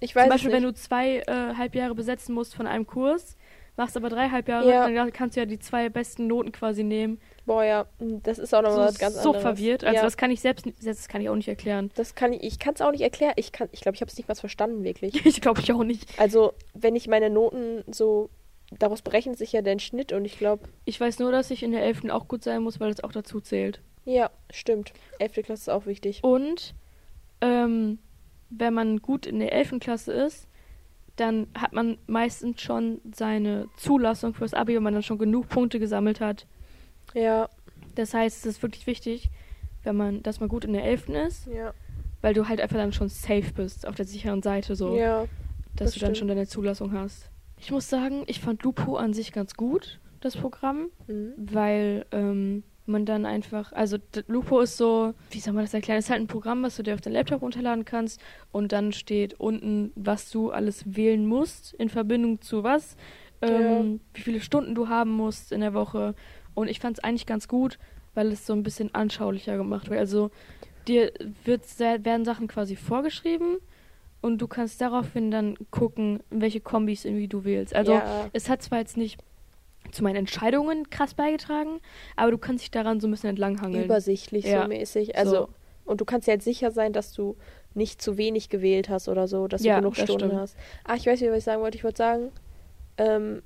Ich 0.00 0.14
weiß 0.14 0.24
Zum 0.24 0.30
Beispiel, 0.30 0.52
wenn 0.52 0.62
du 0.62 0.72
zwei 0.74 1.18
äh, 1.18 1.54
Halbjahre 1.56 1.94
besetzen 1.94 2.32
musst 2.34 2.54
von 2.54 2.66
einem 2.68 2.86
Kurs, 2.86 3.36
machst 3.76 3.96
aber 3.96 4.08
drei 4.08 4.28
Halbjahre, 4.28 4.70
Ja. 4.70 4.88
dann 4.88 5.12
kannst 5.12 5.36
du 5.36 5.40
ja 5.40 5.46
die 5.46 5.58
zwei 5.58 5.88
besten 5.88 6.28
Noten 6.28 6.52
quasi 6.52 6.84
nehmen. 6.84 7.20
Boah, 7.46 7.64
ja, 7.64 7.86
das 7.98 8.38
ist 8.38 8.54
auch 8.54 8.62
noch 8.62 8.70
so, 8.70 8.78
was 8.78 8.98
ganz 8.98 9.14
so 9.22 9.30
anderes. 9.30 9.42
verwirrt. 9.42 9.82
Also 9.84 9.96
ja, 9.96 10.02
das 10.02 10.16
kann 10.16 10.30
ich 10.30 10.40
selbst, 10.40 10.66
das 10.84 11.08
kann 11.08 11.20
ich 11.20 11.28
auch 11.28 11.34
nicht 11.34 11.48
erklären. 11.48 11.90
das 11.96 12.14
kann 12.14 12.32
ich, 12.32 12.42
ich 12.44 12.58
kann 12.60 12.74
es 12.74 12.80
auch 12.80 12.92
nicht 12.92 13.00
erklären. 13.00 13.32
Ich 13.36 13.50
kann, 13.50 13.68
ich 13.72 13.80
glaube, 13.80 13.96
ich 13.96 14.00
habe 14.00 14.10
es 14.10 14.16
nicht 14.16 14.28
was 14.28 14.38
verstanden, 14.40 14.84
wirklich. 14.84 15.14
Ich 15.26 15.40
glaube 15.40 15.60
ich 15.60 15.72
auch 15.72 15.82
nicht. 15.84 16.08
Also, 16.18 16.52
wenn 16.74 16.94
ich 16.94 17.08
meine 17.08 17.28
Noten 17.30 17.82
so, 17.92 18.30
daraus 18.70 19.02
berechnet 19.02 19.38
sich 19.38 19.52
ja 19.52 19.62
dein 19.62 19.78
Schnitt 19.78 20.12
und 20.12 20.24
ich 20.24 20.38
glaube, 20.38 20.68
Ich 20.84 21.00
weiß 21.00 21.18
nur, 21.20 21.32
dass 21.32 21.50
ich 21.50 21.62
in 21.62 21.72
der 21.72 21.82
11. 21.84 22.10
auch 22.10 22.28
gut 22.28 22.44
sein 22.44 22.62
muss, 22.62 22.80
weil 22.80 22.90
das 22.90 23.02
auch 23.04 23.12
dazu 23.12 23.40
zählt. 23.40 23.80
ja, 24.04 24.30
stimmt. 24.50 24.92
Elfte 25.18 25.42
Klasse 25.42 25.62
ist 25.62 25.68
auch 25.70 25.86
wichtig. 25.86 26.22
Und 26.22 26.74
ähm, 27.40 27.98
wenn 28.50 28.74
man 28.74 28.98
gut 28.98 29.26
in 29.26 29.38
der 29.40 29.52
11. 29.52 29.78
Klasse 29.80 30.12
ist, 30.12 30.48
dann 31.16 31.48
hat 31.54 31.72
man 31.72 31.98
meistens 32.06 32.60
schon 32.62 33.00
seine 33.14 33.68
Zulassung 33.76 34.34
fürs 34.34 34.54
Abi, 34.54 34.74
wenn 34.76 34.82
man 34.82 34.94
dann 34.94 35.02
schon 35.02 35.18
genug 35.18 35.48
Punkte 35.48 35.78
gesammelt 35.80 36.20
hat. 36.20 36.46
Ja, 37.14 37.48
Das 37.94 38.14
heißt, 38.14 38.38
es 38.38 38.46
ist 38.56 38.62
wirklich 38.62 38.86
wichtig, 38.86 39.28
wenn 39.82 39.96
man, 39.96 40.22
dass 40.22 40.40
man 40.40 40.48
gut 40.48 40.64
in 40.64 40.72
der 40.72 40.84
11. 40.84 41.08
ist, 41.08 41.46
ja, 41.46 41.72
weil 42.20 42.34
du 42.34 42.48
halt 42.48 42.60
einfach 42.60 42.76
dann 42.76 42.92
schon 42.92 43.08
safe 43.08 43.52
bist, 43.54 43.86
auf 43.86 43.94
der 43.94 44.04
sicheren 44.04 44.42
Seite 44.42 44.76
so, 44.76 44.96
ja. 44.96 45.24
dass 45.76 45.86
das 45.90 45.94
du 45.94 46.00
dann 46.00 46.06
stimmt. 46.14 46.18
schon 46.18 46.28
deine 46.28 46.46
Zulassung 46.46 46.92
hast. 46.92 47.30
Ich 47.60 47.70
muss 47.70 47.88
sagen, 47.88 48.22
ich 48.26 48.40
fand 48.40 48.62
Lupo 48.62 48.96
an 48.96 49.12
sich 49.12 49.32
ganz 49.32 49.54
gut, 49.54 49.98
das 50.20 50.36
Programm, 50.36 50.88
Mhm. 51.06 51.32
weil 51.36 52.06
ähm, 52.12 52.62
man 52.86 53.04
dann 53.04 53.26
einfach, 53.26 53.72
also 53.72 53.98
Lupo 54.28 54.60
ist 54.60 54.76
so, 54.76 55.12
wie 55.30 55.40
soll 55.40 55.52
man 55.52 55.64
das 55.64 55.74
erklären? 55.74 55.98
Es 55.98 56.06
ist 56.06 56.10
halt 56.10 56.20
ein 56.22 56.26
Programm, 56.26 56.62
was 56.62 56.76
du 56.76 56.82
dir 56.82 56.94
auf 56.94 57.00
deinen 57.00 57.12
Laptop 57.14 57.42
runterladen 57.42 57.84
kannst 57.84 58.20
und 58.52 58.72
dann 58.72 58.92
steht 58.92 59.34
unten, 59.38 59.92
was 59.94 60.30
du 60.30 60.50
alles 60.50 60.96
wählen 60.96 61.26
musst 61.26 61.74
in 61.74 61.88
Verbindung 61.90 62.40
zu 62.40 62.62
was, 62.62 62.96
ähm, 63.42 64.00
wie 64.14 64.22
viele 64.22 64.40
Stunden 64.40 64.74
du 64.74 64.88
haben 64.88 65.10
musst 65.10 65.52
in 65.52 65.60
der 65.60 65.74
Woche. 65.74 66.14
Und 66.54 66.68
ich 66.68 66.80
fand 66.80 66.98
es 66.98 67.04
eigentlich 67.04 67.26
ganz 67.26 67.46
gut, 67.46 67.78
weil 68.14 68.28
es 68.32 68.46
so 68.46 68.52
ein 68.54 68.62
bisschen 68.62 68.94
anschaulicher 68.94 69.56
gemacht 69.56 69.90
wird. 69.90 70.00
Also 70.00 70.30
dir 70.88 71.12
wird, 71.44 71.66
sehr- 71.66 72.04
werden 72.04 72.24
Sachen 72.24 72.48
quasi 72.48 72.74
vorgeschrieben 72.74 73.58
und 74.20 74.38
du 74.38 74.48
kannst 74.48 74.80
daraufhin 74.80 75.30
dann 75.30 75.56
gucken, 75.70 76.20
welche 76.30 76.60
Kombis 76.60 77.04
irgendwie 77.04 77.28
du 77.28 77.44
wählst. 77.44 77.74
Also 77.74 77.92
ja, 77.92 78.28
es 78.32 78.48
hat 78.48 78.62
zwar 78.62 78.78
jetzt 78.78 78.96
nicht 78.96 79.20
zu 79.92 80.02
meinen 80.02 80.16
Entscheidungen 80.16 80.90
krass 80.90 81.14
beigetragen, 81.14 81.80
aber 82.16 82.30
du 82.32 82.38
kannst 82.38 82.62
dich 82.64 82.70
daran 82.70 83.00
so 83.00 83.08
ein 83.08 83.10
bisschen 83.10 83.30
entlanghangeln. 83.30 83.84
übersichtlich 83.84 84.44
Ja. 84.44 84.62
so 84.62 84.68
mäßig. 84.68 85.16
Also, 85.16 85.30
So. 85.30 85.48
und 85.84 86.00
du 86.00 86.04
kannst 86.04 86.26
ja 86.26 86.34
jetzt 86.34 86.44
sicher 86.44 86.70
sein, 86.70 86.92
dass 86.92 87.12
du 87.12 87.36
nicht 87.74 88.02
zu 88.02 88.18
wenig 88.18 88.48
gewählt 88.48 88.88
hast 88.88 89.08
oder 89.08 89.28
so, 89.28 89.46
dass 89.48 89.62
Ja, 89.62 89.76
du 89.76 89.80
genug 89.82 89.94
das 89.94 90.04
Stunden 90.04 90.26
stimmt. 90.26 90.40
hast. 90.40 90.56
Ah, 90.84 90.94
ich 90.96 91.06
weiß 91.06 91.20
nicht, 91.20 91.30
was 91.30 91.38
ich 91.38 91.44
sagen 91.44 91.62
wollte. 91.62 91.78
Ich 91.78 91.84
wollte 91.84 91.98
sagen, 91.98 92.32
ähm, 92.98 93.42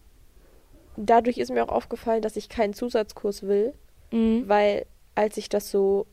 dadurch 0.96 1.38
ist 1.38 1.50
mir 1.52 1.62
auch 1.64 1.72
aufgefallen, 1.72 2.22
dass 2.22 2.36
ich 2.36 2.48
keinen 2.48 2.72
Zusatzkurs 2.74 3.42
will, 3.44 3.74
Mhm. 4.10 4.48
weil 4.48 4.86
als 5.14 5.36
ich 5.36 5.48
das 5.48 5.70
so, 5.70 6.06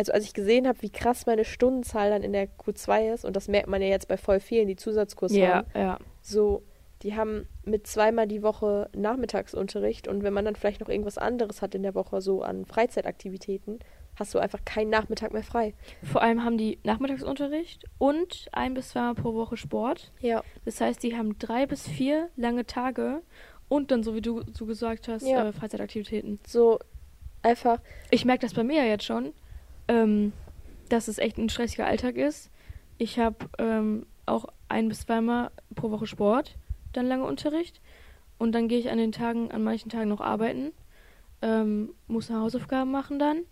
also 0.00 0.12
als 0.12 0.24
ich 0.24 0.34
gesehen 0.34 0.66
habe, 0.66 0.82
wie 0.82 0.90
krass 0.90 1.26
meine 1.26 1.44
Stundenzahl 1.44 2.10
dann 2.10 2.22
in 2.22 2.32
der 2.32 2.48
Q2 2.48 3.14
ist, 3.14 3.24
und 3.24 3.36
das 3.36 3.46
merkt 3.48 3.68
man 3.68 3.80
ja 3.82 3.88
jetzt 3.88 4.08
bei 4.08 4.16
voll 4.16 4.40
vielen, 4.40 4.66
die 4.66 4.76
Zusatzkurs 4.76 5.32
Ja, 5.34 5.48
haben, 5.58 5.66
ja. 5.74 5.98
so, 6.20 6.62
die 7.02 7.14
haben 7.16 7.46
mit 7.64 7.86
zweimal 7.86 8.26
die 8.26 8.42
Woche 8.42 8.90
Nachmittagsunterricht 8.94 10.08
und 10.08 10.22
wenn 10.22 10.32
man 10.32 10.44
dann 10.44 10.56
vielleicht 10.56 10.80
noch 10.80 10.88
irgendwas 10.88 11.16
anderes 11.18 11.62
hat 11.62 11.74
in 11.74 11.82
der 11.82 11.94
Woche, 11.94 12.20
so 12.20 12.42
an 12.42 12.66
Freizeitaktivitäten, 12.66 13.78
hast 14.16 14.34
du 14.34 14.38
einfach 14.38 14.64
keinen 14.66 14.90
Nachmittag 14.90 15.32
mehr 15.32 15.42
frei. 15.42 15.72
Vor 16.02 16.20
allem 16.22 16.44
haben 16.44 16.58
die 16.58 16.78
Nachmittagsunterricht 16.84 17.84
und 17.98 18.46
ein 18.52 18.74
bis 18.74 18.90
zweimal 18.90 19.14
pro 19.14 19.34
Woche 19.34 19.56
Sport. 19.56 20.12
Ja. 20.20 20.42
Das 20.64 20.80
heißt, 20.80 21.02
die 21.02 21.16
haben 21.16 21.38
drei 21.38 21.66
bis 21.66 21.88
vier 21.88 22.28
lange 22.36 22.66
Tage 22.66 23.22
und 23.68 23.90
dann, 23.90 24.02
so 24.02 24.14
wie 24.14 24.20
du 24.20 24.42
so 24.52 24.66
gesagt 24.66 25.08
hast, 25.08 25.26
Ja. 25.26 25.48
äh, 25.48 25.52
Freizeitaktivitäten. 25.52 26.38
So 26.46 26.78
einfach, 27.42 27.80
Ich 28.10 28.24
merke 28.26 28.42
das 28.42 28.52
bei 28.52 28.64
mir 28.64 28.82
ja 28.82 28.88
jetzt 28.88 29.04
schon, 29.04 29.32
ähm, 29.90 30.32
dass 30.88 31.08
es 31.08 31.18
echt 31.18 31.36
ein 31.36 31.48
stressiger 31.48 31.86
Alltag 31.86 32.16
ist. 32.16 32.48
Ich 32.96 33.18
habe 33.18 33.36
ähm, 33.58 34.06
auch 34.24 34.46
ein 34.68 34.88
bis 34.88 35.00
zweimal 35.00 35.50
pro 35.74 35.90
Woche 35.90 36.06
Sport, 36.06 36.56
dann 36.92 37.06
lange 37.06 37.24
Unterricht 37.24 37.80
und 38.38 38.52
dann 38.52 38.68
gehe 38.68 38.78
ich 38.78 38.90
an 38.90 38.98
den 38.98 39.10
Tagen, 39.10 39.50
an 39.50 39.64
manchen 39.64 39.90
Tagen 39.90 40.08
noch 40.08 40.20
arbeiten, 40.20 40.72
ähm, 41.42 41.92
muss 42.06 42.30
eine 42.30 42.40
Hausaufgaben 42.40 42.90
machen 42.90 43.18
dann 43.18 43.42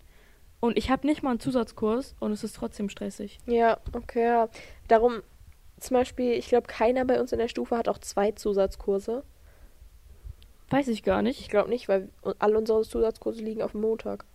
und 0.61 0.77
ich 0.77 0.89
habe 0.89 1.05
nicht 1.05 1.23
mal 1.23 1.31
einen 1.31 1.39
Zusatzkurs 1.41 2.15
und 2.19 2.31
es 2.31 2.43
ist 2.43 2.55
trotzdem 2.55 2.87
stressig. 2.87 3.39
ja, 3.45 3.77
okay, 3.93 4.23
ja. 4.23 4.49
Darum, 4.87 5.21
zum 5.77 5.95
Beispiel, 5.95 6.31
ich 6.33 6.47
glaube, 6.47 6.67
keiner 6.67 7.03
bei 7.03 7.19
uns 7.19 7.33
in 7.33 7.39
der 7.39 7.47
Stufe 7.49 7.77
hat 7.77 7.89
auch 7.89 7.97
zwei 7.97 8.31
Zusatzkurse. 8.31 9.23
Weiß 10.69 10.87
ich 10.87 11.03
gar 11.03 11.21
nicht. 11.21 11.39
Ich 11.39 11.49
glaube 11.49 11.69
nicht, 11.69 11.89
weil 11.89 12.09
alle 12.37 12.57
unsere 12.57 12.81
Zusatzkurse 12.83 13.41
liegen 13.41 13.61
auf 13.61 13.71
dem 13.71 13.81
Montag. 13.81 14.25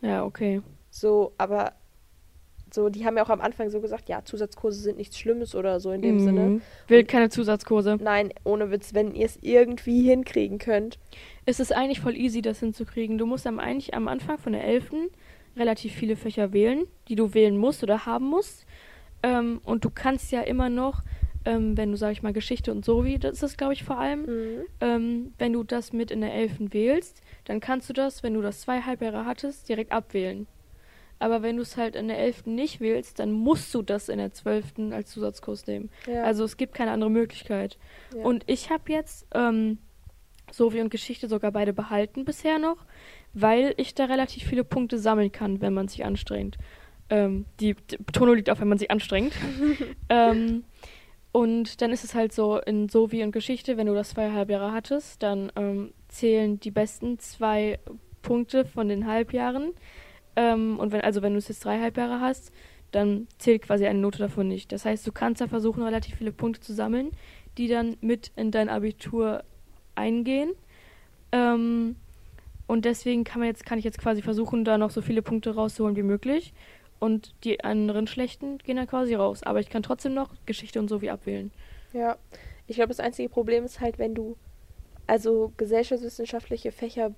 Ja, 0.00 0.24
okay. 0.24 0.62
So, 0.94 1.32
aber 1.38 1.72
so, 2.70 2.88
die 2.90 3.04
haben 3.04 3.16
ja 3.16 3.24
auch 3.24 3.30
am 3.30 3.40
Anfang 3.40 3.70
so 3.70 3.80
gesagt, 3.80 4.08
ja, 4.08 4.24
Zusatzkurse 4.24 4.80
sind 4.80 4.98
nichts 4.98 5.18
Schlimmes 5.18 5.54
oder 5.54 5.80
so 5.80 5.90
in 5.90 6.02
dem 6.02 6.16
Mhm. 6.16 6.20
Sinne. 6.20 6.60
Will 6.88 7.04
keine 7.04 7.28
Zusatzkurse. 7.30 7.98
Nein, 8.00 8.32
ohne 8.44 8.70
Witz, 8.70 8.92
wenn 8.94 9.14
ihr 9.14 9.26
es 9.26 9.38
irgendwie 9.42 10.02
hinkriegen 10.02 10.58
könnt. 10.58 10.98
Es 11.46 11.60
ist 11.60 11.72
eigentlich 11.72 12.00
voll 12.00 12.16
easy, 12.16 12.40
das 12.42 12.60
hinzukriegen. 12.60 13.16
Du 13.18 13.26
musst 13.26 13.46
am, 13.46 13.58
eigentlich 13.58 13.94
am 13.94 14.06
Anfang 14.06 14.38
von 14.38 14.52
der 14.52 14.64
11. 14.64 14.90
relativ 15.56 15.92
viele 15.94 16.14
Fächer 16.16 16.52
wählen, 16.52 16.86
die 17.08 17.14
du 17.14 17.34
wählen 17.34 17.56
musst 17.58 17.82
oder 17.82 18.06
haben 18.06 18.26
musst. 18.26 18.64
Ähm, 19.22 19.60
und 19.64 19.84
du 19.84 19.90
kannst 19.90 20.30
ja 20.32 20.40
immer 20.42 20.68
noch, 20.70 21.02
ähm, 21.44 21.76
wenn 21.76 21.90
du, 21.90 21.96
sag 21.96 22.12
ich 22.12 22.22
mal, 22.22 22.32
Geschichte 22.32 22.70
und 22.72 22.84
so 22.84 23.04
wie, 23.04 23.18
das 23.18 23.32
ist 23.34 23.42
das, 23.42 23.56
glaube 23.56 23.72
ich, 23.74 23.84
vor 23.84 23.98
allem, 23.98 24.22
Mhm. 24.22 24.60
ähm, 24.80 25.32
wenn 25.38 25.52
du 25.52 25.62
das 25.62 25.92
mit 25.92 26.10
in 26.10 26.20
der 26.22 26.32
11. 26.34 26.72
wählst, 26.72 27.20
dann 27.44 27.60
kannst 27.60 27.88
du 27.88 27.92
das, 27.92 28.22
wenn 28.22 28.32
du 28.34 28.40
das 28.42 28.60
zwei 28.62 28.80
Halbjahre 28.80 29.26
hattest, 29.26 29.68
direkt 29.68 29.92
abwählen. 29.92 30.46
Aber 31.22 31.42
wenn 31.42 31.56
du 31.56 31.62
es 31.62 31.76
halt 31.76 31.96
in 31.96 32.08
der 32.08 32.18
11. 32.18 32.46
nicht 32.46 32.80
wählst, 32.80 33.18
dann 33.18 33.32
musst 33.32 33.72
du 33.74 33.82
das 33.82 34.08
in 34.08 34.18
der 34.18 34.32
12. 34.32 34.92
als 34.92 35.10
Zusatzkurs 35.10 35.66
nehmen. 35.66 35.90
Ja. 36.06 36.24
Also 36.24 36.44
es 36.44 36.56
gibt 36.56 36.74
keine 36.74 36.90
andere 36.90 37.10
Möglichkeit. 37.10 37.78
ja. 38.14 38.22
Und 38.22 38.44
ich 38.46 38.70
habe 38.70 38.92
jetzt 38.92 39.26
ähm, 39.34 39.78
Sovi 40.50 40.80
und 40.80 40.90
Geschichte 40.90 41.28
sogar 41.28 41.52
beide 41.52 41.72
behalten 41.72 42.24
bisher 42.24 42.58
noch, 42.58 42.84
weil 43.32 43.72
ich 43.76 43.94
da 43.94 44.06
relativ 44.06 44.44
viele 44.44 44.64
Punkte 44.64 44.98
sammeln 44.98 45.32
kann, 45.32 45.60
wenn 45.60 45.72
man 45.74 45.88
sich 45.88 46.04
anstrengt. 46.04 46.58
Ähm, 47.08 47.46
die, 47.60 47.74
die 47.74 47.96
Betonung 47.98 48.36
liegt 48.36 48.50
auf, 48.50 48.60
wenn 48.60 48.68
man 48.68 48.78
sich 48.78 48.90
anstrengt. 48.90 49.32
ähm, 50.08 50.64
Und 51.32 51.80
dann 51.80 51.92
ist 51.92 52.04
es 52.04 52.14
halt 52.14 52.32
so 52.32 52.58
in 52.58 52.88
Sovi 52.90 53.22
und 53.22 53.32
Geschichte, 53.32 53.76
wenn 53.78 53.86
du 53.86 53.94
das 53.94 54.10
zwei 54.10 54.32
Halbjahre 54.32 54.72
hattest, 54.72 55.22
dann 55.22 55.50
ähm, 55.56 55.94
zählen 56.08 56.60
die 56.60 56.70
besten 56.70 57.18
zwei 57.18 57.78
Punkte 58.20 58.64
von 58.66 58.88
den 58.88 59.06
Halbjahren. 59.06 59.72
Ähm, 60.36 60.78
und 60.78 60.92
wenn, 60.92 61.00
also 61.02 61.22
wenn 61.22 61.32
du 61.32 61.38
es 61.38 61.48
jetzt 61.48 61.64
drei 61.64 61.80
Halbjahre 61.80 62.20
hast, 62.20 62.52
dann 62.90 63.26
zählt 63.38 63.62
quasi 63.62 63.86
eine 63.86 63.98
Note 63.98 64.18
davon 64.18 64.48
nicht. 64.48 64.70
Das 64.70 64.84
heißt, 64.84 65.06
du 65.06 65.12
kannst 65.12 65.40
da 65.40 65.48
versuchen, 65.48 65.82
relativ 65.82 66.16
viele 66.16 66.32
Punkte 66.32 66.60
zu 66.60 66.74
sammeln, 66.74 67.10
die 67.58 67.68
dann 67.68 67.96
mit 68.00 68.30
in 68.36 68.50
dein 68.50 68.68
Abitur 68.68 69.44
eingehen. 69.94 70.52
Ähm, 71.32 71.96
und 72.66 72.84
deswegen 72.84 73.24
kann 73.24 73.40
man 73.40 73.48
jetzt, 73.48 73.66
kann 73.66 73.78
ich 73.78 73.84
jetzt 73.84 73.98
quasi 73.98 74.22
versuchen, 74.22 74.64
da 74.64 74.78
noch 74.78 74.90
so 74.90 75.02
viele 75.02 75.22
Punkte 75.22 75.54
rauszuholen 75.54 75.96
wie 75.96 76.02
möglich. 76.02 76.52
Und 77.00 77.34
die 77.44 77.64
anderen 77.64 78.06
schlechten 78.06 78.58
gehen 78.58 78.76
dann 78.76 78.86
quasi 78.86 79.14
raus. 79.14 79.42
Aber 79.42 79.58
ich 79.60 79.68
kann 79.68 79.82
trotzdem 79.82 80.14
noch 80.14 80.30
Geschichte 80.46 80.78
und 80.78 80.88
so 80.88 81.02
wie 81.02 81.10
abwählen. 81.10 81.50
Ja, 81.92 82.16
ich 82.66 82.76
glaube, 82.76 82.88
das 82.88 83.00
einzige 83.00 83.28
Problem 83.28 83.64
ist 83.64 83.80
halt, 83.80 83.98
wenn 83.98 84.14
du, 84.14 84.36
also 85.06 85.52
gesellschaftswissenschaftliche 85.56 86.70
Fächer 86.72 87.12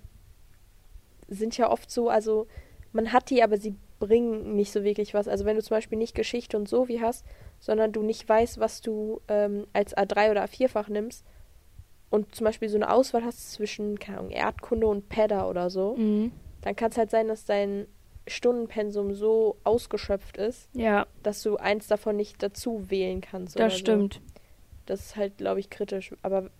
sind 1.29 1.57
ja 1.59 1.71
oft 1.71 1.91
so, 1.91 2.09
also 2.09 2.47
man 2.95 3.13
hat 3.13 3.29
die, 3.31 3.43
aber 3.43 3.59
sie 3.59 3.75
bringen 4.01 4.57
nicht 4.57 4.73
so 4.73 4.83
wirklich 4.85 5.13
was. 5.15 5.29
Also 5.29 5.45
wenn 5.45 5.57
du 5.57 5.63
zum 5.63 5.77
Beispiel 5.77 5.99
nicht 5.99 6.15
Geschichte 6.15 6.57
und 6.57 6.69
so 6.69 6.89
wie 6.89 7.01
hast, 7.01 7.25
sondern 7.61 7.93
du 7.93 8.03
nicht 8.03 8.27
weißt, 8.29 8.59
was 8.61 8.81
du 8.81 9.21
ähm, 9.29 9.67
als 9.73 9.97
A3 9.97 10.31
oder 10.31 10.45
A4-Fach 10.45 10.89
nimmst 10.89 11.25
und 12.11 12.35
zum 12.35 12.45
Beispiel 12.45 12.69
so 12.69 12.77
eine 12.77 12.91
Auswahl 12.91 13.25
hast 13.25 13.53
zwischen, 13.53 13.99
keine 13.99 14.19
Ahnung, 14.19 14.31
Erdkunde 14.31 14.87
und 14.87 15.09
PEDA 15.09 15.49
oder 15.49 15.69
so, 15.71 15.97
Mhm. 15.97 16.33
dann 16.63 16.77
kann 16.77 16.91
es 16.91 16.97
halt 16.99 17.11
sein, 17.11 17.29
dass 17.29 17.45
dein 17.45 17.87
Stundenpensum 18.27 19.15
so 19.15 19.57
ausgeschöpft 19.65 20.37
ist, 20.39 20.69
Ja, 20.75 21.07
dass 21.23 21.43
du 21.43 21.57
eins 21.57 21.87
davon 21.89 22.17
nicht 22.17 22.43
dazu 22.43 22.91
wählen 22.91 23.21
kannst. 23.21 23.59
das 23.59 23.77
stimmt. 23.79 24.15
So. 24.15 24.21
Das 24.87 25.01
ist 25.01 25.17
halt, 25.17 25.39
glaube 25.39 25.61
ich, 25.61 25.71
kritisch. 25.71 26.13
Aber 26.23 26.51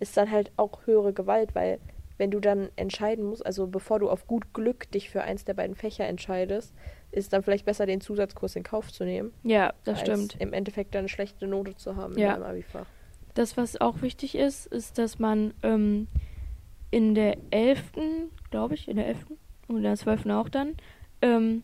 ist 0.00 0.16
dann 0.16 0.30
halt 0.30 0.50
auch 0.56 0.86
höhere 0.86 1.12
Gewalt, 1.12 1.54
weil 1.54 1.78
wenn 2.18 2.30
du 2.30 2.40
dann 2.40 2.68
entscheiden 2.76 3.24
musst, 3.24 3.44
also 3.44 3.66
bevor 3.66 3.98
du 3.98 4.08
auf 4.08 4.26
gut 4.26 4.52
Glück 4.54 4.90
dich 4.92 5.10
für 5.10 5.22
eins 5.22 5.44
der 5.44 5.54
beiden 5.54 5.74
Fächer 5.74 6.06
entscheidest, 6.06 6.74
ist 7.10 7.32
dann 7.32 7.42
vielleicht 7.42 7.64
besser, 7.64 7.86
den 7.86 8.00
Zusatzkurs 8.00 8.56
in 8.56 8.62
Kauf 8.62 8.92
zu 8.92 9.04
nehmen. 9.04 9.32
Ja, 9.42 9.72
das 9.84 10.00
stimmt. 10.00 10.36
im 10.40 10.52
Endeffekt 10.52 10.94
dann 10.94 11.00
eine 11.00 11.08
schlechte 11.08 11.46
Note 11.46 11.76
zu 11.76 11.96
haben 11.96 12.18
Ja. 12.18 12.34
in 12.34 12.42
Abifach. 12.42 12.86
Das, 13.34 13.56
was 13.56 13.80
auch 13.80 14.00
wichtig 14.02 14.36
ist, 14.36 14.66
ist, 14.66 14.98
dass 14.98 15.18
man 15.18 15.54
ähm, 15.62 16.06
in 16.90 17.14
der 17.16 17.36
11., 17.50 17.82
glaube 18.50 18.74
ich, 18.74 18.86
in 18.88 18.96
der 18.96 19.08
11. 19.08 19.26
und 19.66 19.78
in 19.78 19.82
der 19.82 19.96
12. 19.96 20.26
auch 20.30 20.48
dann, 20.48 20.76
ähm, 21.20 21.62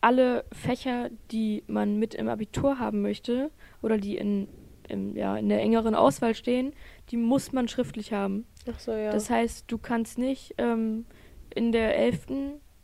alle 0.00 0.44
Fächer, 0.52 1.10
die 1.32 1.64
man 1.66 1.98
mit 1.98 2.14
im 2.14 2.28
Abitur 2.28 2.78
haben 2.78 3.02
möchte 3.02 3.50
oder 3.82 3.98
die 3.98 4.16
in, 4.16 4.46
im, 4.88 5.16
ja, 5.16 5.36
in 5.36 5.48
der 5.48 5.60
engeren 5.60 5.94
Auswahl 5.94 6.34
stehen, 6.34 6.72
die 7.10 7.16
muss 7.16 7.52
man 7.52 7.68
schriftlich 7.68 8.12
haben. 8.12 8.46
Ach 8.70 8.78
so, 8.78 8.92
ja. 8.92 9.12
Das 9.12 9.30
heißt, 9.30 9.64
du 9.70 9.78
kannst 9.78 10.18
nicht 10.18 10.54
ähm, 10.58 11.06
in 11.54 11.72
der 11.72 11.96
11. 11.98 12.26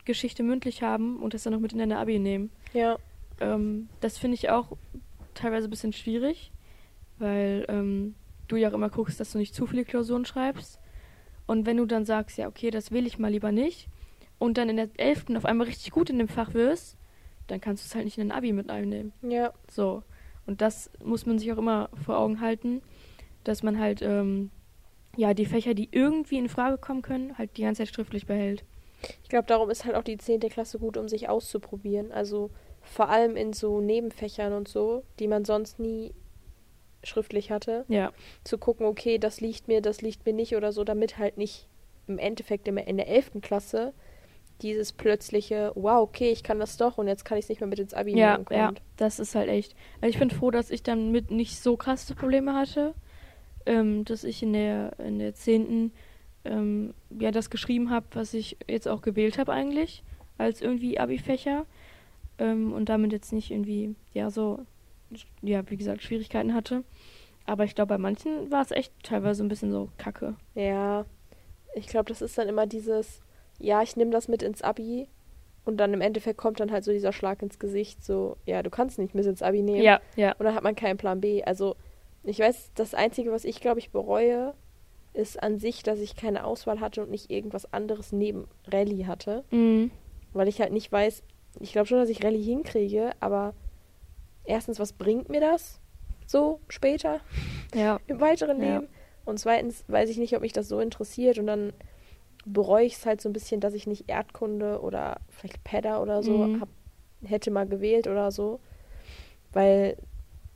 Geschichte 0.04 0.42
mündlich 0.42 0.82
haben 0.82 1.20
und 1.22 1.34
das 1.34 1.42
dann 1.42 1.52
noch 1.52 1.60
mit 1.60 1.72
in 1.72 1.78
deine 1.78 1.98
Abi 1.98 2.18
nehmen. 2.18 2.50
ja. 2.72 2.96
Ähm, 3.40 3.88
das 4.00 4.18
finde 4.18 4.34
ich 4.36 4.50
auch 4.50 4.76
teilweise 5.34 5.66
ein 5.66 5.70
bisschen 5.70 5.92
schwierig, 5.92 6.52
weil 7.18 7.64
ähm, 7.68 8.14
du 8.46 8.56
ja 8.56 8.68
auch 8.68 8.74
immer 8.74 8.90
guckst, 8.90 9.18
dass 9.18 9.32
du 9.32 9.38
nicht 9.38 9.54
zu 9.54 9.66
viele 9.66 9.84
Klausuren 9.84 10.24
schreibst. 10.24 10.78
Und 11.46 11.66
wenn 11.66 11.78
du 11.78 11.86
dann 11.86 12.04
sagst, 12.04 12.38
ja, 12.38 12.46
okay, 12.46 12.70
das 12.70 12.92
will 12.92 13.06
ich 13.06 13.18
mal 13.18 13.32
lieber 13.32 13.50
nicht, 13.50 13.88
und 14.38 14.58
dann 14.58 14.68
in 14.68 14.76
der 14.76 14.88
11. 14.96 15.36
auf 15.36 15.44
einmal 15.44 15.68
richtig 15.68 15.92
gut 15.92 16.10
in 16.10 16.18
dem 16.18 16.26
Fach 16.28 16.52
wirst, 16.52 16.96
dann 17.46 17.60
kannst 17.60 17.84
du 17.84 17.86
es 17.86 17.94
halt 17.94 18.04
nicht 18.04 18.18
in 18.18 18.28
dein 18.28 18.36
Abi 18.36 18.52
mit 18.52 18.70
einnehmen. 18.70 19.12
Ja. 19.22 19.52
So. 19.70 20.02
Und 20.46 20.60
das 20.60 20.90
muss 21.04 21.26
man 21.26 21.38
sich 21.38 21.52
auch 21.52 21.58
immer 21.58 21.90
vor 22.04 22.18
Augen 22.18 22.40
halten, 22.40 22.82
dass 23.44 23.62
man 23.62 23.78
halt, 23.78 24.02
ähm, 24.02 24.50
ja, 25.16 25.34
die 25.34 25.46
Fächer, 25.46 25.74
die 25.74 25.88
irgendwie 25.92 26.38
in 26.38 26.48
Frage 26.48 26.78
kommen 26.78 27.02
können, 27.02 27.36
halt 27.38 27.56
die 27.56 27.62
ganze 27.62 27.84
Zeit 27.84 27.94
schriftlich 27.94 28.26
behält. 28.26 28.64
Ich 29.22 29.28
glaube, 29.28 29.46
darum 29.46 29.68
ist 29.70 29.84
halt 29.84 29.96
auch 29.96 30.04
die 30.04 30.16
10. 30.16 30.40
Klasse 30.40 30.78
gut, 30.78 30.96
um 30.96 31.08
sich 31.08 31.28
auszuprobieren. 31.28 32.12
Also 32.12 32.50
vor 32.82 33.08
allem 33.08 33.36
in 33.36 33.52
so 33.52 33.80
Nebenfächern 33.80 34.52
und 34.52 34.68
so, 34.68 35.02
die 35.18 35.28
man 35.28 35.44
sonst 35.44 35.78
nie 35.78 36.12
schriftlich 37.04 37.50
hatte, 37.50 37.84
Ja, 37.88 38.12
zu 38.44 38.58
gucken, 38.58 38.86
okay, 38.86 39.18
das 39.18 39.40
liegt 39.40 39.66
mir, 39.68 39.80
das 39.80 40.02
liegt 40.02 40.24
mir 40.24 40.32
nicht 40.32 40.54
oder 40.54 40.72
so, 40.72 40.84
damit 40.84 41.18
halt 41.18 41.36
nicht 41.36 41.68
im 42.06 42.18
Endeffekt 42.18 42.68
in 42.68 42.76
der 42.76 43.08
11. 43.08 43.40
Klasse 43.40 43.92
dieses 44.60 44.92
plötzliche, 44.92 45.72
wow, 45.74 46.00
okay, 46.02 46.30
ich 46.30 46.44
kann 46.44 46.60
das 46.60 46.76
doch 46.76 46.98
und 46.98 47.08
jetzt 47.08 47.24
kann 47.24 47.38
ich 47.38 47.46
es 47.46 47.48
nicht 47.48 47.60
mehr 47.60 47.68
mit 47.68 47.80
ins 47.80 47.94
Abi 47.94 48.16
ja, 48.16 48.38
nehmen 48.38 48.46
ja, 48.50 48.72
das 48.96 49.18
ist 49.18 49.34
halt 49.34 49.48
echt. 49.48 49.74
Also 50.00 50.12
ich 50.12 50.18
bin 50.18 50.30
froh, 50.30 50.52
dass 50.52 50.70
ich 50.70 50.84
dann 50.84 51.10
mit 51.10 51.32
nicht 51.32 51.60
so 51.60 51.76
krasse 51.76 52.14
Probleme 52.14 52.54
hatte, 52.54 52.94
ähm, 53.66 54.04
dass 54.04 54.24
ich 54.24 54.42
in 54.42 54.52
der 54.52 54.98
in 54.98 55.18
der 55.18 55.34
10. 55.34 55.92
Ähm, 56.44 56.92
ja 57.18 57.30
das 57.30 57.50
geschrieben 57.50 57.90
habe, 57.90 58.06
was 58.14 58.34
ich 58.34 58.56
jetzt 58.68 58.88
auch 58.88 59.00
gewählt 59.00 59.38
habe 59.38 59.52
eigentlich, 59.52 60.02
als 60.38 60.60
irgendwie 60.60 60.98
Abi-Fächer 60.98 61.66
ähm, 62.38 62.72
und 62.72 62.88
damit 62.88 63.12
jetzt 63.12 63.32
nicht 63.32 63.52
irgendwie, 63.52 63.94
ja, 64.12 64.28
so, 64.30 64.66
ja, 65.40 65.62
wie 65.70 65.76
gesagt, 65.76 66.02
Schwierigkeiten 66.02 66.52
hatte. 66.52 66.82
Aber 67.46 67.64
ich 67.64 67.74
glaube, 67.74 67.90
bei 67.90 67.98
manchen 67.98 68.50
war 68.50 68.62
es 68.62 68.70
echt 68.70 68.92
teilweise 69.02 69.44
ein 69.44 69.48
bisschen 69.48 69.70
so 69.70 69.88
kacke. 69.98 70.34
Ja, 70.54 71.04
ich 71.74 71.86
glaube, 71.86 72.08
das 72.08 72.22
ist 72.22 72.36
dann 72.38 72.48
immer 72.48 72.66
dieses, 72.66 73.20
ja, 73.58 73.82
ich 73.82 73.96
nehme 73.96 74.10
das 74.10 74.28
mit 74.28 74.42
ins 74.42 74.62
Abi 74.62 75.08
und 75.64 75.76
dann 75.76 75.94
im 75.94 76.00
Endeffekt 76.00 76.38
kommt 76.38 76.60
dann 76.60 76.72
halt 76.72 76.84
so 76.84 76.92
dieser 76.92 77.12
Schlag 77.12 77.42
ins 77.42 77.58
Gesicht, 77.58 78.04
so, 78.04 78.36
ja, 78.46 78.62
du 78.62 78.70
kannst 78.70 78.98
nicht 78.98 79.14
mit 79.14 79.26
ins 79.26 79.42
Abi 79.42 79.62
nehmen. 79.62 79.82
Ja, 79.82 80.00
ja. 80.16 80.32
Und 80.32 80.44
dann 80.44 80.54
hat 80.54 80.64
man 80.64 80.74
keinen 80.74 80.96
Plan 80.96 81.20
B. 81.20 81.42
Also, 81.44 81.76
ich 82.24 82.38
weiß, 82.38 82.72
das 82.74 82.94
Einzige, 82.94 83.32
was 83.32 83.44
ich, 83.44 83.60
glaube 83.60 83.80
ich, 83.80 83.90
bereue, 83.90 84.54
ist 85.12 85.42
an 85.42 85.58
sich, 85.58 85.82
dass 85.82 85.98
ich 85.98 86.16
keine 86.16 86.44
Auswahl 86.44 86.80
hatte 86.80 87.02
und 87.02 87.10
nicht 87.10 87.30
irgendwas 87.30 87.72
anderes 87.72 88.12
neben 88.12 88.46
Rallye 88.66 89.06
hatte. 89.06 89.44
Mhm. 89.50 89.90
Weil 90.32 90.48
ich 90.48 90.60
halt 90.60 90.72
nicht 90.72 90.90
weiß, 90.90 91.22
ich 91.60 91.72
glaube 91.72 91.86
schon, 91.86 91.98
dass 91.98 92.08
ich 92.08 92.24
Rallye 92.24 92.42
hinkriege, 92.42 93.12
aber 93.20 93.54
erstens, 94.44 94.78
was 94.78 94.92
bringt 94.94 95.28
mir 95.28 95.40
das 95.40 95.80
so 96.26 96.60
später 96.68 97.20
Ja, 97.74 98.00
im 98.06 98.20
weiteren 98.20 98.62
Ja. 98.62 98.78
Leben? 98.78 98.88
Und 99.24 99.38
zweitens 99.38 99.84
weiß 99.88 100.08
ich 100.10 100.18
nicht, 100.18 100.34
ob 100.34 100.42
mich 100.42 100.52
das 100.52 100.68
so 100.68 100.80
interessiert 100.80 101.38
und 101.38 101.46
dann 101.46 101.72
bereue 102.44 102.84
ich 102.86 102.94
es 102.94 103.06
halt 103.06 103.20
so 103.20 103.28
ein 103.28 103.32
bisschen, 103.32 103.60
dass 103.60 103.72
ich 103.74 103.86
nicht 103.86 104.08
Erdkunde 104.10 104.80
oder 104.80 105.20
vielleicht 105.28 105.62
PEDA 105.62 106.00
oder 106.02 106.22
so 106.22 106.38
Mhm. 106.38 106.60
hab, 106.60 106.68
hätte 107.22 107.50
mal 107.52 107.66
gewählt 107.68 108.08
oder 108.08 108.32
so. 108.32 108.58
Weil 109.52 109.96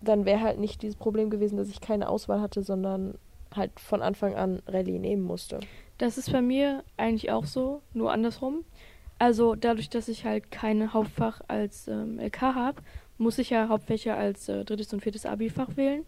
dann 0.00 0.24
wäre 0.24 0.40
halt 0.40 0.58
nicht 0.58 0.82
dieses 0.82 0.96
Problem 0.96 1.30
gewesen, 1.30 1.56
dass 1.56 1.68
ich 1.68 1.80
keine 1.80 2.08
Auswahl 2.08 2.40
hatte, 2.40 2.62
sondern 2.62 3.14
halt 3.54 3.78
von 3.80 4.02
Anfang 4.02 4.34
an 4.34 4.62
Rallye 4.66 4.98
nehmen 4.98 5.22
musste. 5.22 5.60
Das 5.98 6.18
ist 6.18 6.30
bei 6.30 6.42
mir 6.42 6.84
eigentlich 6.96 7.30
auch 7.30 7.46
so, 7.46 7.80
nur 7.94 8.12
andersrum. 8.12 8.64
Also 9.18 9.54
dadurch, 9.54 9.88
dass 9.88 10.08
ich 10.08 10.24
halt 10.24 10.50
kein 10.50 10.92
Hauptfach 10.92 11.40
als 11.48 11.88
ähm, 11.88 12.18
LK 12.18 12.42
habe, 12.42 12.82
muss 13.18 13.38
ich 13.38 13.50
ja 13.50 13.68
Hauptfächer 13.68 14.16
als 14.16 14.48
äh, 14.48 14.64
drittes 14.64 14.92
und 14.92 15.00
viertes 15.00 15.24
Abi-Fach 15.24 15.76
wählen. 15.76 16.04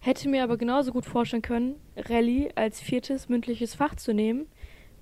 Hätte 0.00 0.28
mir 0.28 0.42
aber 0.42 0.56
genauso 0.56 0.92
gut 0.92 1.04
vorstellen 1.04 1.42
können, 1.42 1.76
Rallye 1.96 2.50
als 2.54 2.80
viertes 2.80 3.28
mündliches 3.28 3.74
Fach 3.74 3.96
zu 3.96 4.14
nehmen, 4.14 4.46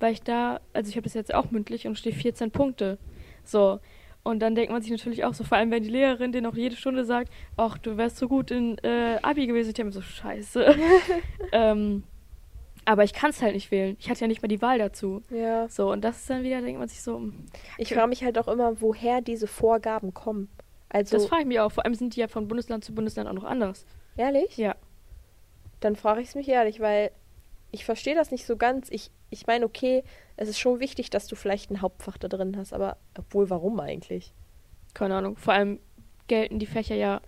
weil 0.01 0.13
ich 0.13 0.23
da, 0.23 0.61
also 0.73 0.89
ich 0.89 0.97
habe 0.97 1.05
das 1.05 1.15
jetzt 1.15 1.35
auch 1.35 1.51
mündlich 1.51 1.87
und 1.87 1.99
stehe 1.99 2.15
14 2.15 2.51
Punkte. 2.51 2.99
So. 3.45 3.79
Und 4.25 4.41
dann 4.41 4.55
denkt 4.55 4.73
man 4.73 4.81
sich 4.81 4.91
natürlich 4.91 5.25
auch 5.25 5.35
so, 5.35 5.45
vor 5.45 5.59
allem 5.59 5.71
wenn 5.71 5.83
die 5.83 5.91
Lehrerin 5.91 6.33
dir 6.33 6.41
noch 6.41 6.57
jede 6.57 6.77
Stunde 6.77 7.05
sagt, 7.05 7.31
ach, 7.59 7.77
du 7.77 7.99
wärst 7.99 8.17
so 8.17 8.27
gut 8.27 8.51
in 8.51 8.79
äh, 8.79 9.19
Abi 9.23 9.47
gewesen, 9.47 9.69
ich 9.69 9.75
denke 9.75 9.89
mir 9.89 9.93
so, 9.93 10.01
scheiße. 10.01 10.75
ähm, 11.53 12.05
aber 12.87 13.05
ich 13.05 13.13
kann 13.13 13.31
es 13.31 13.43
halt 13.43 13.55
nicht 13.55 13.71
wählen. 13.71 13.97
Ich 14.01 14.09
hatte 14.09 14.23
ja 14.23 14.27
nicht 14.27 14.41
mal 14.43 14.49
die 14.49 14.63
Wahl 14.63 14.79
dazu. 14.79 15.23
Ja. 15.31 15.69
So, 15.69 15.93
und 15.93 16.03
das 16.03 16.19
ist 16.19 16.31
dann 16.31 16.43
wieder, 16.43 16.63
denkt 16.63 16.79
man 16.79 16.89
sich 16.89 17.03
so, 17.03 17.17
hm, 17.17 17.47
Ich 17.77 17.93
frage 17.93 18.09
mich 18.09 18.25
halt 18.25 18.39
auch 18.39 18.49
immer, 18.49 18.81
woher 18.81 19.21
diese 19.21 19.47
Vorgaben 19.47 20.15
kommen. 20.15 20.49
Also, 20.89 21.17
das 21.17 21.27
frage 21.27 21.43
ich 21.43 21.49
mich 21.49 21.61
auch. 21.61 21.73
Vor 21.73 21.85
allem 21.85 21.95
sind 21.95 22.17
die 22.17 22.21
ja 22.21 22.29
von 22.29 22.49
Bundesland 22.49 22.85
zu 22.85 22.95
Bundesland 22.95 23.29
auch 23.29 23.35
noch 23.35 23.45
anders. 23.45 23.85
ehrlich? 24.17 24.57
Ja. 24.57 24.75
Dann 25.81 25.97
frage 25.97 26.23
ich 26.23 26.29
es 26.29 26.35
mich 26.35 26.49
ehrlich, 26.49 26.81
weil 26.81 27.11
ich 27.75 27.85
verstehe 27.85 28.15
das 28.15 28.31
nicht 28.31 28.47
so 28.47 28.57
ganz. 28.57 28.89
Ich, 28.91 29.11
ich 29.31 29.47
meine, 29.47 29.65
okay, 29.65 30.05
es 30.37 30.49
ist 30.49 30.59
schon 30.61 30.81
wichtig, 30.81 31.11
dass 31.11 31.27
du 31.27 31.35
vielleicht 31.37 31.71
ein 31.71 31.83
Hauptfach 31.83 32.17
da 32.19 32.29
drin 32.29 32.57
hast, 32.57 32.73
aber 32.73 32.97
obwohl, 33.19 33.51
warum 33.51 33.81
eigentlich? 33.81 34.33
Keine 34.95 35.17
Ahnung. 35.17 35.37
Vor 35.37 35.55
allem 35.55 35.81
gelten 36.29 36.59
die 36.59 36.67
Fächer 36.67 36.95
ja 36.95 37.21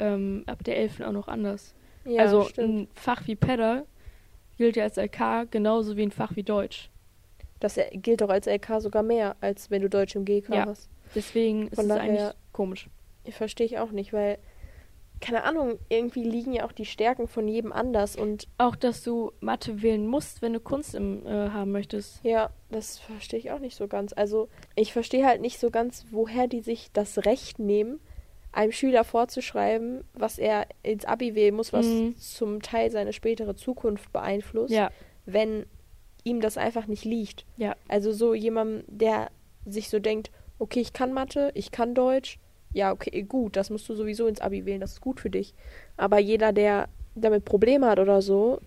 ähm, 0.00 0.42
ab 0.46 0.64
der 0.64 0.76
11. 0.78 1.00
auch 1.02 1.12
noch 1.12 1.28
anders. 1.28 1.74
Ja, 2.04 2.22
also 2.22 2.42
stimmt. 2.44 2.68
ein 2.68 2.88
Fach 2.94 3.26
wie 3.28 3.36
Pedder 3.36 3.84
gilt 4.58 4.74
ja 4.76 4.82
als 4.84 4.96
LK 4.96 5.50
genauso 5.50 5.96
wie 5.96 6.02
ein 6.02 6.10
Fach 6.10 6.34
wie 6.34 6.42
Deutsch. 6.42 6.90
Das 7.60 7.76
äh, 7.76 7.88
gilt 7.96 8.20
doch 8.22 8.28
als 8.28 8.46
LK 8.46 8.80
sogar 8.80 9.04
mehr, 9.04 9.36
als 9.40 9.70
wenn 9.70 9.82
du 9.82 9.88
Deutsch 9.88 10.16
im 10.16 10.24
GK 10.24 10.52
Ja. 10.54 10.66
hast. 10.66 10.90
Deswegen 11.14 11.68
ist 11.68 11.76
Von 11.76 11.84
es 11.84 11.88
daher- 11.88 12.02
eigentlich 12.02 12.30
komisch. 12.52 12.88
Verstehe 13.30 13.66
ich 13.66 13.78
auch 13.78 13.92
nicht, 13.92 14.12
weil, 14.12 14.38
keine 15.22 15.44
Ahnung, 15.44 15.78
irgendwie 15.88 16.22
liegen 16.24 16.52
ja 16.52 16.66
auch 16.66 16.72
die 16.72 16.84
Stärken 16.84 17.26
von 17.28 17.48
jedem 17.48 17.72
anders 17.72 18.16
und 18.16 18.46
Auch, 18.58 18.76
dass 18.76 19.02
du 19.02 19.32
Mathe 19.40 19.80
wählen 19.80 20.06
musst, 20.06 20.42
wenn 20.42 20.52
du 20.52 20.60
Kunst 20.60 20.94
im, 20.94 21.24
äh, 21.26 21.48
haben 21.50 21.72
möchtest. 21.72 22.22
ja, 22.24 22.50
das 22.70 22.98
verstehe 22.98 23.38
ich 23.38 23.50
auch 23.52 23.58
nicht 23.60 23.76
so 23.76 23.88
ganz. 23.88 24.12
Also, 24.12 24.48
ich 24.74 24.92
verstehe 24.92 25.24
halt 25.24 25.40
nicht 25.40 25.58
so 25.58 25.70
ganz, 25.70 26.04
woher 26.10 26.46
die 26.48 26.60
sich 26.60 26.90
das 26.92 27.24
Recht 27.24 27.58
nehmen, 27.58 28.00
einem 28.52 28.72
Schüler 28.72 29.04
vorzuschreiben, 29.04 30.04
was 30.12 30.38
er 30.38 30.66
ins 30.82 31.06
Abi 31.06 31.34
wählen 31.34 31.54
muss, 31.54 31.72
was 31.72 31.86
Mhm. 31.86 32.16
zum 32.18 32.60
Teil 32.60 32.90
seine 32.90 33.12
spätere 33.14 33.54
Zukunft 33.56 34.12
beeinflusst, 34.12 34.74
Ja, 34.74 34.90
wenn 35.24 35.64
ihm 36.24 36.40
das 36.40 36.58
einfach 36.58 36.86
nicht 36.86 37.04
liegt. 37.04 37.46
ja, 37.56 37.74
Also 37.88 38.12
so 38.12 38.34
jemand, 38.34 38.84
der 38.88 39.30
sich 39.64 39.88
so 39.88 39.98
denkt, 40.00 40.30
okay, 40.58 40.80
ich 40.80 40.92
kann 40.92 41.12
Mathe, 41.14 41.50
ich 41.54 41.70
kann 41.70 41.94
Deutsch, 41.94 42.38
ja, 42.72 42.92
okay, 42.92 43.22
gut, 43.22 43.56
das 43.56 43.70
musst 43.70 43.88
du 43.88 43.94
sowieso 43.94 44.26
ins 44.26 44.40
Abi 44.40 44.64
wählen, 44.64 44.80
das 44.80 44.92
ist 44.92 45.00
gut 45.00 45.20
für 45.20 45.30
dich. 45.30 45.54
Aber 45.96 46.18
jeder, 46.18 46.52
der 46.52 46.88
damit 47.14 47.44
Probleme 47.44 47.86
hat 47.86 47.98
oder 47.98 48.22
so, 48.22 48.60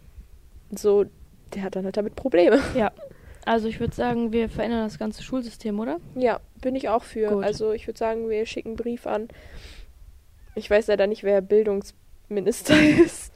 so, 0.72 1.06
der 1.54 1.64
hat 1.64 1.76
dann 1.76 1.86
halt 1.86 1.98
damit 1.98 2.16
Probleme. 2.16 2.60
ja. 2.76 2.92
Also 3.46 3.68
ich 3.68 3.80
würde 3.80 3.96
sagen, 3.96 4.32
wir 4.32 4.50
verändern 4.50 4.84
das 4.84 4.98
ganze 4.98 5.22
Schulsystem, 5.22 5.80
oder? 5.80 6.00
Ja, 6.16 6.40
bin 6.62 6.76
ich 6.76 6.90
auch 6.90 7.04
für. 7.04 7.30
Gut. 7.30 7.44
Also 7.44 7.72
ich 7.74 7.86
würde 7.88 7.98
sagen, 8.00 8.28
wir 8.30 8.46
schicken 8.48 8.70
einen 8.70 8.78
Brief 8.78 9.06
an. 9.06 9.28
Ich 10.56 10.70
weiß 10.70 10.88
leider 10.88 11.06
nicht, 11.06 11.24
wer 11.24 11.42
Bildungsminister 11.42 12.76
ist. 13.06 13.34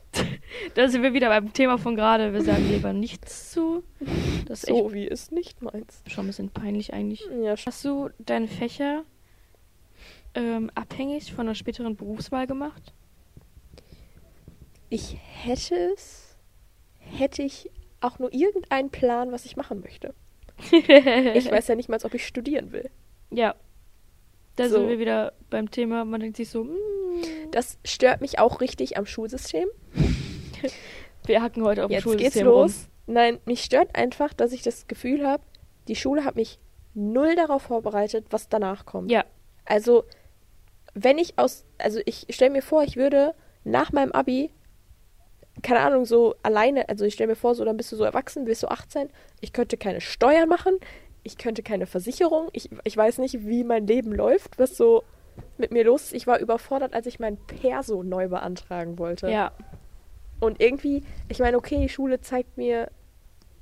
Da 0.74 0.88
sind 0.90 1.04
wir 1.04 1.14
wieder 1.14 1.30
beim 1.30 1.54
Thema 1.54 1.78
von 1.78 1.96
gerade. 1.96 2.34
Wir 2.34 2.42
sagen 2.42 2.68
lieber 2.70 2.92
nichts 2.92 3.52
zu. 3.52 3.84
Das 4.48 4.64
ist 4.64 4.70
So 4.70 4.94
wie 4.94 5.08
es 5.08 5.30
nicht 5.30 5.62
meins. 5.62 6.02
schon 6.08 6.24
ein 6.26 6.28
bisschen 6.28 6.50
peinlich 6.50 6.92
eigentlich. 6.94 7.28
Ja, 7.44 7.56
Hast 7.64 7.86
du 7.86 8.10
deine 8.18 8.48
Fächer 8.48 9.04
ähm, 10.36 10.70
abhängig 10.76 11.34
von 11.34 11.46
der 11.48 11.56
späteren 11.56 11.96
Berufswahl 11.96 12.48
gemacht? 12.48 12.94
ich 14.92 15.18
hätte 15.44 15.76
es, 15.94 16.36
hätte 16.98 17.44
ich 17.44 17.70
auch 18.02 18.18
nur 18.18 18.34
irgendeinen 18.34 18.90
Plan, 18.90 19.32
was 19.32 19.46
ich 19.46 19.56
machen 19.56 19.82
möchte. 19.82 20.14
Ich 20.72 21.50
weiß 21.52 21.68
ja 21.68 21.76
nicht 21.76 21.90
mal, 21.90 22.00
ob 22.04 22.14
ich 22.14 22.26
studieren 22.26 22.72
will. 22.72 22.90
Ja. 23.30 23.56
Da 24.56 24.68
So. 24.68 24.78
sind 24.78 24.88
wir 24.90 24.98
wieder 25.00 25.34
beim 25.50 25.70
Thema, 25.70 26.06
man 26.06 26.20
denkt 26.22 26.38
sich 26.38 26.50
so, 26.50 26.64
mm, 26.64 26.72
Das 27.52 27.78
stört 27.86 28.22
mich 28.22 28.40
auch 28.40 28.62
richtig 28.62 28.98
am 28.98 29.06
Schulsystem. 29.06 29.68
wir 31.26 31.42
hacken 31.42 31.64
heute 31.64 31.84
auf 31.84 31.90
dem 31.90 31.94
Jetzt 31.94 32.04
Schulsystem 32.04 32.32
geht's 32.32 32.42
los. 32.44 32.90
Nein, 33.06 33.40
mich 33.46 33.64
stört 33.64 33.96
einfach, 33.96 34.34
dass 34.34 34.52
ich 34.52 34.62
das 34.64 34.88
Gefühl 34.88 35.26
habe, 35.28 35.44
die 35.88 35.96
Schule 35.96 36.26
hat 36.26 36.36
mich 36.36 36.60
null 36.94 37.36
darauf 37.36 37.62
vorbereitet, 37.64 38.26
was 38.32 38.50
danach 38.50 38.86
kommt. 38.86 39.06
rum. 39.06 39.10
Ja, 39.10 39.24
Also, 39.66 40.04
wenn 40.94 41.18
ich 41.18 41.38
aus, 41.38 41.66
also 41.78 42.00
ich 42.06 42.26
stelle 42.30 42.52
mir 42.52 42.62
vor, 42.62 42.84
ich 42.84 42.96
würde 42.96 43.34
nach 43.64 43.92
meinem 43.92 44.12
Abi, 44.12 44.52
keine 45.62 45.82
Ahnung, 45.82 46.06
so 46.06 46.36
alleine, 46.44 46.88
also 46.90 47.06
ich 47.06 47.14
stelle 47.14 47.30
mir 47.30 47.36
vor, 47.36 47.56
so 47.56 47.66
dann 47.66 47.78
bist 47.78 47.92
du 47.92 47.96
so 47.96 48.04
erwachsen, 48.04 48.46
bist 48.46 48.64
du 48.64 48.68
18, 48.68 49.10
ich 49.42 49.54
könnte 49.54 49.78
keine 49.78 50.02
Steuern 50.02 50.48
machen, 50.48 50.74
ich 51.24 51.38
könnte 51.38 51.64
keine 51.64 51.86
Versicherung, 51.86 52.50
ich, 52.54 52.70
ich 52.84 52.96
weiß 52.96 53.18
nicht, 53.18 53.46
wie 53.46 53.64
mein 53.64 53.86
Leben 53.86 54.14
läuft, 54.14 54.58
was 54.58 54.78
so 54.78 55.04
mit 55.58 55.72
mir 55.72 55.84
los 55.84 56.04
ist. 56.06 56.14
Ich 56.14 56.28
war 56.28 56.40
überfordert, 56.40 56.94
als 56.94 57.08
ich 57.08 57.20
mein 57.20 57.38
Perso 57.38 58.04
neu 58.04 58.30
beantragen 58.30 58.98
wollte. 58.98 59.30
ja, 59.30 59.52
Und 60.40 60.62
irgendwie, 60.62 61.04
ich 61.28 61.40
meine, 61.40 61.58
okay, 61.58 61.78
die 61.80 61.90
Schule 61.90 62.22
zeigt 62.22 62.58
mir, 62.58 62.90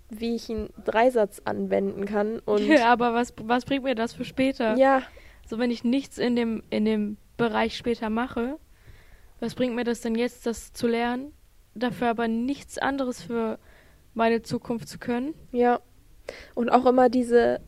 wie 0.10 0.36
ich 0.36 0.50
einen 0.50 0.70
Dreisatz 0.86 1.42
anwenden 1.46 2.06
kann 2.06 2.40
und 2.40 2.62
ja. 2.68 2.92
Aber 2.92 3.14
was, 3.14 3.34
was 3.42 3.66
bringt 3.66 3.84
mir 3.84 3.96
das 3.96 4.14
für 4.14 4.24
später? 4.26 4.78
ja, 4.78 5.02
So, 5.48 5.58
wenn 5.58 5.72
ich 5.72 5.84
nichts 5.84 6.18
in 6.18 6.36
dem, 6.36 6.62
in 6.70 6.86
dem 6.86 7.18
Bereich 7.38 7.78
später 7.78 8.10
mache, 8.10 8.58
was 9.40 9.56
bringt 9.56 9.76
mir 9.76 9.84
das 9.84 10.02
denn 10.02 10.16
jetzt, 10.16 10.46
das 10.46 10.74
zu 10.74 10.88
lernen? 10.88 11.32
Dafür 11.74 12.10
aber 12.10 12.28
nichts 12.28 12.78
anderes 12.78 13.22
für 13.22 13.60
meine 14.14 14.42
Zukunft 14.42 14.90
zu 14.90 14.98
können? 15.00 15.34
Ja. 15.52 15.80
Und 16.56 16.70
auch 16.70 16.86
immer 16.86 17.08
diese, 17.10 17.62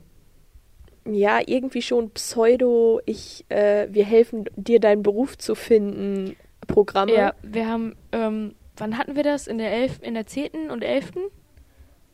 ja, 1.06 1.40
irgendwie 1.46 1.82
schon 1.82 2.10
Pseudo, 2.12 3.02
ich, 3.06 3.46
äh, 3.50 3.88
wir 3.92 4.04
helfen 4.04 4.46
dir, 4.56 4.80
deinen 4.80 5.04
Beruf 5.04 5.38
zu 5.38 5.56
finden, 5.56 6.36
Programme. 6.68 7.14
Ja, 7.14 7.34
wir 7.42 7.68
haben, 7.68 7.96
ähm, 8.12 8.56
wann 8.78 8.98
hatten 8.98 9.16
wir 9.16 9.24
das? 9.24 9.48
In 9.48 9.58
der 9.58 9.72
elf, 9.72 10.00
in 10.02 10.16
der 10.16 10.28
10. 10.28 10.70
und 10.70 10.84
11. 10.84 11.12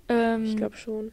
Ähm, 0.10 0.44
Ich 0.44 0.58
glaube 0.58 0.78
schon. 0.78 1.12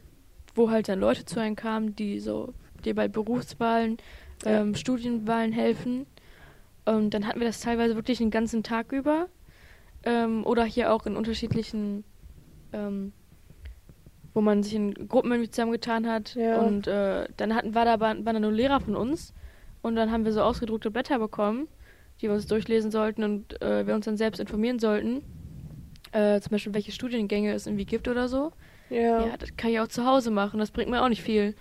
wo 0.53 0.69
halt 0.69 0.87
dann 0.87 0.99
Leute 0.99 1.25
zu 1.25 1.39
einem 1.39 1.55
kamen, 1.55 1.95
die 1.95 2.19
so 2.19 2.53
dir 2.85 2.93
bei 2.93 3.07
Berufswahlen, 3.07 3.97
Ja. 4.45 4.61
ähm, 4.61 4.75
Studienwahlen 4.75 5.51
helfen. 5.51 6.05
Und 6.85 7.13
dann 7.13 7.27
hatten 7.27 7.39
wir 7.39 7.47
das 7.47 7.61
teilweise 7.61 7.95
wirklich 7.95 8.17
den 8.17 8.31
ganzen 8.31 8.63
Tag 8.63 8.91
über. 8.91 9.27
Ähm, 10.03 10.45
oder 10.45 10.65
hier 10.65 10.93
auch 10.93 11.05
in 11.05 11.15
unterschiedlichen, 11.15 12.03
ähm, 12.73 13.13
wo 14.33 14.41
man 14.41 14.63
sich 14.63 14.75
in 14.75 15.07
Gruppen 15.07 15.51
zusammengetan 15.51 16.07
hat. 16.07 16.35
Ja. 16.35 16.59
Und 16.59 16.87
äh, 16.87 17.27
dann 17.37 17.55
hatten, 17.55 17.73
war 17.73 17.85
da, 17.85 17.99
waren 17.99 18.25
da 18.25 18.39
nur 18.39 18.51
Lehrer 18.51 18.79
von 18.81 18.95
uns. 18.95 19.33
Und 19.81 19.95
dann 19.95 20.11
haben 20.11 20.25
wir 20.25 20.33
so 20.33 20.41
ausgedruckte 20.41 20.91
Blätter 20.91 21.19
bekommen, 21.19 21.67
die 22.21 22.27
wir 22.27 22.33
uns 22.33 22.47
durchlesen 22.47 22.91
sollten 22.91 23.23
und 23.23 23.61
äh, 23.61 23.85
wir 23.85 23.95
uns 23.95 24.05
dann 24.05 24.17
selbst 24.17 24.39
informieren 24.39 24.79
sollten. 24.79 25.21
Äh, 26.11 26.39
zum 26.41 26.51
Beispiel, 26.51 26.73
welche 26.73 26.91
Studiengänge 26.91 27.53
es 27.53 27.67
irgendwie 27.67 27.85
gibt 27.85 28.07
oder 28.07 28.27
so. 28.27 28.53
Ja. 28.89 29.25
Ja, 29.25 29.37
das 29.37 29.55
kann 29.57 29.71
ich 29.71 29.79
auch 29.79 29.87
zu 29.87 30.05
Hause 30.05 30.31
machen. 30.31 30.59
Das 30.59 30.71
bringt 30.71 30.89
mir 30.89 31.01
auch 31.03 31.09
nicht 31.09 31.23
viel. 31.23 31.55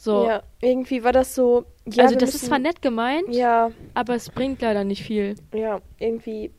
So. 0.00 0.26
Ja, 0.26 0.42
irgendwie 0.62 1.04
war 1.04 1.12
das 1.12 1.34
so. 1.34 1.66
Ja, 1.86 2.04
also 2.04 2.14
das 2.14 2.28
müssen, 2.32 2.36
ist 2.36 2.46
zwar 2.46 2.58
nett 2.58 2.80
gemeint, 2.80 3.28
Ja, 3.28 3.70
aber 3.92 4.14
es 4.14 4.30
bringt 4.30 4.62
leider 4.62 4.82
nicht 4.82 5.02
viel. 5.02 5.34
ja, 5.52 5.82
irgendwie 5.98 6.52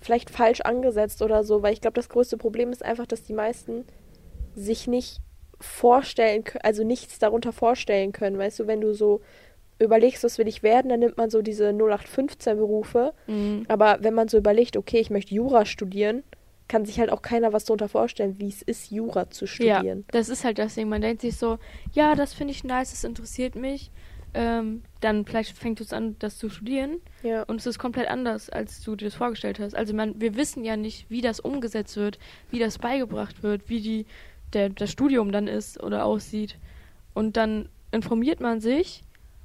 vielleicht 0.00 0.30
falsch 0.30 0.62
angesetzt 0.62 1.22
oder 1.22 1.44
so, 1.44 1.62
weil 1.62 1.74
ich 1.74 1.80
glaube, 1.80 1.94
das 1.94 2.08
größte 2.08 2.36
Problem 2.36 2.72
ist 2.72 2.84
einfach, 2.84 3.06
dass 3.06 3.22
die 3.22 3.34
meisten 3.34 3.84
sich 4.56 4.88
nicht 4.88 5.20
vorstellen 5.60 6.42
können, 6.42 6.64
also 6.64 6.82
nichts 6.82 7.20
darunter 7.20 7.52
vorstellen 7.52 8.10
können. 8.10 8.36
Weißt 8.36 8.58
du, 8.58 8.66
wenn 8.66 8.80
du 8.80 8.94
so 8.94 9.20
überlegst, 9.78 10.24
was 10.24 10.38
will 10.38 10.48
ich 10.48 10.64
werden, 10.64 10.88
dann 10.88 10.98
nimmt 10.98 11.18
man 11.18 11.30
so 11.30 11.40
diese 11.40 11.68
0815-Berufe. 11.70 13.12
Mhm. 13.28 13.64
Aber 13.68 13.98
wenn 14.00 14.14
man 14.14 14.26
so 14.26 14.38
überlegt, 14.38 14.76
okay, 14.76 14.98
ich 14.98 15.10
möchte 15.10 15.34
Jura 15.36 15.66
studieren, 15.66 16.24
kann 16.72 16.84
sich 16.86 16.98
halt 16.98 17.10
auch 17.10 17.22
keiner 17.22 17.52
was 17.52 17.64
darunter 17.66 17.88
vorstellen, 17.88 18.38
wie 18.38 18.48
es 18.48 18.62
ist, 18.62 18.90
Jura 18.90 19.28
zu 19.30 19.44
Ja, 19.44 19.76
studieren. 19.76 20.04
das 20.10 20.28
ist 20.28 20.42
halt 20.44 20.58
das 20.58 20.74
Ding. 20.74 20.88
Man 20.88 21.02
denkt 21.02 21.20
sich 21.20 21.36
so, 21.36 21.58
ja, 21.92 22.14
das 22.14 22.32
finde 22.34 22.52
ich 22.52 22.64
nice, 22.64 22.90
das 22.90 23.04
interessiert 23.04 23.54
mich. 23.54 23.90
Ähm, 24.34 24.82
dann 25.00 25.26
vielleicht 25.26 25.58
fängt 25.58 25.80
es 25.82 25.92
an, 25.92 26.16
das 26.18 26.38
zu 26.38 26.48
studieren. 26.48 27.00
Ja. 27.22 27.42
Und 27.42 27.56
es 27.60 27.66
ist 27.66 27.78
komplett 27.78 28.08
anders, 28.08 28.48
als 28.48 28.80
du 28.82 28.96
dir 28.96 29.04
das 29.04 29.14
vorgestellt 29.14 29.60
hast. 29.60 29.74
Also 29.76 29.92
man, 29.94 30.18
wir 30.20 30.34
wissen 30.36 30.64
ja 30.64 30.76
nicht, 30.78 31.10
wie 31.10 31.20
das 31.20 31.38
umgesetzt 31.38 31.96
wird, 31.98 32.18
wie 32.50 32.58
das 32.58 32.78
beigebracht 32.78 33.42
wird, 33.42 33.68
wie 33.68 33.80
die, 33.82 34.06
der, 34.54 34.70
das 34.70 34.90
Studium 34.90 35.30
dann 35.32 35.48
ist 35.48 35.82
oder 35.82 36.06
aussieht. 36.06 36.56
Und 37.12 37.36
dann 37.36 37.68
informiert 37.90 38.40
man 38.40 38.60
sich 38.60 39.04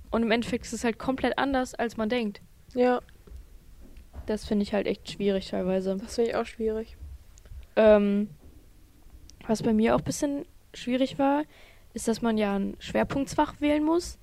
und 0.10 0.24
im 0.24 0.32
Endeffekt 0.32 0.66
ist 0.66 0.72
es 0.74 0.86
halt 0.86 0.98
komplett 0.98 1.38
anders, 1.38 1.76
als 1.76 1.98
man 1.98 2.08
denkt. 2.08 2.42
Ja, 2.74 3.02
Das 4.26 4.46
finde 4.46 4.64
ich 4.64 4.74
halt 4.74 4.88
echt 4.88 5.12
schwierig 5.12 5.50
teilweise. 5.50 5.98
das 5.98 6.16
finde 6.16 6.30
ich 6.32 6.36
auch 6.38 6.46
schwierig. 6.46 6.96
Ähm, 7.78 8.30
was 9.48 9.64
bei 9.64 9.72
mir 9.72 9.96
auch 9.96 10.00
ein 10.00 10.04
bisschen 10.04 10.46
schwierig 10.74 11.18
war, 11.18 11.44
ist, 11.94 12.08
dass 12.08 12.22
man 12.22 12.38
ja 12.38 12.56
ein 12.58 12.76
Schwerpunktsfach 12.80 13.62
wählen 13.62 13.84
muss. 13.84 14.20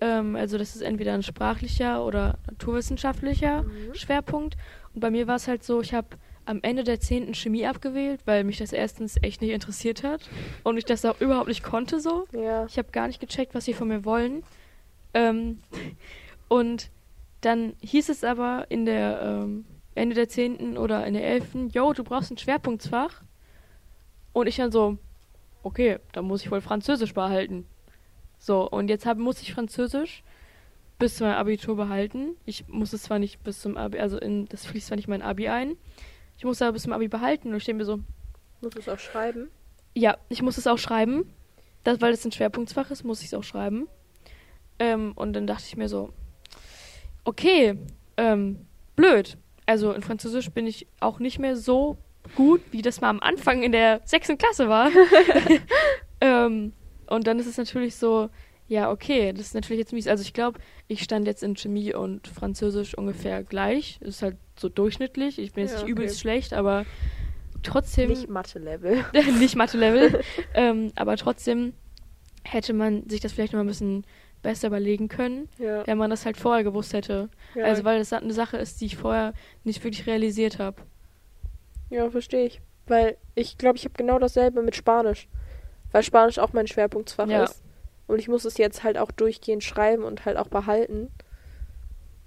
Ähm, 0.00 0.34
also 0.34 0.58
das 0.58 0.74
ist 0.74 0.82
entweder 0.82 1.14
ein 1.14 1.22
sprachlicher 1.22 2.04
oder 2.04 2.38
naturwissenschaftlicher 2.50 3.62
Mhm. 3.62 3.94
Schwerpunkt. 3.94 4.56
Und 4.94 5.00
bei 5.00 5.10
mir 5.10 5.26
war 5.26 5.36
es 5.36 5.46
halt 5.46 5.62
so, 5.62 5.80
ich 5.80 5.94
habe 5.94 6.08
am 6.46 6.60
Ende 6.62 6.84
der 6.84 7.00
10. 7.00 7.34
Chemie 7.34 7.66
abgewählt, 7.66 8.20
weil 8.24 8.44
mich 8.44 8.58
das 8.58 8.72
erstens 8.72 9.16
echt 9.22 9.40
nicht 9.40 9.50
interessiert 9.50 10.02
hat 10.02 10.28
und 10.64 10.78
ich 10.78 10.84
das 10.84 11.04
auch 11.04 11.20
überhaupt 11.20 11.48
nicht 11.48 11.62
konnte 11.62 12.00
so. 12.00 12.26
Ja. 12.32 12.66
Ich 12.66 12.78
habe 12.78 12.90
gar 12.92 13.06
nicht 13.08 13.20
gecheckt, 13.20 13.54
was 13.54 13.64
sie 13.64 13.74
von 13.74 13.88
mir 13.88 14.04
wollen. 14.04 14.42
Ähm, 15.14 15.60
und 16.48 16.90
dann 17.40 17.74
hieß 17.82 18.08
es 18.08 18.24
aber 18.24 18.66
in 18.68 18.84
der 18.86 19.20
ähm, 19.22 19.64
Ende 19.96 20.14
der 20.14 20.28
10. 20.28 20.78
oder 20.78 21.06
in 21.06 21.14
der 21.14 21.26
11. 21.26 21.72
Yo, 21.72 21.92
du 21.92 22.04
brauchst 22.04 22.30
ein 22.30 22.38
Schwerpunktsfach. 22.38 23.22
Und 24.32 24.46
ich 24.46 24.56
dann 24.56 24.70
so, 24.70 24.98
okay, 25.62 25.98
dann 26.12 26.26
muss 26.26 26.42
ich 26.42 26.50
wohl 26.50 26.60
Französisch 26.60 27.14
behalten. 27.14 27.66
So, 28.38 28.68
und 28.68 28.88
jetzt 28.88 29.06
hab, 29.06 29.16
muss 29.18 29.40
ich 29.40 29.54
Französisch 29.54 30.22
bis 30.98 31.16
zu 31.16 31.24
meinem 31.24 31.36
Abitur 31.36 31.76
behalten. 31.76 32.36
Ich 32.44 32.68
muss 32.68 32.92
es 32.92 33.02
zwar 33.04 33.18
nicht 33.18 33.42
bis 33.42 33.60
zum 33.60 33.76
Abi, 33.76 33.98
also 33.98 34.18
in, 34.18 34.46
das 34.46 34.66
fließt 34.66 34.88
zwar 34.88 34.96
nicht 34.96 35.06
in 35.08 35.10
mein 35.12 35.22
Abi 35.22 35.48
ein. 35.48 35.76
Ich 36.38 36.44
muss 36.44 36.60
aber 36.60 36.72
bis 36.72 36.82
zum 36.82 36.92
Abi 36.92 37.08
behalten 37.08 37.48
und 37.48 37.56
ich 37.56 37.62
stehe 37.62 37.74
mir 37.74 37.84
so, 37.84 38.00
Muss 38.60 38.76
es 38.76 38.88
auch 38.88 38.98
schreiben. 38.98 39.48
ja, 39.94 40.16
ich 40.28 40.42
muss 40.42 40.58
es 40.58 40.66
auch 40.66 40.78
schreiben. 40.78 41.32
Das, 41.84 42.00
weil 42.00 42.12
es 42.12 42.24
ein 42.24 42.32
Schwerpunktsfach 42.32 42.90
ist, 42.90 43.04
muss 43.04 43.20
ich 43.20 43.28
es 43.28 43.34
auch 43.34 43.44
schreiben. 43.44 43.88
Ähm, 44.78 45.12
und 45.14 45.32
dann 45.32 45.46
dachte 45.46 45.64
ich 45.66 45.76
mir 45.76 45.88
so, 45.88 46.12
okay, 47.24 47.78
ähm, 48.16 48.66
blöd. 48.96 49.38
Also 49.66 49.92
in 49.92 50.02
Französisch 50.02 50.50
bin 50.50 50.66
ich 50.66 50.86
auch 51.00 51.18
nicht 51.18 51.38
mehr 51.38 51.56
so 51.56 51.98
gut, 52.34 52.60
wie 52.70 52.82
das 52.82 53.00
mal 53.00 53.10
am 53.10 53.20
Anfang 53.20 53.62
in 53.62 53.72
der 53.72 54.00
sechsten 54.04 54.38
Klasse 54.38 54.68
war. 54.68 54.90
ähm, 56.20 56.72
und 57.06 57.26
dann 57.26 57.38
ist 57.38 57.46
es 57.46 57.56
natürlich 57.56 57.96
so, 57.96 58.30
ja, 58.68 58.90
okay, 58.90 59.32
das 59.32 59.46
ist 59.46 59.54
natürlich 59.54 59.78
jetzt 59.78 59.92
mies. 59.92 60.08
Also 60.08 60.22
ich 60.22 60.32
glaube, 60.32 60.58
ich 60.88 61.02
stand 61.02 61.26
jetzt 61.26 61.42
in 61.42 61.56
Chemie 61.56 61.94
und 61.94 62.26
Französisch 62.26 62.96
ungefähr 62.96 63.44
gleich. 63.44 63.98
Ist 64.00 64.22
halt 64.22 64.36
so 64.58 64.68
durchschnittlich. 64.68 65.38
Ich 65.38 65.52
bin 65.52 65.62
jetzt 65.62 65.72
Ja, 65.72 65.76
nicht 65.78 65.84
okay. 65.84 65.92
übelst 65.92 66.20
schlecht, 66.20 66.52
aber 66.52 66.84
trotzdem 67.62 68.10
Nicht 68.10 68.28
Mathe-Level. 68.28 69.04
nicht 69.38 69.56
Mathe-Level, 69.56 70.20
ähm, 70.54 70.92
aber 70.96 71.16
trotzdem 71.16 71.74
hätte 72.42 72.72
man 72.72 73.08
sich 73.08 73.20
das 73.20 73.32
vielleicht 73.32 73.52
noch 73.52 73.58
mal 73.58 73.64
ein 73.64 73.68
bisschen 73.68 74.04
besser 74.46 74.68
überlegen 74.68 75.08
können, 75.08 75.48
Ja. 75.58 75.86
wenn 75.86 75.98
man 75.98 76.08
das 76.10 76.24
halt 76.24 76.36
vorher 76.36 76.64
gewusst 76.64 76.92
hätte. 76.92 77.28
ja. 77.54 77.64
Also 77.64 77.84
weil 77.84 77.98
das 77.98 78.12
eine 78.12 78.32
Sache 78.32 78.56
ist, 78.56 78.80
die 78.80 78.86
ich 78.86 78.96
vorher 78.96 79.32
nicht 79.64 79.82
wirklich 79.84 80.06
realisiert 80.06 80.58
habe. 80.58 80.82
Ja, 81.90 82.08
verstehe 82.10 82.46
ich. 82.46 82.60
Weil 82.86 83.16
ich 83.34 83.58
glaube, 83.58 83.76
ich 83.76 83.84
habe 83.84 83.94
genau 83.96 84.18
dasselbe 84.18 84.62
mit 84.62 84.76
Spanisch. 84.76 85.28
Weil 85.92 86.02
Spanisch 86.02 86.38
auch 86.38 86.52
mein 86.52 86.66
Schwerpunktfach 86.66 87.28
Ja. 87.28 87.44
ist. 87.44 87.62
Und 88.06 88.18
ich 88.20 88.28
muss 88.28 88.44
es 88.44 88.56
jetzt 88.58 88.84
halt 88.84 88.98
auch 88.98 89.10
durchgehend 89.10 89.64
schreiben 89.64 90.04
und 90.04 90.24
halt 90.24 90.36
auch 90.36 90.46
behalten. 90.48 91.10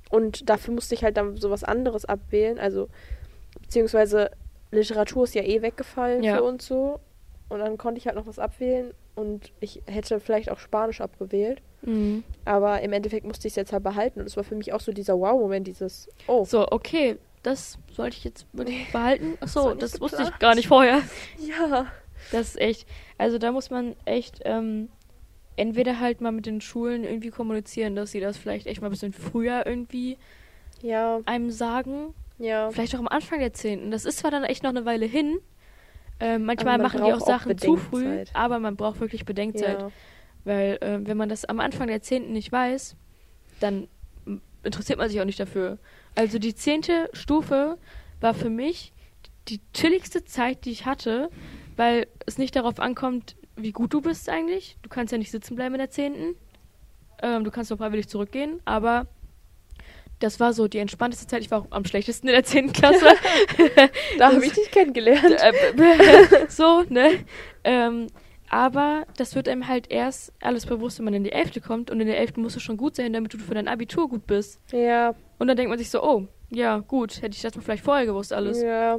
Und 0.10 0.50
dafür 0.50 0.74
musste 0.74 0.96
ich 0.96 1.04
halt 1.04 1.16
dann 1.18 1.38
sowas 1.38 1.64
anderes 1.64 2.04
abwählen. 2.06 2.60
Also, 2.60 2.90
beziehungsweise 3.62 4.32
Literatur 4.72 5.24
ist 5.24 5.36
ja 5.36 5.44
eh 5.44 5.62
weggefallen 5.62 6.24
für 6.24 6.44
uns 6.44 6.66
so. 6.68 7.00
Und 7.48 7.60
dann 7.60 7.78
konnte 7.78 8.00
ich 8.00 8.06
halt 8.08 8.16
noch 8.16 8.28
was 8.28 8.40
abwählen. 8.40 8.92
Und 9.20 9.52
ich 9.60 9.82
hätte 9.86 10.20
vielleicht 10.20 10.50
auch 10.50 10.60
Spanisch 10.60 11.02
abgewählt. 11.02 11.62
Mhm. 11.82 12.24
Aber 12.46 12.82
im 12.82 12.94
Endeffekt 12.94 13.26
musste 13.26 13.48
ich 13.48 13.52
es 13.52 13.56
jetzt 13.56 13.74
halt 13.74 13.84
behalten. 13.84 14.20
Und 14.22 14.26
es 14.26 14.38
war 14.38 14.44
für 14.44 14.56
mich 14.56 14.74
auch 14.74 14.80
so 14.82 14.92
dieser 14.92 15.20
Wow-Moment, 15.20 15.68
dieses, 15.68 16.08
oh, 16.28 16.46
So, 16.46 16.68
okay, 16.72 17.18
das 17.44 17.78
sollte 17.92 18.18
ich 18.18 18.24
jetzt 18.24 18.46
wirklich 18.54 18.90
behalten. 18.92 19.38
Achso, 19.42 19.70
nicht 19.72 19.82
das 19.84 20.00
wusste 20.02 20.24
ich 20.24 20.40
gar 20.40 20.56
nicht 20.56 20.68
vorher. 20.68 21.02
ja. 21.38 21.88
Das 22.32 22.50
ist 22.50 22.60
echt. 22.62 22.88
Also 23.18 23.38
da 23.38 23.52
muss 23.52 23.70
man 23.70 23.96
echt 24.06 24.42
ähm, 24.46 24.90
entweder 25.56 26.00
halt 26.00 26.22
mal 26.22 26.32
mit 26.32 26.46
den 26.46 26.62
Schulen 26.62 27.04
irgendwie 27.04 27.30
kommunizieren, 27.30 27.96
dass 27.96 28.12
sie 28.12 28.20
das 28.20 28.38
vielleicht 28.38 28.68
echt 28.68 28.82
mal 28.82 28.88
ein 28.88 28.92
bisschen 28.92 29.14
früher 29.14 29.66
irgendwie 29.66 30.18
Ja, 30.82 31.20
einem 31.26 31.50
sagen. 31.52 32.14
ja. 32.38 32.70
Vielleicht 32.72 32.94
auch 32.96 33.00
am 33.00 33.08
Anfang 33.08 33.40
der 33.40 33.54
10. 33.54 33.90
Das 33.92 34.06
ist 34.06 34.20
zwar 34.20 34.32
dann 34.32 34.44
echt 34.44 34.64
noch 34.64 34.70
eine 34.70 34.86
Weile 34.86 35.06
hin. 35.06 35.40
Ähm, 36.20 36.46
manchmal 36.46 36.78
man 36.78 36.88
machen 36.88 36.98
die 36.98 37.04
auch 37.04 37.20
braucht 37.20 37.22
auch 37.24 37.28
Sachen 37.28 37.58
zu 37.58 37.78
früh, 37.78 38.24
aber 38.34 38.60
man 38.60 38.76
braucht 38.76 39.00
wirklich 39.00 39.26
Bedenkzeit. 39.26 39.80
Ja. 39.80 39.92
Weil 40.44 40.78
äh, 40.82 41.00
wenn 41.02 41.18
man 41.18 41.30
das 41.30 41.46
am 41.46 41.60
Anfang 41.60 41.88
der 41.88 42.02
10. 42.02 42.32
nicht 42.32 42.52
weiß, 42.52 42.96
dann 43.60 43.88
interessiert 44.64 45.00
man 45.00 45.10
sich 45.10 45.20
auch 45.22 45.26
nicht 45.26 45.40
dafür. 45.40 45.78
Also 46.16 46.40
die 46.40 46.56
10. 46.56 46.84
Stufe 47.14 47.78
war 48.20 48.34
für 48.34 48.50
mich 48.50 48.94
die 49.48 49.62
chilligste 49.74 50.24
Zeit, 50.26 50.66
die 50.66 50.72
ich 50.72 50.86
hatte, 50.86 51.30
weil 51.76 52.08
es 52.26 52.38
nicht 52.38 52.56
darauf 52.56 52.80
ankommt, 52.80 53.36
wie 53.56 53.72
gut 53.72 53.94
du 53.94 54.02
bist 54.02 54.30
eigentlich. 54.30 54.78
Du 54.82 54.90
kannst 54.90 55.12
ja 55.12 55.18
nicht 55.18 55.32
sitzen 55.32 55.56
bleiben 55.56 55.76
in 55.76 55.80
der 55.80 55.90
10. 55.90 56.36
Ähm, 57.22 57.44
du 57.44 57.52
kannst 57.52 57.70
nur 57.70 57.78
freiwillig 57.78 58.08
zurückgehen, 58.08 58.62
aber 58.66 59.08
das 60.20 60.40
war 60.40 60.54
so 60.54 60.68
die 60.68 60.78
entspannteste 60.80 61.28
Zeit. 61.28 61.42
Ich 61.42 61.52
war 61.52 61.62
auch 61.62 61.68
am 61.70 61.86
schlechtesten 61.86 62.28
in 62.28 62.34
der 62.34 62.44
10. 62.44 62.74
Klasse. 62.74 63.06
Da 64.18 64.34
habe 64.34 64.46
ich 64.46 64.54
dich 64.54 64.70
kennengelernt. 64.72 65.24
Äh, 65.42 66.46
so, 66.50 66.84
ne? 66.90 67.26
Ähm, 67.64 68.08
aber 68.50 69.06
das 69.18 69.36
wird 69.36 69.48
einem 69.48 69.68
halt 69.68 69.92
erst 69.92 70.34
alles 70.42 70.66
bewusst, 70.66 70.98
wenn 70.98 71.06
man 71.06 71.14
in 71.14 71.24
die 71.24 71.32
Elfte 71.32 71.62
kommt. 71.62 71.92
Und 71.92 72.02
in 72.02 72.08
der 72.08 72.18
Elfte 72.18 72.40
musst 72.40 72.56
du 72.56 72.60
schon 72.60 72.78
gut 72.78 72.96
sein, 72.96 73.14
damit 73.14 73.34
du 73.34 73.38
für 73.38 73.54
dein 73.54 73.68
Abitur 73.68 74.10
gut 74.10 74.26
bist. 74.28 74.60
Ja, 74.72 75.14
Und 75.38 75.48
dann 75.48 75.56
denkt 75.56 75.70
man 75.70 75.78
sich 75.78 75.90
so, 75.90 76.04
oh, 76.04 76.26
ja, 76.50 76.80
gut, 76.80 77.22
hätte 77.22 77.36
ich 77.36 77.42
das 77.42 77.56
mal 77.56 77.62
vielleicht 77.62 77.84
vorher 77.84 78.06
gewusst 78.06 78.34
alles. 78.34 78.62
ja. 78.62 78.98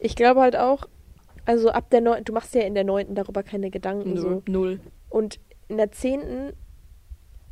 Ich 0.00 0.16
glaube 0.16 0.40
halt 0.40 0.56
auch, 0.56 0.86
also 1.46 1.70
ab 1.70 1.88
der 1.90 2.00
neunten, 2.00 2.24
du 2.24 2.32
machst 2.32 2.54
ja 2.54 2.62
in 2.62 2.74
der 2.74 2.84
neunten 2.84 3.14
darüber 3.14 3.42
keine 3.42 3.70
Gedanken 3.70 4.16
so. 4.16 4.28
Null. 4.28 4.42
Null. 4.48 4.80
Und 5.08 5.38
in 5.68 5.76
der 5.76 5.92
zehnten, 5.92 6.52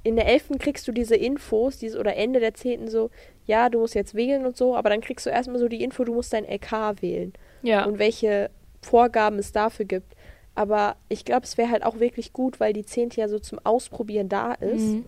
in 0.04 0.16
der 0.16 0.26
elften 0.26 0.58
kriegst 0.58 0.86
du 0.88 0.92
diese 0.92 1.14
Infos, 1.16 1.78
diese, 1.78 1.98
oder 1.98 2.16
Ende 2.16 2.40
der 2.40 2.54
zehnten 2.54 2.88
so, 2.88 3.10
ja, 3.46 3.68
du 3.68 3.78
musst 3.80 3.94
jetzt 3.94 4.14
wählen 4.14 4.44
und 4.46 4.56
so, 4.56 4.74
aber 4.76 4.90
dann 4.90 5.00
kriegst 5.00 5.26
du 5.26 5.30
erstmal 5.30 5.58
so 5.58 5.68
die 5.68 5.82
Info, 5.82 6.04
du 6.04 6.12
musst 6.14 6.32
dein 6.32 6.44
LK 6.44 7.00
wählen. 7.02 7.32
Ja. 7.62 7.84
und 7.84 7.98
welche 8.00 8.50
Vorgaben 8.80 9.38
es 9.38 9.52
dafür 9.52 9.84
gibt. 9.84 10.14
Aber 10.56 10.96
ich 11.08 11.24
glaube, 11.24 11.44
es 11.44 11.56
wäre 11.56 11.70
halt 11.70 11.84
auch 11.84 12.00
wirklich 12.00 12.32
gut, 12.32 12.58
weil 12.58 12.72
die 12.72 12.84
zehnte 12.84 13.20
ja 13.20 13.28
so 13.28 13.38
zum 13.38 13.60
Ausprobieren 13.64 14.28
da 14.28 14.52
ist. 14.54 14.94
Mhm. 14.94 15.04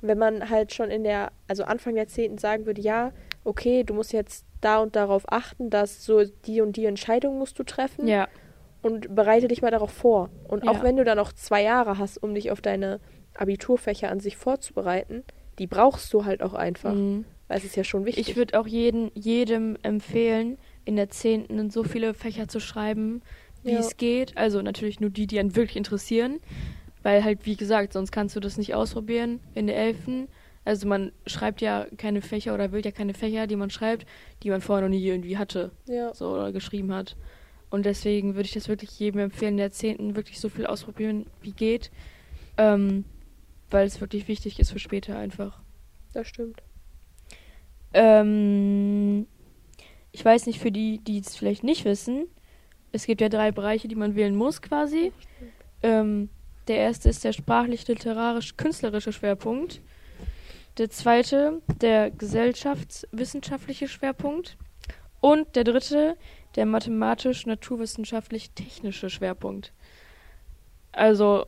Wenn 0.00 0.16
man 0.18 0.48
halt 0.48 0.72
schon 0.72 0.90
in 0.90 1.02
der, 1.02 1.32
also 1.48 1.64
Anfang 1.64 1.96
der 1.96 2.06
zehnten 2.06 2.38
sagen 2.38 2.66
würde, 2.66 2.80
ja, 2.80 3.10
okay, 3.42 3.82
du 3.82 3.94
musst 3.94 4.12
jetzt 4.12 4.44
da 4.60 4.78
und 4.78 4.94
darauf 4.94 5.24
achten, 5.30 5.70
dass 5.70 6.04
so 6.04 6.22
die 6.46 6.60
und 6.60 6.76
die 6.76 6.86
Entscheidung 6.86 7.36
musst 7.38 7.58
du 7.58 7.64
treffen 7.64 8.06
Ja. 8.06 8.28
und 8.82 9.12
bereite 9.14 9.48
dich 9.48 9.60
mal 9.60 9.72
darauf 9.72 9.90
vor. 9.90 10.30
Und 10.46 10.64
Ja. 10.64 10.70
auch 10.70 10.84
wenn 10.84 10.96
du 10.96 11.02
dann 11.04 11.16
noch 11.18 11.32
zwei 11.32 11.62
Jahre 11.64 11.98
hast, 11.98 12.22
um 12.22 12.32
dich 12.34 12.52
auf 12.52 12.60
deine 12.60 13.00
Abiturfächer 13.38 14.10
an 14.10 14.20
sich 14.20 14.36
vorzubereiten, 14.36 15.22
die 15.58 15.66
brauchst 15.66 16.12
du 16.12 16.24
halt 16.24 16.42
auch 16.42 16.54
einfach, 16.54 16.94
Mhm. 16.94 17.24
weil 17.48 17.58
es 17.58 17.64
ist 17.64 17.76
ja 17.76 17.84
schon 17.84 18.04
wichtig. 18.04 18.28
Ich 18.28 18.36
würde 18.36 18.58
auch 18.58 18.66
jeden, 18.66 19.10
jedem 19.14 19.76
empfehlen, 19.82 20.58
in 20.84 20.96
der 20.96 21.08
10. 21.10 21.70
so 21.70 21.84
viele 21.84 22.14
Fächer 22.14 22.48
zu 22.48 22.60
schreiben, 22.60 23.22
wie 23.62 23.72
Ja. 23.72 23.80
es 23.80 23.96
geht. 23.96 24.36
Also 24.36 24.62
natürlich 24.62 25.00
nur 25.00 25.10
die, 25.10 25.26
die 25.26 25.38
einen 25.38 25.56
wirklich 25.56 25.76
interessieren. 25.76 26.40
Weil 27.02 27.22
halt, 27.24 27.46
wie 27.46 27.56
gesagt, 27.56 27.92
sonst 27.92 28.10
kannst 28.10 28.34
du 28.36 28.40
das 28.40 28.58
nicht 28.58 28.74
ausprobieren 28.74 29.40
in 29.54 29.66
der 29.68 29.76
11. 29.76 30.28
Also 30.64 30.86
man 30.88 31.12
schreibt 31.26 31.60
ja 31.60 31.86
keine 31.96 32.20
Fächer 32.20 32.52
oder 32.54 32.72
will 32.72 32.84
ja 32.84 32.90
keine 32.90 33.14
Fächer, 33.14 33.46
die 33.46 33.56
man 33.56 33.70
schreibt, 33.70 34.04
die 34.42 34.50
man 34.50 34.60
vorher 34.60 34.82
noch 34.86 34.94
nie 34.94 35.04
irgendwie 35.04 35.38
hatte. 35.38 35.70
ja. 35.86 36.12
so 36.12 36.28
oder 36.30 36.52
geschrieben 36.52 36.92
hat. 36.92 37.16
Und 37.70 37.86
deswegen 37.86 38.34
würde 38.34 38.46
ich 38.46 38.52
das 38.52 38.68
wirklich 38.68 38.98
jedem 38.98 39.20
empfehlen, 39.20 39.52
in 39.52 39.58
der 39.58 39.70
10. 39.70 40.16
wirklich 40.16 40.40
so 40.40 40.48
viel 40.48 40.66
ausprobieren, 40.66 41.26
wie 41.40 41.52
geht. 41.52 41.90
Ähm, 42.56 43.04
weil 43.70 43.86
es 43.86 44.00
wirklich 44.00 44.28
wichtig 44.28 44.58
ist 44.58 44.72
für 44.72 44.78
später 44.78 45.18
einfach. 45.18 45.60
das 46.12 46.28
stimmt. 46.28 46.62
Ähm, 47.92 49.26
ich 50.12 50.24
weiß 50.24 50.46
nicht, 50.46 50.60
für 50.60 50.72
die, 50.72 50.98
die 50.98 51.18
es 51.18 51.36
vielleicht 51.36 51.64
nicht 51.64 51.84
wissen, 51.84 52.26
es 52.92 53.06
gibt 53.06 53.20
ja 53.20 53.28
drei 53.28 53.52
Bereiche, 53.52 53.88
die 53.88 53.94
man 53.94 54.14
wählen 54.14 54.34
muss 54.34 54.62
quasi. 54.62 55.12
Ähm, 55.82 56.30
der 56.68 56.78
erste 56.78 57.08
ist 57.08 57.24
der 57.24 57.32
sprachlich-literarisch-künstlerische 57.32 59.12
Schwerpunkt. 59.12 59.80
Der 60.78 60.90
zweite, 60.90 61.60
der 61.80 62.10
gesellschaftswissenschaftliche 62.10 63.88
Schwerpunkt. 63.88 64.56
Und 65.20 65.56
der 65.56 65.64
dritte, 65.64 66.16
der 66.56 66.66
mathematisch-naturwissenschaftlich-technische 66.66 69.10
Schwerpunkt. 69.10 69.72
Also, 70.92 71.46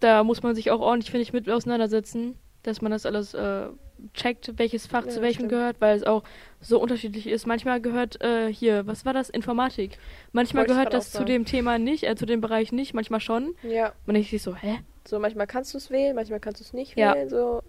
da 0.00 0.24
muss 0.24 0.42
man 0.42 0.54
sich 0.54 0.70
auch 0.70 0.80
ordentlich, 0.80 1.10
finde 1.10 1.22
ich, 1.22 1.32
mit 1.32 1.48
auseinandersetzen, 1.50 2.38
dass 2.62 2.82
man 2.82 2.92
das 2.92 3.06
alles 3.06 3.32
äh, 3.34 3.66
checkt, 4.14 4.58
welches 4.58 4.86
Fach 4.86 5.04
Ja, 5.04 5.10
zu 5.10 5.22
welchem 5.22 5.34
stimmt. 5.40 5.50
gehört, 5.50 5.80
weil 5.80 5.96
es 5.96 6.02
auch 6.04 6.22
so 6.60 6.80
unterschiedlich 6.80 7.26
ist. 7.28 7.46
Manchmal 7.46 7.80
gehört 7.80 8.20
äh, 8.22 8.52
hier, 8.52 8.86
was 8.86 9.04
war 9.04 9.12
das? 9.12 9.30
Informatik. 9.30 9.98
Manchmal 10.32 10.62
Wollte 10.62 10.72
ich 10.72 10.76
gehört 10.78 10.92
das 10.94 11.12
zu 11.12 11.24
dem 11.24 11.44
Thema 11.44 11.78
nicht, 11.78 12.04
äh, 12.04 12.14
zu 12.16 12.26
dem 12.26 12.40
Bereich 12.40 12.72
nicht, 12.72 12.92
manchmal 12.92 13.20
schon. 13.20 13.54
Ja. 13.62 13.92
Man 14.04 14.14
denkt 14.14 14.30
sich 14.30 14.42
so, 14.42 14.54
hä? 14.54 14.80
So, 15.06 15.18
manchmal 15.18 15.46
kannst 15.46 15.72
du 15.72 15.78
es 15.78 15.90
wählen, 15.90 16.14
manchmal 16.16 16.40
kannst 16.40 16.60
du 16.60 16.64
es 16.64 16.72
nicht 16.72 16.96
Ja. 16.96 17.14
wählen. 17.14 17.28
So. 17.30 17.62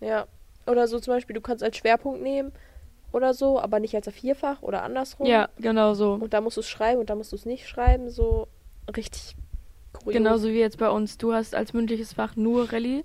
Ja. 0.00 0.26
Oder 0.66 0.88
so 0.88 0.98
zum 0.98 1.14
Beispiel, 1.14 1.34
du 1.34 1.40
kannst 1.42 1.62
als 1.62 1.76
Schwerpunkt 1.76 2.22
nehmen 2.22 2.52
oder 3.12 3.34
so, 3.34 3.60
aber 3.60 3.80
nicht 3.80 3.94
als 3.94 4.08
Vierfach 4.08 4.62
oder 4.62 4.82
andersrum. 4.82 5.26
Ja, 5.26 5.48
genau 5.58 5.94
so. 5.94 6.14
Und 6.14 6.32
da 6.32 6.40
musst 6.40 6.56
du 6.56 6.60
es 6.62 6.68
schreiben 6.68 7.00
und 7.00 7.10
da 7.10 7.14
musst 7.14 7.32
du 7.32 7.36
es 7.36 7.44
nicht 7.44 7.68
schreiben. 7.68 8.08
So 8.10 8.48
richtig 8.96 9.36
kurios. 10.04 10.16
Genauso 10.18 10.48
wie 10.48 10.58
jetzt 10.58 10.78
bei 10.78 10.88
uns. 10.90 11.18
Du 11.18 11.32
hast 11.32 11.54
als 11.54 11.72
mündliches 11.72 12.12
Fach 12.12 12.36
nur 12.36 12.72
Rallye, 12.72 13.04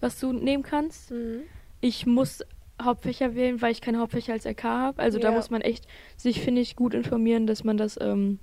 was 0.00 0.18
du 0.20 0.32
nehmen 0.32 0.62
kannst. 0.62 1.10
Mhm. 1.10 1.42
Ich 1.80 2.06
muss 2.06 2.42
Hauptfächer 2.82 3.34
wählen, 3.34 3.60
weil 3.62 3.72
ich 3.72 3.80
keine 3.80 3.98
Hauptfächer 3.98 4.32
als 4.34 4.44
LK 4.44 4.62
habe. 4.64 5.02
Also 5.02 5.18
da 5.18 5.30
Ja. 5.30 5.34
muss 5.34 5.50
man 5.50 5.62
echt 5.62 5.86
sich, 6.16 6.40
finde 6.40 6.60
ich, 6.60 6.76
gut 6.76 6.94
informieren, 6.94 7.46
dass 7.46 7.64
man 7.64 7.76
das 7.76 7.98
ähm, 8.00 8.38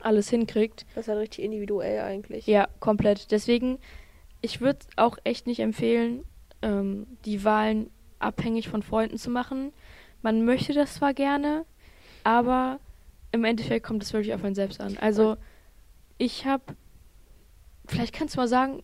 alles 0.00 0.28
hinkriegt. 0.30 0.86
Das 0.94 1.04
ist 1.04 1.08
halt 1.08 1.20
richtig 1.20 1.44
individuell 1.44 2.00
eigentlich. 2.00 2.46
Ja, 2.46 2.68
komplett. 2.80 3.30
Deswegen, 3.32 3.78
ich 4.40 4.60
würde 4.60 4.78
auch 4.96 5.18
echt 5.24 5.46
nicht 5.46 5.60
empfehlen, 5.60 6.22
ähm, 6.62 7.06
die 7.24 7.42
Wahlen 7.44 7.90
abhängig 8.18 8.68
von 8.68 8.82
Freunden 8.82 9.18
zu 9.18 9.30
machen. 9.30 9.72
Man 10.22 10.44
möchte 10.44 10.72
das 10.72 10.94
zwar 10.94 11.12
gerne, 11.12 11.64
aber 12.24 12.78
im 13.32 13.44
Endeffekt 13.44 13.84
kommt 13.86 14.02
es 14.02 14.12
wirklich 14.12 14.32
auf 14.34 14.44
einen 14.44 14.54
selbst 14.54 14.80
an. 14.80 14.96
Also, 15.00 15.36
ich 16.18 16.46
habe, 16.46 16.62
vielleicht 17.88 18.14
kannst 18.14 18.34
du 18.34 18.40
mal 18.40 18.48
sagen, 18.48 18.82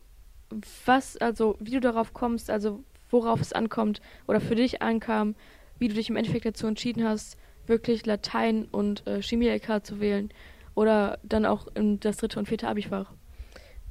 was, 0.84 1.16
also, 1.16 1.56
wie 1.60 1.70
du 1.70 1.80
darauf 1.80 2.12
kommst, 2.12 2.50
also, 2.50 2.82
worauf 3.10 3.40
es 3.40 3.52
ankommt 3.52 4.00
oder 4.26 4.40
für 4.40 4.54
dich 4.54 4.82
ankam, 4.82 5.34
wie 5.78 5.88
du 5.88 5.94
dich 5.94 6.08
im 6.08 6.16
Endeffekt 6.16 6.46
dazu 6.46 6.66
entschieden 6.66 7.04
hast, 7.04 7.36
wirklich 7.66 8.06
Latein 8.06 8.66
und 8.66 9.06
äh, 9.06 9.22
Chemie-LK 9.22 9.84
zu 9.84 10.00
wählen 10.00 10.30
oder 10.74 11.18
dann 11.22 11.46
auch 11.46 11.66
in 11.74 12.00
das 12.00 12.16
dritte 12.16 12.38
und 12.38 12.48
vierte 12.48 12.68
Abifach. 12.68 13.12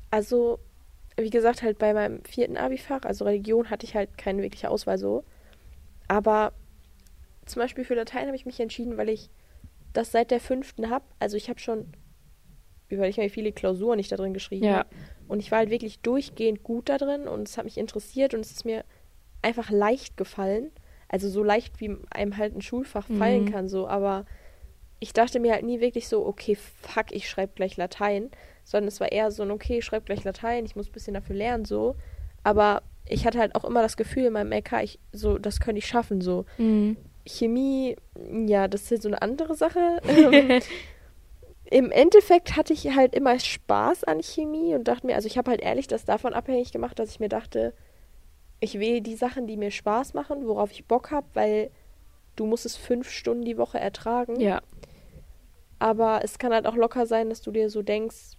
Also, 0.09 0.59
wie 1.17 1.29
gesagt, 1.29 1.61
halt 1.61 1.77
bei 1.77 1.93
meinem 1.93 2.23
vierten 2.25 2.57
Abifach, 2.57 3.03
also 3.03 3.25
Religion, 3.25 3.69
hatte 3.69 3.85
ich 3.85 3.95
halt 3.95 4.17
keine 4.17 4.41
wirkliche 4.41 4.69
Auswahl 4.69 4.97
so. 4.97 5.23
Aber 6.07 6.53
zum 7.45 7.61
Beispiel 7.61 7.85
für 7.85 7.95
Latein 7.95 8.27
habe 8.27 8.35
ich 8.35 8.45
mich 8.45 8.59
entschieden, 8.59 8.97
weil 8.97 9.09
ich 9.09 9.29
das 9.93 10.11
seit 10.11 10.31
der 10.31 10.39
fünften 10.39 10.89
habe. 10.89 11.05
Also 11.19 11.37
ich 11.37 11.49
habe 11.49 11.59
schon, 11.59 11.93
überleg 12.95 13.17
mal, 13.17 13.23
wie 13.25 13.29
viele 13.29 13.51
Klausuren 13.51 13.99
ich 13.99 14.07
da 14.07 14.15
drin 14.17 14.33
geschrieben 14.33 14.65
Ja. 14.65 14.77
habe. 14.79 14.89
Und 15.27 15.39
ich 15.39 15.51
war 15.51 15.59
halt 15.59 15.69
wirklich 15.69 15.99
durchgehend 15.99 16.63
gut 16.63 16.89
da 16.89 16.97
drin 16.97 17.27
und 17.27 17.47
es 17.47 17.57
hat 17.57 17.65
mich 17.65 17.77
interessiert 17.77 18.33
und 18.33 18.41
es 18.41 18.51
ist 18.51 18.65
mir 18.65 18.83
einfach 19.41 19.69
leicht 19.71 20.17
gefallen. 20.17 20.71
Also 21.07 21.29
so 21.29 21.43
leicht, 21.43 21.79
wie 21.79 21.95
einem 22.09 22.37
halt 22.37 22.55
ein 22.55 22.61
Schulfach 22.61 23.07
fallen 23.07 23.43
Mhm. 23.43 23.45
kann, 23.45 23.69
so. 23.69 23.87
Aber 23.87 24.25
ich 24.99 25.13
dachte 25.13 25.39
mir 25.39 25.53
halt 25.53 25.63
nie 25.65 25.79
wirklich 25.81 26.07
so, 26.07 26.25
okay, 26.25 26.55
fuck, 26.55 27.11
ich 27.11 27.29
schreibe 27.29 27.53
gleich 27.55 27.75
Latein. 27.77 28.29
Sondern 28.63 28.87
es 28.89 28.99
war 28.99 29.11
eher 29.11 29.31
so 29.31 29.43
ein, 29.43 29.51
okay, 29.51 29.79
ich 29.79 29.85
schreibe 29.85 30.05
gleich 30.05 30.23
Latein, 30.23 30.65
ich 30.65 30.75
muss 30.75 30.87
ein 30.87 30.91
bisschen 30.91 31.13
dafür 31.15 31.35
lernen, 31.35 31.65
so. 31.65 31.95
Aber 32.43 32.83
ich 33.05 33.25
hatte 33.25 33.39
halt 33.39 33.55
auch 33.55 33.63
immer 33.65 33.81
das 33.81 33.97
Gefühl 33.97 34.25
in 34.25 34.33
meinem 34.33 34.51
LK, 34.51 34.83
ich, 34.83 34.99
so, 35.11 35.37
das 35.37 35.59
könnte 35.59 35.79
ich 35.79 35.87
schaffen. 35.87 36.21
So 36.21 36.45
Mhm. 36.57 36.97
Chemie, 37.27 37.95
ja, 38.47 38.67
das 38.67 38.91
ist 38.91 39.03
so 39.03 39.09
eine 39.09 39.21
andere 39.21 39.55
Sache. 39.55 40.01
Im 41.71 41.89
Endeffekt 41.89 42.57
hatte 42.57 42.73
ich 42.73 42.93
halt 42.95 43.15
immer 43.15 43.39
Spaß 43.39 44.03
an 44.03 44.21
Chemie 44.21 44.75
und 44.75 44.89
dachte 44.89 45.07
mir, 45.07 45.15
also 45.15 45.27
ich 45.27 45.37
habe 45.37 45.49
halt 45.51 45.61
ehrlich 45.61 45.87
das 45.87 46.03
davon 46.03 46.33
abhängig 46.33 46.73
gemacht, 46.73 46.99
dass 46.99 47.11
ich 47.11 47.21
mir 47.21 47.29
dachte, 47.29 47.73
ich 48.59 48.77
wähle 48.77 49.01
die 49.01 49.15
Sachen, 49.15 49.47
die 49.47 49.55
mir 49.55 49.71
Spaß 49.71 50.13
machen, 50.13 50.45
worauf 50.47 50.71
ich 50.71 50.85
Bock 50.85 51.11
habe, 51.11 51.27
weil 51.33 51.71
du 52.35 52.45
musst 52.45 52.65
es 52.65 52.75
fünf 52.75 53.09
Stunden 53.09 53.45
die 53.45 53.57
Woche 53.57 53.79
ertragen. 53.79 54.37
ja, 54.41 54.61
Aber 55.79 56.25
es 56.25 56.37
kann 56.39 56.53
halt 56.53 56.67
auch 56.67 56.75
locker 56.75 57.05
sein, 57.05 57.29
dass 57.29 57.41
du 57.41 57.51
dir 57.51 57.69
so 57.69 57.81
denkst, 57.81 58.37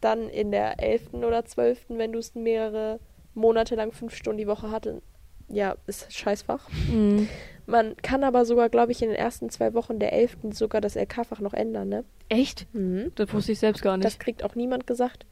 dann 0.00 0.30
in 0.30 0.50
der 0.50 0.82
11. 0.82 1.12
oder 1.12 1.44
12., 1.44 1.84
wenn 1.90 2.12
du 2.12 2.18
es 2.18 2.34
mehrere 2.34 2.98
Monate 3.34 3.74
lang 3.74 3.92
fünf 3.92 4.14
Stunden 4.14 4.38
die 4.38 4.46
Woche 4.46 4.70
hatte, 4.70 5.02
ja, 5.48 5.76
ist 5.86 6.10
Scheißfach. 6.12 6.68
mhm. 6.90 7.28
Man 7.66 7.96
kann 7.98 8.24
aber 8.24 8.44
sogar, 8.44 8.68
glaube 8.68 8.92
ich, 8.92 9.00
in 9.02 9.08
den 9.08 9.16
ersten 9.16 9.48
zwei 9.50 9.72
Wochen 9.74 9.98
der 9.98 10.12
11. 10.12 10.36
sogar 10.52 10.80
das 10.80 10.96
LK-Fach 10.96 11.40
noch 11.40 11.54
ändern, 11.54 11.88
ne? 11.88 12.04
echt? 12.28 12.66
Das 13.14 13.32
wusste 13.32 13.52
ich 13.52 13.58
selbst 13.58 13.82
gar 13.82 13.96
nicht. 13.96 14.04
Das 14.04 14.18
kriegt 14.18 14.42
auch 14.44 14.54
niemand 14.54 14.86
gesagt. 14.86 15.26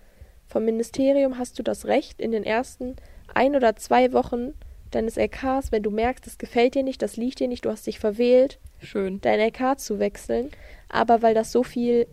Vom 0.47 0.65
Ministerium 0.65 1.39
hast 1.39 1.59
du 1.59 1.63
das 1.63 1.87
Recht, 1.87 2.21
in 2.21 2.31
den 2.33 2.45
ersten 2.45 2.97
ein 3.35 3.57
oder 3.57 3.77
zwei 3.77 4.13
Wochen 4.13 4.53
deines 4.91 5.17
LKs, 5.17 5.73
wenn 5.73 5.83
du 5.83 5.91
merkst, 5.91 6.27
das 6.27 6.37
gefällt 6.39 6.75
dir 6.75 6.83
nicht, 6.83 7.01
das 7.03 7.17
liegt 7.17 7.41
dir 7.41 7.49
nicht, 7.49 7.65
du 7.65 7.71
hast 7.71 7.87
dich 7.87 7.99
verwählt, 7.99 8.59
Schön. 8.81 9.21
dein 9.23 9.41
LK 9.41 9.79
zu 9.79 9.99
wechseln. 9.99 10.51
Aber 10.91 11.23
weil 11.23 11.35
das 11.35 11.51
so 11.53 11.63
viel 11.63 12.07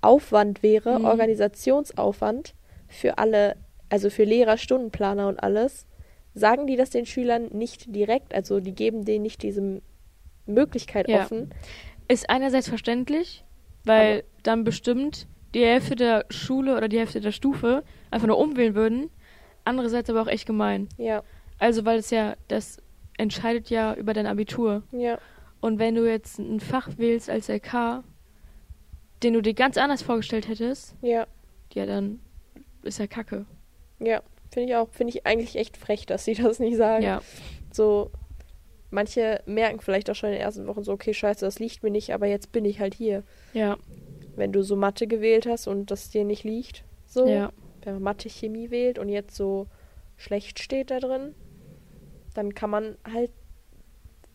Aufwand 0.00 0.62
wäre, 0.62 0.98
Mhm. 0.98 1.04
Organisationsaufwand 1.04 2.54
für 2.88 3.18
alle, 3.18 3.56
also 3.90 4.10
für 4.10 4.24
Lehrer, 4.24 4.56
Stundenplaner 4.56 5.28
und 5.28 5.42
alles, 5.42 5.86
sagen 6.34 6.66
die 6.66 6.76
das 6.76 6.90
den 6.90 7.06
Schülern 7.06 7.46
nicht 7.52 7.94
direkt. 7.94 8.34
Also 8.34 8.60
die 8.60 8.74
geben 8.74 9.04
denen 9.04 9.22
nicht 9.22 9.42
diese 9.42 9.80
Möglichkeit 10.46 11.08
Ja. 11.08 11.22
offen. 11.22 11.50
Ist 12.08 12.28
einerseits 12.28 12.68
verständlich, 12.68 13.44
weil 13.84 14.18
Aber- 14.18 14.28
dann 14.42 14.64
bestimmt 14.64 15.26
die 15.54 15.64
Hälfte 15.64 15.94
der 15.96 16.24
Schule 16.30 16.76
oder 16.76 16.88
die 16.88 16.98
Hälfte 16.98 17.20
der 17.20 17.32
Stufe 17.32 17.84
einfach 18.10 18.26
nur 18.26 18.38
umwählen 18.38 18.74
würden. 18.74 19.10
Andererseits 19.64 20.10
aber 20.10 20.20
auch 20.22 20.26
echt 20.26 20.46
gemein. 20.46 20.88
Ja, 20.98 21.22
Also, 21.58 21.84
weil 21.84 21.98
es 22.00 22.10
ja, 22.10 22.34
das 22.48 22.82
entscheidet 23.16 23.70
ja 23.70 23.94
über 23.94 24.12
dein 24.12 24.26
Abitur. 24.26 24.82
ja, 24.92 25.18
Und 25.60 25.78
wenn 25.78 25.94
du 25.94 26.06
jetzt 26.06 26.38
ein 26.40 26.58
Fach 26.60 26.90
wählst 26.98 27.30
als 27.30 27.48
LK, 27.48 28.02
den 29.22 29.32
du 29.32 29.40
dir 29.40 29.54
ganz 29.54 29.78
anders 29.78 30.02
vorgestellt 30.02 30.48
hättest, 30.48 30.94
ja, 31.00 31.26
ja, 31.72 31.86
dann 31.86 32.18
ist 32.82 32.98
ja 32.98 33.06
Kacke. 33.06 33.46
ja. 34.00 34.20
Finde 34.54 34.70
ich 34.70 34.76
auch, 34.76 34.88
finde 34.92 35.12
ich 35.12 35.26
eigentlich 35.26 35.56
echt 35.56 35.76
frech, 35.76 36.06
dass 36.06 36.24
sie 36.24 36.34
das 36.42 36.58
nicht 36.60 36.76
sagen. 36.76 37.02
Ja, 37.04 37.20
So, 37.72 38.10
manche 38.90 39.42
merken 39.46 39.80
vielleicht 39.80 40.08
auch 40.10 40.14
schon 40.14 40.28
in 40.30 40.34
den 40.36 40.42
ersten 40.42 40.66
Wochen 40.68 40.82
so, 40.84 40.92
okay, 40.92 41.12
scheiße, 41.12 41.44
das 41.44 41.58
liegt 41.58 41.82
mir 41.82 41.90
nicht, 41.90 42.14
aber 42.14 42.26
jetzt 42.26 42.52
bin 42.52 42.64
ich 42.64 42.78
halt 42.80 42.94
hier. 42.94 43.24
ja, 43.52 43.76
Wenn 44.36 44.52
du 44.52 44.62
so 44.62 44.76
Mathe 44.76 45.06
gewählt 45.06 45.46
hast 45.46 45.66
und 45.66 45.90
das 45.90 46.08
dir 46.10 46.24
nicht 46.24 46.44
liegt, 46.44 46.84
so, 47.06 47.26
ja, 47.28 47.52
wenn 47.82 47.94
man 47.94 48.02
Mathe 48.04 48.28
Chemie 48.30 48.70
wählt 48.70 48.98
und 48.98 49.08
jetzt 49.08 49.34
so 49.36 49.66
schlecht 50.16 50.60
steht 50.60 50.90
da 50.90 51.00
drin, 51.00 51.34
dann 52.34 52.54
kann 52.54 52.70
man 52.70 52.96
halt 53.12 53.30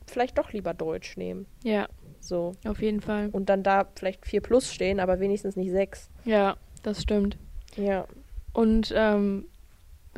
vielleicht 0.08 0.38
doch 0.38 0.52
lieber 0.52 0.74
Deutsch 0.74 1.16
nehmen. 1.18 1.46
ja, 1.64 1.88
So. 2.20 2.54
auf 2.68 2.82
jeden 2.82 3.00
Fall. 3.02 3.30
Und 3.32 3.48
dann 3.50 3.64
da 3.64 3.88
vielleicht 3.96 4.26
4 4.26 4.42
plus 4.42 4.74
stehen, 4.74 5.00
aber 5.00 5.20
wenigstens 5.20 5.56
nicht 5.56 5.72
6. 5.72 6.10
Ja, 6.26 6.58
das 6.84 7.02
stimmt. 7.02 7.38
Ja. 7.78 8.06
Und 8.54 8.92
ähm, 8.96 9.46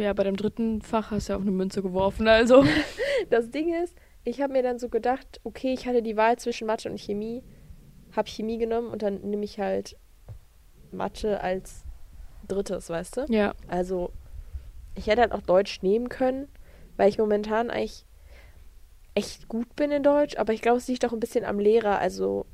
ja, 0.01 0.13
bei 0.13 0.23
dem 0.23 0.35
dritten 0.35 0.81
Fach 0.81 1.11
hast 1.11 1.29
du 1.29 1.33
ja 1.33 1.37
auch 1.37 1.41
eine 1.41 1.51
Münze 1.51 1.81
geworfen, 1.81 2.27
also. 2.27 2.65
Das 3.29 3.51
Ding 3.51 3.71
ist, 3.83 3.95
ich 4.23 4.41
habe 4.41 4.53
mir 4.53 4.63
dann 4.63 4.79
so 4.79 4.89
gedacht, 4.89 5.39
okay, 5.43 5.73
ich 5.73 5.85
hatte 5.85 6.01
die 6.01 6.17
Wahl 6.17 6.37
zwischen 6.39 6.65
Mathe 6.65 6.89
und 6.89 6.99
Chemie, 6.99 7.43
habe 8.15 8.27
Chemie 8.27 8.57
genommen 8.57 8.87
und 8.89 9.03
dann 9.03 9.21
nehme 9.21 9.45
ich 9.45 9.59
halt 9.59 9.95
Mathe 10.91 11.39
als 11.41 11.83
drittes, 12.47 12.89
weißt 12.89 13.17
du? 13.17 13.25
Ja, 13.29 13.53
Also, 13.67 14.11
ich 14.95 15.07
hätte 15.07 15.21
halt 15.21 15.31
auch 15.31 15.41
Deutsch 15.41 15.83
nehmen 15.83 16.09
können, 16.09 16.47
weil 16.97 17.09
ich 17.09 17.19
momentan 17.19 17.69
eigentlich 17.69 18.05
echt 19.13 19.47
gut 19.47 19.75
bin 19.75 19.91
in 19.91 20.03
Deutsch, 20.03 20.35
aber 20.37 20.53
ich 20.53 20.61
glaube, 20.61 20.77
es 20.79 20.87
liegt 20.87 21.05
auch 21.05 21.13
ein 21.13 21.19
bisschen 21.19 21.45
am 21.45 21.59
Lehrer, 21.59 21.99
also 21.99 22.45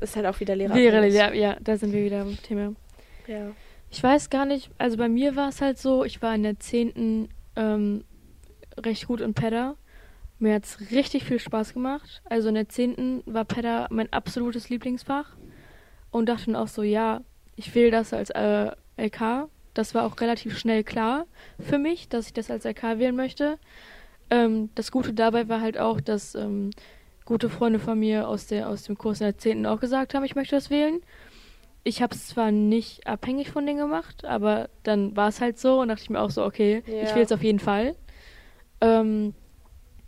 ist 0.00 0.16
halt 0.16 0.26
auch 0.26 0.40
wieder 0.40 0.56
Lehrer. 0.56 0.74
Lehrer, 0.74 1.04
ja, 1.06 1.32
ja, 1.32 1.56
da 1.60 1.76
sind 1.76 1.92
wir 1.92 2.04
wieder 2.04 2.22
am 2.22 2.36
Thema. 2.42 2.74
ja. 3.26 3.52
Ich 3.92 4.02
weiß 4.02 4.30
gar 4.30 4.46
nicht, 4.46 4.70
also 4.78 4.96
bei 4.96 5.10
mir 5.10 5.36
war 5.36 5.50
es 5.50 5.60
halt 5.60 5.78
so, 5.78 6.02
ich 6.02 6.22
war 6.22 6.34
in 6.34 6.42
der 6.42 6.58
10. 6.58 7.28
Ähm, 7.56 8.04
recht 8.78 9.06
gut 9.06 9.20
in 9.20 9.34
Pedda. 9.34 9.76
Mir 10.38 10.54
hat 10.54 10.64
es 10.64 10.90
richtig 10.90 11.24
viel 11.24 11.38
Spaß 11.38 11.74
gemacht. 11.74 12.22
Also 12.24 12.48
in 12.48 12.54
der 12.54 12.70
10. 12.70 13.22
war 13.26 13.44
Pedda 13.44 13.88
mein 13.90 14.10
absolutes 14.10 14.70
Lieblingsfach. 14.70 15.36
Und 16.10 16.30
dachte 16.30 16.46
dann 16.46 16.56
auch 16.56 16.68
so, 16.68 16.82
ja, 16.82 17.20
ich 17.54 17.74
wähle 17.74 17.90
das 17.90 18.14
als 18.14 18.30
äh, 18.30 18.70
LK. 18.96 19.50
Das 19.74 19.94
war 19.94 20.06
auch 20.06 20.18
relativ 20.22 20.58
schnell 20.58 20.84
klar 20.84 21.26
für 21.60 21.76
mich, 21.76 22.08
dass 22.08 22.26
ich 22.26 22.32
das 22.32 22.50
als 22.50 22.64
LK 22.64 22.98
wählen 22.98 23.14
möchte. 23.14 23.58
Ähm, 24.30 24.70
das 24.74 24.90
Gute 24.90 25.12
dabei 25.12 25.50
war 25.50 25.60
halt 25.60 25.76
auch, 25.76 26.00
dass 26.00 26.34
ähm, 26.34 26.70
gute 27.26 27.50
Freunde 27.50 27.78
von 27.78 27.98
mir 27.98 28.26
aus, 28.26 28.46
der, 28.46 28.70
aus 28.70 28.84
dem 28.84 28.96
Kurs 28.96 29.20
in 29.20 29.26
der 29.26 29.36
10. 29.36 29.66
auch 29.66 29.80
gesagt 29.80 30.14
haben, 30.14 30.24
ich 30.24 30.34
möchte 30.34 30.56
das 30.56 30.70
wählen 30.70 31.02
ich 31.84 32.00
habe 32.02 32.14
es 32.14 32.28
zwar 32.28 32.50
nicht 32.52 33.06
abhängig 33.06 33.50
von 33.50 33.66
denen 33.66 33.78
gemacht, 33.78 34.24
aber 34.24 34.68
dann 34.84 35.16
war 35.16 35.28
es 35.28 35.40
halt 35.40 35.58
so 35.58 35.80
und 35.80 35.88
dachte 35.88 36.02
ich 36.02 36.10
mir 36.10 36.20
auch 36.20 36.30
so, 36.30 36.44
okay, 36.44 36.82
Ja. 36.86 37.02
ich 37.02 37.14
will 37.14 37.22
es 37.22 37.32
auf 37.32 37.42
jeden 37.42 37.58
Fall. 37.58 37.96
Ähm, 38.80 39.34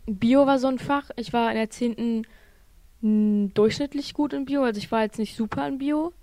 Bio 0.05 0.45
war 0.45 0.59
so 0.59 0.67
ein 0.67 0.79
Fach. 0.79 1.09
Ich 1.15 1.33
war 1.33 1.49
in 1.49 1.57
der 1.57 1.69
10. 1.69 2.25
mh, 3.01 3.49
durchschnittlich 3.53 4.13
gut 4.13 4.33
in 4.33 4.45
Bio, 4.45 4.63
also 4.63 4.77
ich 4.77 4.91
war 4.91 5.01
jetzt 5.03 5.19
nicht 5.19 5.35
super 5.35 5.67
in 5.67 5.77
Bio. 5.79 6.13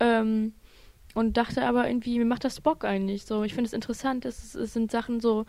Ähm, 0.00 0.54
und 1.14 1.36
dachte 1.36 1.64
aber 1.64 1.88
irgendwie, 1.88 2.18
mir 2.18 2.24
macht 2.24 2.44
das 2.44 2.60
Bock 2.60 2.84
eigentlich. 2.84 3.24
So, 3.24 3.42
ich 3.42 3.54
finde 3.54 3.66
es 3.66 3.72
interessant, 3.72 4.24
es, 4.24 4.54
es 4.54 4.72
sind 4.72 4.90
Sachen 4.90 5.20
so, 5.20 5.46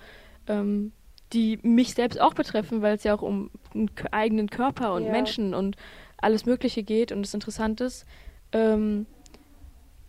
ähm, 0.47 0.91
die 1.33 1.59
mich 1.61 1.93
selbst 1.93 2.19
auch 2.19 2.33
betreffen, 2.33 2.81
weil 2.81 2.95
es 2.95 3.03
ja 3.03 3.13
auch 3.13 3.21
um 3.21 3.51
einen 3.75 3.89
eigenen 4.11 4.49
Körper 4.49 4.93
und 4.93 5.05
Ja. 5.05 5.11
Menschen 5.11 5.53
und 5.53 5.75
alles 6.17 6.45
Mögliche 6.45 6.81
geht 6.83 7.11
und 7.11 7.21
es 7.23 7.33
interessant 7.33 7.81
ist. 7.81 8.05
Ähm, 8.51 9.05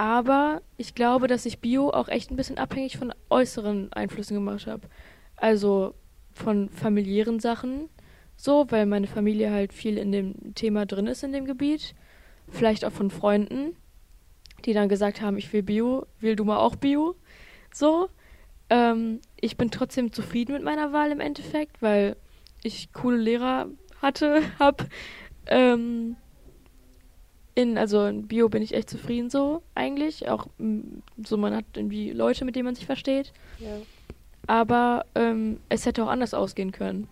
aber 0.01 0.63
ich 0.79 0.95
glaube, 0.95 1.27
dass 1.27 1.45
ich 1.45 1.59
Bio 1.59 1.91
auch 1.91 2.09
echt 2.09 2.31
ein 2.31 2.37
bisschen 2.37 2.57
abhängig 2.57 2.97
von 2.97 3.13
äußeren 3.29 3.93
Einflüssen 3.93 4.35
gemacht 4.35 4.67
habe. 4.67 4.89
Also 5.37 5.93
von 6.33 6.71
familiären 6.71 7.39
Sachen, 7.39 7.91
so, 8.35 8.65
weil 8.71 8.87
meine 8.87 9.07
Familie 9.07 9.51
halt 9.51 9.75
viel 9.75 9.99
in 9.99 10.11
dem 10.11 10.55
Thema 10.55 10.87
drin 10.87 11.07
ist 11.07 11.23
in 11.23 11.35
dem 11.35 11.45
Gebiet. 11.45 11.95
Vielleicht 12.49 12.87
auch 12.87 12.93
von 12.93 13.11
Freunden, 13.11 13.77
die 14.65 14.73
dann 14.73 14.89
gesagt 14.89 15.21
haben, 15.21 15.37
ich 15.37 15.53
will 15.53 15.63
Bio, 15.63 16.07
will 16.19 16.35
du 16.35 16.47
mal 16.47 16.57
auch 16.57 16.77
Bio. 16.77 17.15
So. 17.71 18.09
Ähm, 18.71 19.21
ich 19.39 19.59
bin 19.59 19.71
trotzdem 19.71 20.15
zufrieden 20.15 20.55
mit 20.55 20.63
meiner 20.63 20.95
Wahl 20.95 21.13
im 21.13 21.21
Endeffekt, 21.21 21.83
weil 21.83 22.17
ich 22.63 22.95
coole 22.95 23.19
Lehrer 23.19 23.69
hatte, 24.01 24.41
hab. 24.59 24.87
Ähm, 25.45 26.17
in, 27.61 27.79
also 27.79 28.07
in 28.07 28.27
Bio 28.27 28.49
bin 28.49 28.63
ich 28.63 28.75
echt 28.75 28.91
zufrieden 28.91 29.31
so, 29.31 29.63
eigentlich. 29.75 30.29
Auch 30.29 30.47
m, 30.59 31.03
so, 31.25 31.37
man 31.37 31.55
hat 31.55 31.65
irgendwie 31.75 32.11
Leute, 32.13 32.45
mit 32.45 32.57
denen 32.57 32.65
man 32.67 32.75
sich 32.75 32.87
versteht. 32.87 33.33
ja. 33.59 33.77
Aber 34.47 35.05
ähm, 35.15 35.61
es 35.69 35.87
hätte 35.87 36.03
auch 36.03 36.09
anders 36.09 36.35
ausgehen 36.35 36.73
können. 36.73 37.09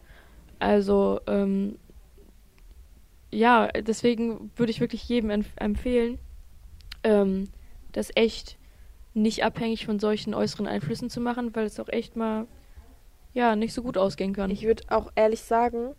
Also, 0.58 1.20
ähm, 1.28 1.78
ja, 3.30 3.68
deswegen 3.68 4.50
würde 4.56 4.70
ich 4.70 4.80
wirklich 4.80 5.08
jedem 5.08 5.30
empf 5.30 5.48
empfehlen, 5.56 6.18
ähm, 7.04 7.48
das 7.92 8.10
echt 8.16 8.56
nicht 9.14 9.44
abhängig 9.44 9.84
von 9.84 10.00
solchen 10.00 10.34
äußeren 10.34 10.66
Einflüssen 10.66 11.10
zu 11.10 11.20
machen, 11.20 11.54
weil 11.54 11.66
es 11.66 11.78
auch 11.78 11.88
echt 11.88 12.16
mal, 12.16 12.46
ja, 13.34 13.54
nicht 13.54 13.74
so 13.74 13.82
gut 13.82 13.98
ausgehen 13.98 14.32
kann. 14.32 14.50
Ich 14.50 14.64
würde 14.64 14.84
auch 14.88 15.12
ehrlich 15.14 15.42
sagen, 15.42 15.94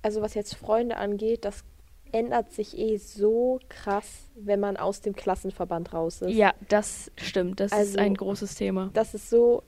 also 0.00 0.22
was 0.22 0.34
jetzt 0.34 0.54
Freunde 0.54 0.96
angeht, 0.96 1.44
das 1.44 1.64
ändert 2.12 2.52
sich 2.52 2.76
eh 2.78 2.96
so 2.96 3.58
krass, 3.68 4.28
wenn 4.34 4.60
man 4.60 4.76
aus 4.76 5.00
dem 5.00 5.14
Klassenverband 5.14 5.92
raus 5.92 6.22
ist. 6.22 6.30
ja, 6.34 6.52
das 6.68 7.10
stimmt. 7.16 7.60
Das 7.60 7.72
ist 7.72 7.78
Also- 7.78 7.98
ein 7.98 8.14
großes 8.14 8.54
Thema. 8.54 8.90
Das 8.94 9.14
ist 9.14 9.28
so 9.30 9.62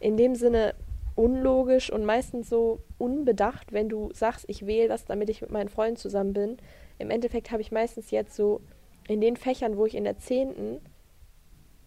in 0.00 0.16
dem 0.16 0.34
Sinne 0.34 0.74
unlogisch 1.14 1.90
und 1.90 2.04
meistens 2.04 2.48
so 2.50 2.80
unbedacht, 2.98 3.72
wenn 3.72 3.88
du 3.88 4.10
sagst, 4.12 4.44
ich 4.48 4.66
wähle 4.66 4.88
das, 4.88 5.06
damit 5.06 5.30
ich 5.30 5.40
mit 5.40 5.50
meinen 5.50 5.68
Freunden 5.70 5.96
zusammen 5.96 6.34
bin. 6.34 6.58
Im 6.98 7.10
Endeffekt 7.10 7.50
habe 7.50 7.62
ich 7.62 7.72
meistens 7.72 8.10
jetzt 8.10 8.36
so 8.36 8.60
in 9.08 9.20
den 9.22 9.36
Fächern, 9.36 9.76
wo 9.78 9.86
ich 9.86 9.94
in 9.94 10.04
der 10.04 10.18
Zehnten 10.18 10.80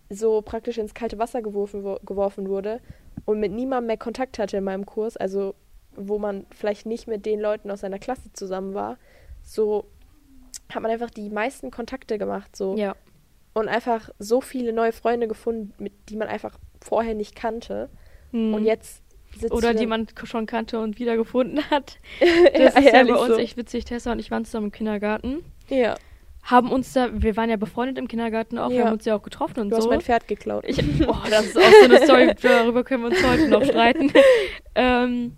so 0.10 0.42
praktisch 0.42 0.78
ins 0.80 0.94
kalte 0.96 1.20
Wasser 1.20 1.42
geworfen, 1.42 1.84
wo- 1.84 2.00
geworfen 2.04 2.48
wurde 2.50 2.80
und 3.26 3.40
mit 3.40 3.52
niemandem 3.52 3.88
mehr 3.88 3.98
Kontakt 3.98 4.40
hatte 4.40 4.58
in 4.58 4.64
meinem 4.64 4.86
Kurs, 4.86 5.16
also 5.18 5.54
wo 5.96 6.18
man 6.18 6.46
vielleicht 6.52 6.86
nicht 6.86 7.08
mit 7.08 7.26
den 7.26 7.40
Leuten 7.40 7.70
aus 7.70 7.82
seiner 7.82 8.00
Klasse 8.00 8.32
zusammen 8.34 8.74
war, 8.74 8.98
so 9.50 9.86
hat 10.72 10.82
man 10.82 10.92
einfach 10.92 11.10
die 11.10 11.30
meisten 11.30 11.72
Kontakte 11.72 12.18
gemacht, 12.18 12.56
so 12.56 12.76
Ja, 12.76 12.96
und 13.54 13.68
einfach 13.68 14.10
so 14.20 14.42
viele 14.42 14.72
neue 14.74 14.92
Freunde 14.92 15.28
gefunden, 15.28 15.74
mit, 15.80 15.94
die 16.10 16.16
man 16.16 16.28
einfach 16.28 16.58
vorher 16.82 17.16
nicht 17.16 17.36
kannte. 17.36 17.90
Hm. 18.32 18.54
Und 18.54 18.64
jetzt 18.64 19.02
sitzt 19.36 19.52
Oder 19.52 19.74
du 19.74 19.80
die 19.80 19.88
man 19.88 20.08
schon 20.24 20.46
kannte 20.46 20.80
und 20.80 21.00
wiedergefunden 21.00 21.64
hat. 21.72 21.98
ja, 22.20 22.28
Das 22.60 22.76
ist 22.76 22.94
ja 22.94 23.04
bei 23.04 23.16
uns 23.16 23.28
so. 23.28 23.38
echt 23.38 23.58
witzig. 23.58 23.86
Tessa 23.86 24.12
und 24.12 24.20
ich 24.20 24.30
waren 24.32 24.46
zusammen 24.46 24.68
im 24.68 24.72
Kindergarten. 24.72 25.44
Ja, 25.68 25.96
Haben 26.44 26.72
uns 26.72 26.94
da, 26.94 27.10
wir 27.12 27.36
waren 27.38 27.50
ja 27.50 27.58
befreundet 27.58 27.98
im 27.98 28.08
Kindergarten 28.08 28.58
auch, 28.60 28.70
wir 28.70 28.78
Ja. 28.78 28.86
haben 28.86 28.94
uns 28.94 29.06
ja 29.06 29.16
auch 29.16 29.24
getroffen 29.24 29.60
und 29.62 29.70
du 29.72 29.76
hast 29.78 29.84
so. 29.86 29.90
mein 29.90 30.02
Pferd 30.02 30.28
geklaut. 30.28 30.64
Ich, 30.68 30.78
oh, 31.08 31.16
das 31.30 31.48
ist 31.48 31.58
auch 31.58 31.62
so 31.82 31.86
eine 31.86 32.04
Story, 32.06 32.36
darüber 32.42 32.84
können 32.84 33.04
wir 33.04 33.10
uns 33.10 33.24
heute 33.28 33.48
noch 33.50 33.64
streiten. 33.66 34.12
ähm, 34.76 35.36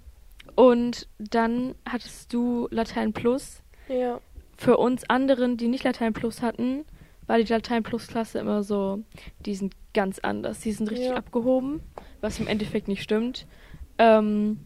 und 0.56 1.08
dann 1.18 1.76
hattest 1.90 2.34
du 2.34 2.68
Latein 2.72 3.14
Plus. 3.14 3.61
Ja, 3.92 4.20
Für 4.58 4.78
uns 4.78 5.10
anderen, 5.10 5.58
die 5.58 5.68
nicht 5.68 5.84
Latein 5.84 6.14
Plus 6.14 6.42
hatten, 6.42 6.86
war 7.28 7.38
die 7.38 7.52
Latein 7.52 7.84
Plus 7.84 8.08
Klasse 8.08 8.40
immer 8.40 8.64
so, 8.64 9.00
die 9.46 9.56
sind 9.56 9.74
ganz 9.94 10.20
anders. 10.20 10.60
Die 10.60 10.72
sind 10.72 10.90
richtig 10.92 11.10
Ja. 11.10 11.16
abgehoben, 11.16 11.82
was 12.22 12.40
im 12.40 12.48
Endeffekt 12.48 12.88
nicht 12.88 13.02
stimmt. 13.04 13.46
Ähm, 13.98 14.60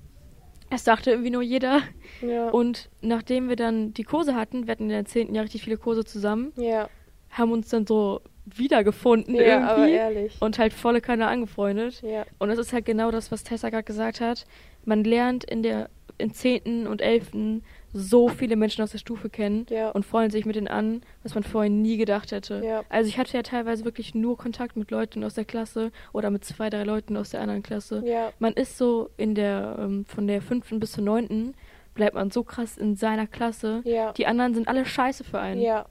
es 0.70 0.84
dachte 0.84 1.12
irgendwie 1.12 1.30
nur 1.30 1.42
jeder. 1.42 1.82
ja, 2.22 2.50
Und 2.50 2.90
nachdem 3.02 3.50
wir 3.50 3.56
dann 3.56 3.94
die 3.94 4.04
Kurse 4.04 4.36
hatten, 4.36 4.66
wir 4.68 4.72
hatten 4.72 4.84
in 4.84 4.90
der 4.90 5.06
10. 5.06 5.34
Jahr 5.36 5.44
richtig 5.46 5.64
viele 5.64 5.78
Kurse 5.78 6.04
zusammen, 6.06 6.52
ja, 6.58 6.90
haben 7.30 7.52
uns 7.52 7.70
dann 7.70 7.86
so 7.86 8.22
wiedergefunden 8.46 9.36
ja, 9.36 9.62
aber 9.68 9.78
irgendwie 9.88 9.94
ehrlich. 9.98 10.42
und 10.42 10.58
halt 10.60 10.74
volle 10.74 11.02
Kanne 11.02 11.28
angefreundet. 11.28 12.02
Ja, 12.02 12.26
Und 12.40 12.50
das 12.50 12.60
ist 12.60 12.74
halt 12.74 12.86
genau 12.86 13.12
das, 13.12 13.32
was 13.32 13.44
Tessa 13.44 13.70
gerade 13.70 13.84
gesagt 13.84 14.22
hat. 14.22 14.46
Man 14.86 15.04
lernt 15.04 15.44
in 15.44 15.64
der 15.64 15.90
in 16.18 16.32
10. 16.34 16.88
und 16.88 17.02
11. 17.02 17.62
so 17.98 18.28
viele 18.28 18.58
Menschen 18.58 18.82
aus 18.84 18.92
der 18.92 18.98
Stufe 18.98 19.30
kennen 19.30 19.66
Ja. 19.70 19.92
und 19.92 20.06
freuen 20.06 20.30
sich 20.30 20.46
mit 20.46 20.58
denen 20.58 20.68
an, 20.68 21.02
was 21.24 21.34
man 21.34 21.44
vorher 21.44 21.70
nie 21.70 21.96
gedacht 21.96 22.34
hätte. 22.34 22.62
Ja. 22.62 22.84
Also 22.90 23.08
ich 23.08 23.18
hatte 23.18 23.38
ja 23.38 23.42
teilweise 23.42 23.86
wirklich 23.86 24.14
nur 24.14 24.38
Kontakt 24.38 24.76
mit 24.76 24.92
Leuten 24.92 25.24
aus 25.24 25.36
der 25.36 25.46
Klasse 25.46 25.92
oder 26.12 26.30
mit 26.30 26.44
zwei, 26.44 26.70
drei 26.70 26.84
Leuten 26.84 27.16
aus 27.16 27.30
der 27.30 27.40
anderen 27.40 27.64
Klasse. 27.64 28.04
ja, 28.06 28.34
Man 28.40 28.52
ist 28.54 28.78
so 28.78 29.10
in 29.16 29.34
der, 29.34 29.78
ähm, 29.80 30.04
von 30.06 30.28
der 30.28 30.42
5. 30.42 30.80
bis 30.80 30.92
zur 30.92 31.06
9. 31.06 31.54
bleibt 31.94 32.16
man 32.16 32.32
so 32.32 32.44
krass 32.44 32.78
in 32.78 32.98
seiner 32.98 33.28
Klasse. 33.28 33.82
Die 34.18 34.28
anderen 34.28 34.54
sind 34.54 34.68
alle 34.68 34.86
scheiße 34.86 35.24
für 35.24 35.40
einen. 35.40 35.62
Ja, 35.62 35.86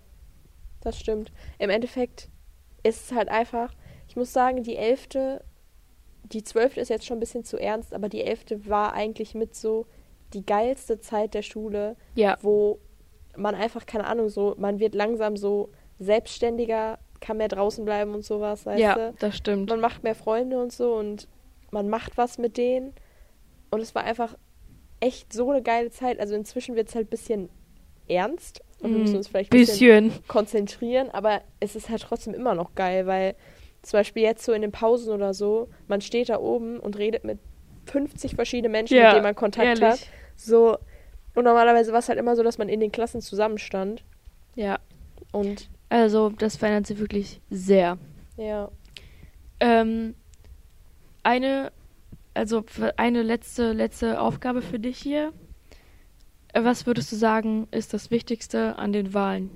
das 0.82 1.00
stimmt. 1.00 1.32
Im 1.58 1.70
Endeffekt 1.70 2.28
ist 2.82 3.06
es 3.10 3.16
halt 3.16 3.30
einfach, 3.30 3.72
ich 4.08 4.16
muss 4.16 4.30
sagen, 4.34 4.62
die 4.62 4.76
elfte, 4.76 5.42
die 6.24 6.42
zwölfte 6.42 6.80
ist 6.82 6.90
jetzt 6.90 7.06
schon 7.06 7.16
ein 7.16 7.20
bisschen 7.20 7.44
zu 7.44 7.56
ernst, 7.56 7.94
aber 7.94 8.10
die 8.10 8.20
elfte 8.22 8.66
war 8.68 8.92
eigentlich 8.92 9.34
mit 9.34 9.54
so 9.54 9.86
die 10.34 10.44
geilste 10.44 11.00
Zeit 11.00 11.34
der 11.34 11.42
Schule, 11.42 11.96
Ja. 12.14 12.36
wo 12.42 12.78
man 13.36 13.54
einfach, 13.54 13.86
keine 13.86 14.06
Ahnung, 14.06 14.28
so, 14.28 14.54
man 14.58 14.78
wird 14.78 14.94
langsam 14.94 15.36
so 15.36 15.70
selbstständiger, 15.98 16.98
kann 17.20 17.38
mehr 17.38 17.48
draußen 17.48 17.84
bleiben 17.84 18.14
und 18.14 18.24
sowas, 18.24 18.66
weißt 18.66 18.80
Ja, 18.80 18.94
du? 18.94 19.14
das 19.18 19.36
stimmt. 19.36 19.70
Man 19.70 19.80
macht 19.80 20.02
mehr 20.04 20.14
Freunde 20.14 20.60
und 20.60 20.72
so 20.72 20.94
und 20.94 21.28
man 21.70 21.88
macht 21.88 22.16
was 22.16 22.38
mit 22.38 22.56
denen. 22.56 22.94
Und 23.70 23.80
es 23.80 23.94
war 23.94 24.04
einfach 24.04 24.36
echt 25.00 25.32
so 25.32 25.50
eine 25.50 25.62
geile 25.62 25.90
Zeit. 25.90 26.20
Also 26.20 26.34
inzwischen 26.34 26.76
wird 26.76 26.88
es 26.88 26.94
halt 26.94 27.06
ein 27.08 27.10
bisschen 27.10 27.48
ernst 28.06 28.62
und 28.80 28.90
wir 28.92 28.98
Mm, 28.98 29.00
müssen 29.02 29.16
uns 29.16 29.28
vielleicht 29.28 29.52
ein 29.52 29.58
bisschen 29.58 29.78
bisschen. 29.78 30.12
konzentrieren, 30.28 31.10
aber 31.10 31.40
es 31.60 31.74
ist 31.74 31.88
halt 31.88 32.02
trotzdem 32.02 32.34
immer 32.34 32.54
noch 32.54 32.74
geil, 32.74 33.06
weil 33.06 33.34
zum 33.82 33.98
Beispiel 33.98 34.22
jetzt 34.22 34.44
so 34.44 34.52
in 34.52 34.62
den 34.62 34.72
Pausen 34.72 35.12
oder 35.12 35.34
so, 35.34 35.68
man 35.88 36.00
steht 36.00 36.28
da 36.28 36.38
oben 36.38 36.78
und 36.78 36.96
redet 36.98 37.24
mit 37.24 37.38
50 37.86 38.34
verschiedenen 38.34 38.72
Menschen, 38.72 38.96
Ja, 38.96 39.04
mit 39.06 39.12
denen 39.14 39.22
man 39.24 39.34
Kontakt 39.34 39.66
ehrlich. 39.66 39.82
hat. 39.82 40.06
So, 40.36 40.78
und 41.34 41.44
normalerweise 41.44 41.92
war 41.92 41.98
es 42.00 42.08
halt 42.08 42.18
immer 42.18 42.36
so, 42.36 42.42
dass 42.42 42.58
man 42.58 42.68
in 42.68 42.80
den 42.80 42.92
Klassen 42.92 43.20
zusammenstand. 43.20 44.04
Ja. 44.54 44.78
Und 45.32 45.68
Also, 45.88 46.30
das 46.30 46.56
verändert 46.56 46.86
sich 46.86 46.98
wirklich 46.98 47.40
sehr. 47.50 47.98
ja, 48.36 48.70
Ähm, 49.60 50.14
eine, 51.22 51.72
also 52.34 52.64
eine 52.96 53.22
letzte, 53.22 53.72
letzte 53.72 54.20
Aufgabe 54.20 54.62
für 54.62 54.78
dich 54.78 54.98
hier. 54.98 55.32
Äh, 56.52 56.64
Was 56.64 56.86
würdest 56.86 57.10
du 57.12 57.16
sagen, 57.16 57.66
ist 57.70 57.94
das 57.94 58.10
Wichtigste 58.10 58.76
an 58.78 58.92
den 58.92 59.14
Wahlen? 59.14 59.50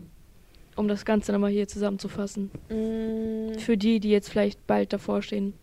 Um 0.76 0.87
das 0.89 1.05
Ganze 1.05 1.33
nochmal 1.33 1.51
hier 1.51 1.66
zusammenzufassen. 1.68 2.51
mm, 2.68 3.59
Für 3.59 3.76
die, 3.76 3.99
die 4.01 4.11
jetzt 4.11 4.31
vielleicht 4.31 4.64
bald 4.66 4.93
davor 4.93 5.22
stehen. 5.22 5.55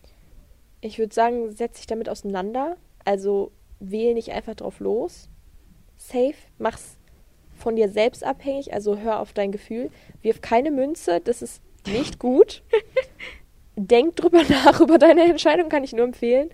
ich 0.82 0.98
würde 0.98 1.12
sagen, 1.14 1.50
setz 1.52 1.78
dich 1.78 1.86
damit 1.86 2.08
auseinander. 2.08 2.76
Also 3.04 3.50
wähl 3.80 4.14
nicht 4.14 4.32
einfach 4.32 4.54
drauf 4.54 4.80
los. 4.80 5.28
Safe, 5.96 6.34
mach's 6.58 6.96
von 7.54 7.74
dir 7.76 7.88
selbst 7.88 8.22
abhängig, 8.22 8.72
also 8.74 8.98
hör 8.98 9.20
auf 9.20 9.32
dein 9.32 9.50
Gefühl. 9.52 9.90
Wirf 10.22 10.40
keine 10.42 10.70
Münze, 10.70 11.20
das 11.20 11.40
ist 11.42 11.62
nicht 11.86 12.18
gut. 12.18 12.62
Denk 13.76 14.16
drüber 14.16 14.42
nach, 14.48 14.80
über 14.80 14.98
deine 14.98 15.22
Entscheidung, 15.24 15.68
kann 15.68 15.84
ich 15.84 15.92
nur 15.92 16.04
empfehlen. 16.04 16.50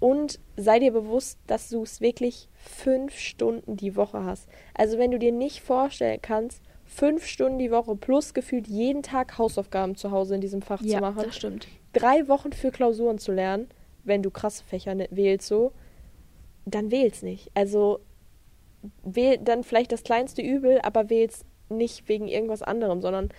Und 0.00 0.38
sei 0.56 0.80
dir 0.80 0.92
bewusst, 0.92 1.38
dass 1.46 1.68
du 1.70 1.82
es 1.82 2.00
wirklich 2.00 2.48
fünf 2.54 3.16
Stunden 3.18 3.76
die 3.76 3.96
Woche 3.96 4.22
hast. 4.24 4.48
Also 4.74 4.98
wenn 4.98 5.10
du 5.10 5.18
dir 5.18 5.32
nicht 5.32 5.60
vorstellen 5.62 6.18
kannst, 6.20 6.60
fünf 6.84 7.24
Stunden 7.26 7.58
die 7.58 7.70
Woche 7.70 7.96
plus 7.96 8.34
gefühlt 8.34 8.66
jeden 8.66 9.02
Tag 9.02 9.38
Hausaufgaben 9.38 9.96
zu 9.96 10.10
Hause 10.10 10.34
in 10.34 10.40
diesem 10.42 10.60
Fach 10.60 10.82
zu 10.84 10.98
machen, 10.98 11.32
stimmt. 11.32 11.66
drei 11.94 12.28
Wochen 12.28 12.52
für 12.52 12.70
Klausuren 12.70 13.18
zu 13.18 13.32
lernen, 13.32 13.68
wenn 14.04 14.22
du 14.22 14.30
krasse 14.30 14.62
Fächer 14.64 14.94
ne- 14.94 15.08
wählst 15.10 15.48
so, 15.48 15.72
dann 16.66 16.90
wähl's 16.90 17.22
nicht. 17.22 17.50
Also 17.54 18.00
wähl 19.02 19.38
dann 19.38 19.64
vielleicht 19.64 19.92
das 19.92 20.02
kleinste 20.02 20.42
Übel, 20.42 20.80
aber 20.82 21.10
wähl's 21.10 21.44
nicht 21.68 22.08
wegen 22.08 22.28
irgendwas 22.28 22.62
anderem, 22.62 23.00
sondern 23.00 23.30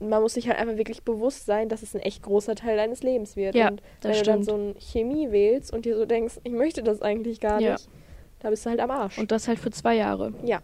man 0.00 0.22
muss 0.22 0.34
sich 0.34 0.48
halt 0.48 0.58
einfach 0.58 0.76
wirklich 0.76 1.02
bewusst 1.02 1.46
sein, 1.46 1.68
dass 1.68 1.82
es 1.82 1.94
ein 1.94 2.00
echt 2.00 2.22
großer 2.22 2.54
Teil 2.54 2.76
deines 2.76 3.02
Lebens 3.02 3.36
wird. 3.36 3.54
Ja, 3.54 3.68
und 3.68 3.82
wenn 4.02 4.12
du 4.12 4.22
dann 4.22 4.42
stimmt. 4.42 4.44
so 4.46 4.54
ein 4.56 4.74
Chemie 4.80 5.30
wählst 5.30 5.72
und 5.72 5.84
dir 5.84 5.96
so 5.96 6.06
denkst, 6.06 6.40
ich 6.42 6.52
möchte 6.52 6.82
das 6.82 7.02
eigentlich 7.02 7.38
gar 7.40 7.60
Ja. 7.60 7.72
nicht, 7.74 7.88
da 8.40 8.50
bist 8.50 8.64
du 8.64 8.70
halt 8.70 8.80
am 8.80 8.90
Arsch. 8.90 9.18
Und 9.18 9.30
das 9.30 9.46
halt 9.46 9.58
für 9.58 9.70
zwei 9.70 9.96
Jahre. 9.96 10.32
ja, 10.44 10.60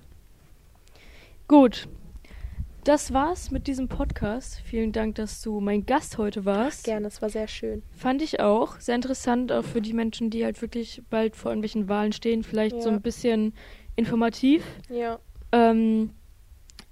Gut. 1.48 1.86
Das 2.86 3.12
war's 3.12 3.50
mit 3.50 3.66
diesem 3.66 3.88
Podcast. 3.88 4.60
Vielen 4.64 4.92
Dank, 4.92 5.16
dass 5.16 5.42
du 5.42 5.58
mein 5.58 5.86
Gast 5.86 6.18
heute 6.18 6.44
warst. 6.44 6.84
gerne, 6.84 7.08
es 7.08 7.20
war 7.20 7.28
sehr 7.30 7.48
schön. 7.48 7.82
Fand 7.90 8.22
ich 8.22 8.38
auch. 8.38 8.78
Sehr 8.78 8.94
interessant, 8.94 9.50
auch 9.50 9.64
für 9.64 9.80
die 9.80 9.92
Menschen, 9.92 10.30
die 10.30 10.44
halt 10.44 10.62
wirklich 10.62 11.02
bald 11.10 11.34
vor 11.34 11.50
irgendwelchen 11.50 11.88
Wahlen 11.88 12.12
stehen. 12.12 12.44
Vielleicht 12.44 12.80
so 12.80 12.90
Ja. 12.90 12.94
ein 12.94 13.02
bisschen 13.02 13.54
informativ. 13.96 14.64
Ja, 14.88 15.18
Ähm, 15.50 16.10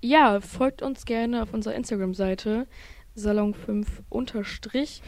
ja, 0.03 0.41
folgt 0.41 0.83
uns 0.83 1.05
gerne 1.05 1.43
auf 1.43 1.55
unserer 1.55 1.75
Instagram-Seite 1.77 2.67
Salon5 3.17 3.87
unterstrich 4.09 5.01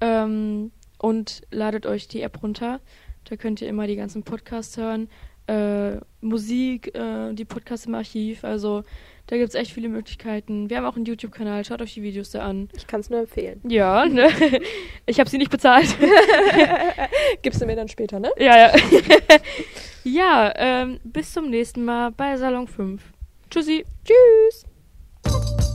ähm, 0.00 0.70
und 0.98 1.42
ladet 1.50 1.84
euch 1.84 2.08
die 2.08 2.22
App 2.22 2.42
runter. 2.42 2.80
Da 3.24 3.36
könnt 3.36 3.60
ihr 3.60 3.68
immer 3.68 3.86
die 3.86 3.96
ganzen 3.96 4.22
Podcasts 4.22 4.78
hören, 4.78 5.10
äh, 5.48 5.96
Musik, 6.22 6.94
äh, 6.94 7.34
die 7.34 7.44
Podcasts 7.44 7.84
im 7.86 7.94
Archiv. 7.94 8.44
Also 8.44 8.84
da 9.30 9.36
gibt 9.36 9.50
es 9.50 9.54
echt 9.54 9.72
viele 9.72 9.88
Möglichkeiten. 9.88 10.68
Wir 10.68 10.76
haben 10.76 10.84
auch 10.84 10.96
einen 10.96 11.04
YouTube-Kanal, 11.04 11.64
schaut 11.64 11.80
euch 11.80 11.94
die 11.94 12.02
Videos 12.02 12.30
da 12.30 12.40
an. 12.40 12.68
ich 12.76 12.88
kann 12.88 12.98
es 12.98 13.10
nur 13.10 13.20
empfehlen. 13.20 13.60
Ja, 13.62 14.04
ne? 14.04 14.28
Ich 15.06 15.20
habe 15.20 15.30
sie 15.30 15.38
nicht 15.38 15.52
bezahlt. 15.52 15.96
Gibst 17.42 17.62
du 17.62 17.66
mir 17.66 17.76
dann 17.76 17.88
später, 17.88 18.18
ne? 18.18 18.32
ja, 18.38 18.58
ja. 18.58 18.72
ja, 20.04 20.52
ähm, 20.56 21.00
bis 21.04 21.32
zum 21.32 21.48
nächsten 21.48 21.84
Mal 21.84 22.10
bei 22.10 22.36
Salon 22.36 22.66
5. 22.66 23.00
Tschüssi. 23.50 23.84
Tschüss! 24.04 25.69